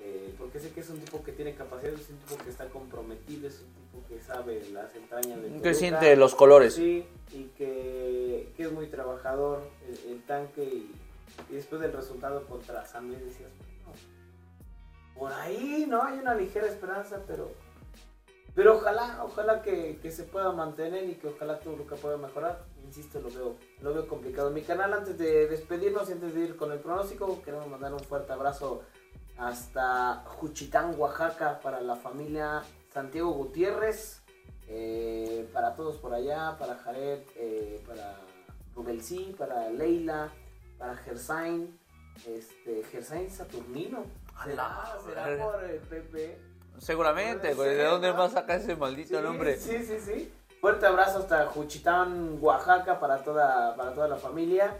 eh, 0.00 0.34
porque 0.38 0.58
sé 0.60 0.70
que 0.70 0.80
es 0.80 0.90
un 0.90 0.98
tipo 1.00 1.22
que 1.22 1.32
tiene 1.32 1.54
capacidad, 1.54 1.92
es 1.92 2.10
un 2.10 2.18
tipo 2.18 2.36
que 2.42 2.50
está 2.50 2.68
comprometido, 2.68 3.48
es 3.48 3.60
un 3.60 3.72
tipo 3.74 4.06
que 4.08 4.20
sabe 4.20 4.62
las 4.72 4.94
entrañas 4.94 5.40
de 5.40 5.60
Que 5.62 5.74
siente 5.74 6.14
los 6.16 6.34
colores. 6.34 6.74
Sí, 6.74 7.04
y 7.32 7.44
que, 7.56 8.52
que 8.56 8.62
es 8.64 8.72
muy 8.72 8.86
trabajador 8.88 9.62
el, 9.88 10.12
el 10.12 10.22
tanque 10.22 10.64
y, 10.64 10.92
y 11.50 11.54
después 11.54 11.80
del 11.80 11.92
resultado 11.92 12.44
contra 12.46 12.84
San 12.86 13.08
Luis 13.08 13.20
decías, 13.24 13.50
bueno, 13.84 14.00
por 15.14 15.32
ahí, 15.32 15.86
¿no? 15.88 16.02
Hay 16.02 16.18
una 16.18 16.34
ligera 16.34 16.66
esperanza, 16.66 17.22
pero 17.26 17.50
pero 18.54 18.76
ojalá, 18.76 19.22
ojalá 19.24 19.62
que, 19.62 19.98
que 20.02 20.10
se 20.10 20.24
pueda 20.24 20.50
mantener 20.52 21.08
y 21.08 21.14
que 21.14 21.28
ojalá 21.28 21.60
Toluca 21.60 21.94
pueda 21.94 22.16
mejorar. 22.16 22.64
Insisto, 22.88 23.20
lo 23.20 23.28
veo, 23.28 23.56
lo 23.82 23.92
veo 23.92 24.08
complicado. 24.08 24.50
Mi 24.50 24.62
canal, 24.62 24.94
antes 24.94 25.18
de 25.18 25.46
despedirnos 25.46 26.08
y 26.08 26.12
antes 26.12 26.34
de 26.34 26.40
ir 26.40 26.56
con 26.56 26.72
el 26.72 26.78
pronóstico, 26.78 27.42
queremos 27.42 27.68
mandar 27.68 27.92
un 27.92 28.00
fuerte 28.00 28.32
abrazo 28.32 28.82
hasta 29.36 30.24
Juchitán, 30.24 30.94
Oaxaca, 30.98 31.60
para 31.60 31.82
la 31.82 31.96
familia 31.96 32.62
Santiago 32.90 33.32
Gutiérrez, 33.32 34.22
eh, 34.68 35.46
para 35.52 35.76
todos 35.76 35.96
por 35.96 36.14
allá, 36.14 36.56
para 36.58 36.76
Jared, 36.76 37.20
eh, 37.36 37.84
para 37.86 38.20
Rubelcí, 38.74 39.34
para 39.38 39.68
Leila, 39.68 40.32
para 40.78 40.96
Gersain, 40.96 41.78
este, 42.26 42.84
Gersain 42.84 43.30
Saturnino. 43.30 44.04
¿Será, 44.44 44.96
será 45.04 45.44
por 45.44 45.62
el 45.62 45.78
Pepe? 45.80 46.38
Seguramente. 46.78 47.54
¿De 47.54 47.84
dónde 47.84 48.14
más 48.14 48.32
saca 48.32 48.54
ese 48.54 48.76
maldito 48.76 49.18
Sí, 49.18 49.22
nombre? 49.22 49.58
Sí, 49.58 49.84
sí, 49.84 50.00
sí. 50.00 50.32
Fuerte 50.60 50.86
abrazo 50.86 51.18
hasta 51.20 51.46
Juchitán, 51.46 52.38
Oaxaca, 52.40 52.98
para 52.98 53.18
toda, 53.22 53.76
para 53.76 53.94
toda 53.94 54.08
la 54.08 54.16
familia. 54.16 54.76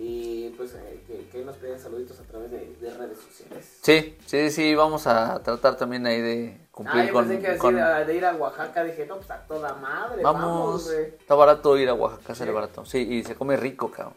Y 0.00 0.50
pues 0.50 0.74
eh, 0.74 1.02
que, 1.08 1.28
que 1.28 1.44
nos 1.44 1.56
piden 1.56 1.78
saluditos 1.80 2.20
a 2.20 2.22
través 2.22 2.52
de, 2.52 2.72
de 2.80 2.94
redes 2.96 3.18
sociales. 3.18 3.78
Sí, 3.82 4.16
sí, 4.26 4.48
sí, 4.50 4.74
vamos 4.76 5.08
a 5.08 5.42
tratar 5.42 5.76
también 5.76 6.06
ahí 6.06 6.20
de 6.20 6.60
Ah, 6.60 6.68
cumplir 6.70 7.06
yo 7.08 7.12
con... 7.12 7.26
pensé 7.26 7.42
que 7.42 7.46
decir 7.48 7.60
con- 7.60 7.78
ah, 7.80 8.04
de 8.04 8.14
ir 8.16 8.24
a 8.24 8.36
Oaxaca, 8.36 8.84
dije, 8.84 9.06
no, 9.06 9.16
pues 9.16 9.28
a 9.32 9.40
toda 9.48 9.74
madre, 9.74 10.22
vamos, 10.22 10.86
Vamos, 10.86 10.90
está 10.90 11.34
barato 11.34 11.76
ir 11.76 11.88
a 11.88 11.94
Oaxaca, 11.94 12.36
sale 12.36 12.52
Sí. 12.52 12.54
barato. 12.54 12.84
Sí, 12.86 12.98
y 12.98 13.24
se 13.24 13.34
come 13.34 13.56
rico, 13.56 13.90
cabrón. 13.90 14.14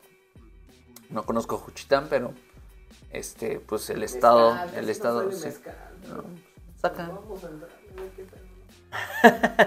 No 1.09 1.25
conozco 1.25 1.57
Juchitán, 1.57 2.05
pero 2.11 2.31
este, 3.11 3.59
pues 3.59 3.89
el 3.89 4.01
Mezcal, 4.01 4.15
estado, 4.17 4.57
el 4.77 4.87
estado, 4.89 5.31
sí. 5.31 5.45
mezcal, 5.45 5.75
¿no? 6.07 6.15
No, 6.17 6.23
saca. 6.79 7.07
Vamos 7.07 7.43
a 7.43 7.47
entrar, 7.49 7.71
qué 8.15 8.23
pedo. 8.23 8.50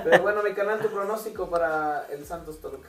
Pero 0.05 0.23
bueno, 0.23 0.43
mi 0.43 0.53
canal, 0.53 0.81
tu 0.81 0.89
pronóstico 0.89 1.49
para 1.49 2.07
el 2.11 2.25
Santos 2.25 2.61
Toluca. 2.61 2.89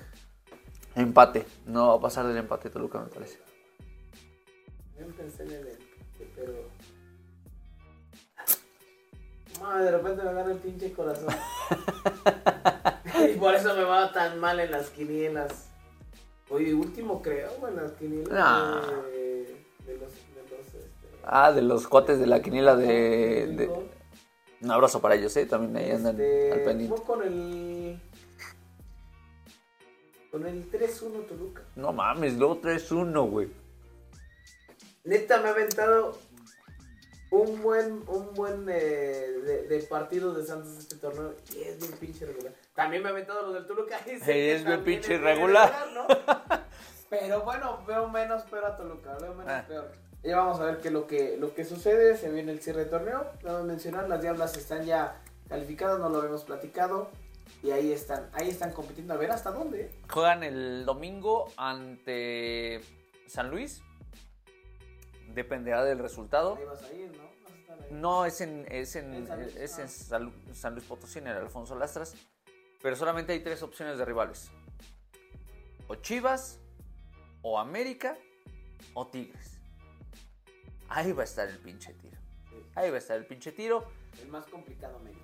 Empate, 0.96 1.46
no 1.66 1.88
va 1.90 1.96
a 1.96 2.00
pasar 2.00 2.26
del 2.28 2.38
empate 2.38 2.70
Toluca, 2.70 3.00
me 3.00 3.08
parece. 3.08 3.40
Yo 5.00 5.08
pensé 5.08 5.44
en 5.44 5.52
el 5.52 5.68
empate, 5.68 6.32
pero. 6.36 6.54
Madre, 9.62 9.86
de 9.86 9.92
repente 9.92 10.24
me 10.24 10.34
gana 10.34 10.52
el 10.52 10.58
pinche 10.58 10.94
corazón. 10.94 11.34
y 13.30 13.38
por 13.38 13.56
eso 13.56 13.76
me 13.76 13.84
va 13.84 14.12
tan 14.12 14.40
mal 14.40 14.60
en 14.60 14.72
las 14.72 14.90
quinielas. 14.90 15.68
Oye, 16.50 16.74
último 16.74 17.22
creo, 17.22 17.52
en 17.68 17.76
las 17.76 17.92
quinielas 17.94 18.30
de, 19.08 19.64
de 19.86 19.98
los. 19.98 20.12
De 20.14 20.58
los 20.58 20.68
este, 20.68 20.86
Ah, 21.24 21.52
de 21.52 21.62
los 21.62 21.88
cuates 21.88 22.20
de 22.20 22.28
la 22.28 22.42
quiniela 22.42 22.76
de... 22.76 23.70
Un 24.62 24.72
abrazo 24.72 25.02
para 25.02 25.16
ellos, 25.16 25.36
¿eh? 25.38 25.46
También 25.46 25.76
ahí 25.78 25.92
andan 25.92 26.20
Este, 26.20 26.52
al 26.52 26.62
pendiente. 26.64 27.02
con 27.04 27.24
el. 27.24 28.00
Con 30.32 30.46
el 30.46 30.70
3-1 30.72 31.28
Toluca. 31.28 31.62
No 31.76 31.94
mames, 31.94 32.34
luego 32.38 32.60
3-1, 32.62 33.30
güey. 33.30 33.50
Neta, 35.04 35.40
me 35.42 35.50
ha 35.50 35.52
aventado 35.52 36.18
un 37.32 37.62
buen, 37.62 38.04
un 38.08 38.34
buen 38.34 38.66
eh, 38.70 38.74
de, 39.44 39.68
de 39.68 39.80
partidos 39.84 40.36
de 40.38 40.46
Santos 40.46 40.78
este 40.80 40.96
torneo 40.98 41.36
y 41.54 41.62
es 41.62 41.80
bien 41.80 41.92
pinche 42.00 42.26
regular. 42.26 42.54
También 42.74 43.04
me 43.04 43.10
ha 43.10 43.12
aventado 43.12 43.44
los 43.44 43.54
del 43.54 43.66
Toluca 43.68 44.00
y 44.08 44.20
Sí, 44.20 44.32
es 44.32 44.66
bien 44.66 44.84
pinche 44.84 45.14
irregular. 45.16 45.72
¿no? 45.94 46.08
Pero 47.10 47.42
bueno, 47.42 47.84
veo 47.88 48.10
menos 48.10 48.44
peor 48.44 48.66
a 48.66 48.76
Toluca, 48.78 49.16
veo 49.22 49.34
menos 49.36 49.52
Ah. 49.54 49.64
peor. 49.68 49.92
Ya 50.26 50.38
vamos 50.38 50.60
a 50.60 50.66
ver 50.66 50.80
qué 50.80 50.90
lo 50.90 51.06
que, 51.06 51.38
lo 51.38 51.54
que 51.54 51.64
sucede, 51.64 52.18
se 52.18 52.32
viene 52.32 52.52
el 52.52 52.60
cierre 52.60 52.86
de 52.86 52.90
torneo. 52.90 53.28
Vamos 53.44 53.62
a 53.62 53.64
mencionar, 53.64 54.10
las 54.10 54.22
diablas 54.24 54.58
están 54.58 54.84
ya 54.84 55.22
calificadas, 55.48 56.00
no 56.00 56.10
lo 56.10 56.18
habíamos 56.18 56.44
platicado. 56.44 57.12
Y 57.62 57.70
ahí 57.70 57.92
están, 57.92 58.28
ahí 58.34 58.50
están 58.50 58.74
compitiendo. 58.74 59.14
A 59.14 59.18
ver 59.18 59.30
hasta 59.30 59.52
dónde. 59.52 59.92
Juegan 60.10 60.44
el 60.44 60.84
domingo 60.84 61.52
ante 61.58 62.82
San 63.28 63.52
Luis. 63.52 63.84
Dependerá 65.36 65.84
del 65.84 66.00
resultado. 66.00 66.56
Ahí 66.56 66.66
vas 66.66 66.82
a 66.82 66.94
ir, 66.94 67.12
¿no? 67.16 67.24
Vas 67.44 67.54
a 67.54 67.58
estar 67.58 67.80
ahí. 67.84 67.88
No, 67.92 68.26
es 68.26 68.42
en, 68.42 68.66
es 68.70 68.96
en, 68.96 69.14
En 69.14 69.28
San 69.28 69.42
Luis, 69.44 69.56
es 69.56 69.78
ah. 69.78 69.82
en 69.84 69.90
San, 69.90 70.34
San 70.54 70.74
Luis 70.74 70.88
Potosí, 70.88 71.20
en 71.20 71.28
el 71.28 71.38
Alfonso 71.38 71.76
Lastras. 71.76 72.16
Pero 72.82 72.96
solamente 72.96 73.34
hay 73.34 73.42
tres 73.42 73.62
opciones 73.62 74.00
de 74.00 74.06
rivales. 74.06 74.50
O 75.88 75.96
Chivas, 75.96 76.60
o 77.44 77.60
América, 77.60 78.18
o 78.96 79.06
Tigres. 79.06 79.55
Ahí 80.90 81.12
va 81.12 81.22
a 81.22 81.26
estar 81.26 81.48
el 81.48 81.60
pinche 81.60 81.94
tiro. 81.94 82.18
Ahí 82.76 82.90
va 82.90 82.96
a 82.96 83.00
estar 83.00 83.18
el 83.18 83.26
pinche 83.26 83.52
tiro. 83.52 83.86
El 84.22 84.28
más 84.30 84.46
complicado, 84.46 84.98
América. 84.98 85.22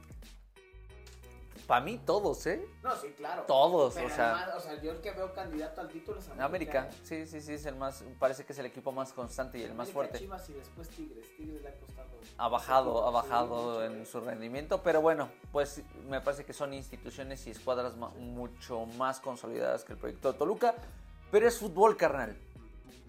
Para 1.68 1.86
mí 1.86 2.00
todos, 2.06 2.46
¿eh? 2.48 2.66
No, 2.84 2.94
sí, 2.98 3.10
claro. 3.16 3.44
Todos, 3.44 3.94
Pero 3.94 4.08
o 4.08 4.10
sea- 4.10 4.36
además, 4.36 4.56
o 4.58 4.60
sea, 4.60 4.82
yo 4.82 4.92
el 4.92 5.00
que 5.02 5.12
veo 5.12 5.32
candidato 5.34 5.80
al 5.82 5.88
título 5.90 6.20
es 6.20 6.26
América. 6.28 6.46
América, 6.46 6.90
sí, 7.04 7.26
sí, 7.26 7.40
sí, 7.40 7.54
es 7.54 7.66
el 7.66 7.76
más, 7.76 8.04
parece 8.20 8.44
que 8.46 8.52
es 8.52 8.60
el 8.60 8.66
equipo 8.66 8.92
más 8.92 9.14
constante 9.14 9.58
y 9.58 9.64
el 9.64 9.74
más 9.74 9.90
fuerte. 9.90 10.18
Chivas 10.18 10.50
y 10.50 10.54
después 10.54 10.90
Tigres. 10.90 11.26
Tigres 11.38 11.62
le 11.62 11.70
ha 11.70 11.76
costado. 11.80 12.10
Ha 12.38 12.48
bajado, 12.50 13.08
ha 13.08 13.12
bajado 13.12 13.86
en 13.86 14.06
su 14.06 14.20
rendimiento, 14.20 14.82
pero 14.84 15.02
bueno, 15.02 15.30
pues 15.54 15.82
me 16.10 16.20
parece 16.20 16.44
que 16.44 16.52
son 16.54 16.74
instituciones 16.74 17.46
y 17.48 17.52
escuadras 17.52 17.96
mucho 17.96 18.86
más 18.98 19.22
consolidadas 19.22 19.86
que 19.86 19.94
el 19.94 20.00
proyecto 20.00 20.34
de 20.34 20.40
Toluca, 20.40 20.76
pero 21.32 21.48
es 21.48 21.58
fútbol 21.58 21.96
carnal. 21.96 22.36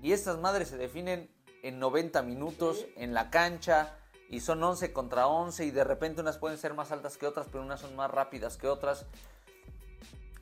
Y 0.03 0.13
estas 0.13 0.39
madres 0.39 0.69
se 0.69 0.77
definen 0.77 1.29
en 1.63 1.79
90 1.79 2.23
minutos 2.23 2.79
Sí. 2.79 2.93
en 2.97 3.15
la 3.15 3.31
cancha 3.31 3.97
y 4.29 4.41
son 4.41 4.63
11 4.63 4.93
contra 4.93 5.27
11 5.27 5.65
y 5.65 5.71
de 5.71 5.85
repente 5.85 6.21
unas 6.21 6.39
pueden 6.39 6.59
ser 6.59 6.75
más 6.75 6.91
altas 6.93 7.17
que 7.19 7.27
otras, 7.27 7.47
pero 7.51 7.63
unas 7.65 7.81
son 7.81 7.95
más 7.97 8.11
rápidas 8.11 8.57
que 8.57 8.69
otras. 8.69 9.07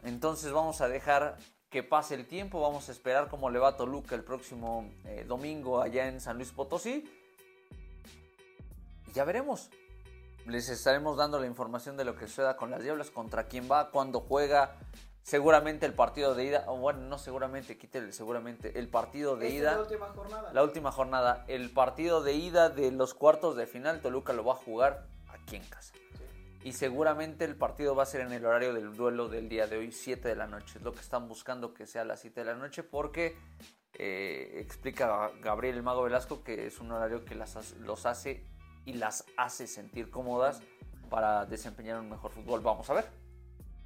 Entonces 0.02 0.52
vamos 0.52 0.80
a 0.80 0.88
dejar 0.88 1.36
que 1.70 1.82
pase 1.82 2.14
el 2.14 2.26
tiempo, 2.26 2.60
vamos 2.60 2.88
a 2.88 2.92
esperar 2.92 3.28
cómo 3.28 3.50
le 3.50 3.58
va 3.58 3.68
a 3.68 3.76
Toluca 3.76 4.14
el 4.14 4.24
próximo 4.24 4.90
eh, 5.04 5.24
domingo 5.26 5.80
allá 5.80 6.08
en 6.08 6.20
San 6.20 6.36
Luis 6.36 6.50
Potosí. 6.50 7.04
Y 9.06 9.12
ya 9.12 9.24
veremos. 9.24 9.70
Les 10.46 10.68
estaremos 10.68 11.16
dando 11.16 11.38
la 11.38 11.46
información 11.46 11.96
de 11.96 12.04
lo 12.04 12.16
que 12.16 12.26
suceda 12.26 12.56
con 12.56 12.70
las 12.70 12.82
Diablas, 12.82 13.10
contra 13.10 13.44
quién 13.44 13.70
va, 13.70 13.90
cuándo 13.90 14.20
juega. 14.20 14.76
Seguramente 15.22 15.86
el 15.86 15.94
partido 15.94 16.34
de 16.34 16.44
ida, 16.44 16.64
o 16.66 16.76
bueno, 16.76 17.00
no 17.00 17.18
seguramente, 17.18 17.76
quítele 17.76 18.12
seguramente, 18.12 18.78
el 18.78 18.88
partido 18.88 19.36
de 19.36 19.50
ida. 19.50 19.74
la 19.74 19.80
última 19.82 20.06
jornada. 20.08 20.52
La 20.52 20.62
última 20.62 20.92
jornada, 20.92 21.44
el 21.46 21.70
partido 21.70 22.22
de 22.22 22.34
ida 22.34 22.68
de 22.70 22.90
los 22.90 23.14
cuartos 23.14 23.56
de 23.56 23.66
final, 23.66 24.00
Toluca 24.00 24.32
lo 24.32 24.44
va 24.44 24.54
a 24.54 24.56
jugar 24.56 25.06
aquí 25.28 25.56
en 25.56 25.64
casa. 25.64 25.92
Sí. 25.94 26.24
Y 26.62 26.72
seguramente 26.72 27.44
el 27.44 27.56
partido 27.56 27.94
va 27.94 28.02
a 28.02 28.06
ser 28.06 28.22
en 28.22 28.32
el 28.32 28.44
horario 28.44 28.74
del 28.74 28.94
duelo 28.94 29.28
del 29.28 29.48
día 29.48 29.66
de 29.66 29.78
hoy, 29.78 29.92
7 29.92 30.28
de 30.28 30.36
la 30.36 30.46
noche. 30.46 30.78
Es 30.78 30.82
lo 30.82 30.92
que 30.92 31.00
están 31.00 31.28
buscando 31.28 31.72
que 31.74 31.86
sea 31.86 32.02
a 32.02 32.04
las 32.04 32.20
7 32.20 32.40
de 32.40 32.46
la 32.46 32.54
noche 32.54 32.82
porque 32.82 33.38
eh, 33.94 34.58
explica 34.60 35.30
Gabriel 35.42 35.76
el 35.76 35.82
Mago 35.82 36.02
Velasco 36.02 36.42
que 36.42 36.66
es 36.66 36.80
un 36.80 36.90
horario 36.92 37.24
que 37.24 37.34
las, 37.34 37.72
los 37.78 38.06
hace 38.06 38.44
y 38.84 38.94
las 38.94 39.24
hace 39.36 39.66
sentir 39.66 40.10
cómodas 40.10 40.62
para 41.08 41.46
desempeñar 41.46 41.98
un 42.00 42.10
mejor 42.10 42.30
fútbol. 42.30 42.60
Vamos 42.60 42.88
a 42.90 42.94
ver. 42.94 43.06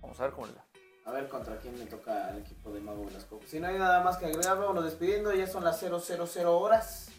Vamos 0.01 0.19
a 0.21 0.25
ver 0.25 0.33
cómo 0.33 0.47
les 0.47 0.57
va. 0.57 0.74
A 1.07 1.11
ver 1.11 1.29
contra 1.29 1.59
quién 1.59 1.79
le 1.79 1.87
toca 1.87 2.29
al 2.29 2.39
equipo 2.39 2.71
de 2.73 2.81
Mago 2.81 3.05
Velasco. 3.05 3.41
Si 3.47 3.61
no 3.61 3.69
hay 3.69 3.79
nada 3.79 4.03
más 4.03 4.17
que 4.17 4.27
agregar, 4.27 4.59
vámonos 4.59 4.85
despidiendo. 4.85 5.33
Ya 5.35 5.47
son 5.47 5.65
las 5.65 5.79
000 5.79 5.99
horas. 6.47 7.11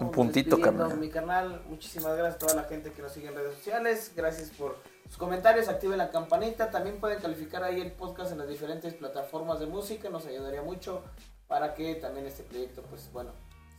Un 0.00 0.10
puntito, 0.10 0.60
carnal. 0.60 0.96
Mi 0.98 1.08
canal, 1.08 1.62
muchísimas 1.68 2.16
gracias 2.16 2.34
a 2.34 2.38
toda 2.38 2.54
la 2.62 2.64
gente 2.64 2.92
que 2.92 3.02
nos 3.02 3.12
sigue 3.12 3.28
en 3.28 3.36
redes 3.36 3.54
sociales. 3.54 4.12
Gracias 4.16 4.50
por 4.50 4.76
sus 5.06 5.16
comentarios. 5.16 5.68
Activen 5.68 5.98
la 5.98 6.10
campanita. 6.10 6.70
También 6.70 6.98
pueden 6.98 7.20
calificar 7.20 7.62
ahí 7.62 7.80
el 7.80 7.92
podcast 7.92 8.32
en 8.32 8.38
las 8.38 8.48
diferentes 8.48 8.94
plataformas 8.94 9.60
de 9.60 9.66
música. 9.66 10.10
Nos 10.10 10.26
ayudaría 10.26 10.62
mucho. 10.62 11.04
para 11.46 11.74
que 11.74 11.94
también 11.96 12.26
este 12.26 12.42
proyecto, 12.42 12.82
pues 12.82 13.12
bueno, 13.12 13.30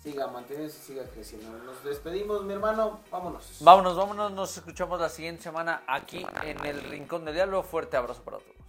siga 0.01 0.27
manteniéndose 0.27 0.79
y 0.79 0.81
siga 0.81 1.03
creciendo. 1.05 1.49
Nos 1.63 1.83
despedimos, 1.83 2.43
mi 2.43 2.53
hermano, 2.53 3.01
vámonos. 3.11 3.57
Vámonos, 3.59 3.97
vámonos, 3.97 4.31
nos 4.31 4.55
escuchamos 4.55 4.99
la 5.01 5.09
siguiente 5.09 5.43
semana 5.43 5.83
aquí 5.87 6.25
en 6.43 6.63
el 6.65 6.81
Rincón 6.83 7.25
del 7.25 7.33
Diablo. 7.33 7.63
Fuerte 7.63 7.97
abrazo 7.97 8.23
para 8.23 8.37
todos. 8.37 8.64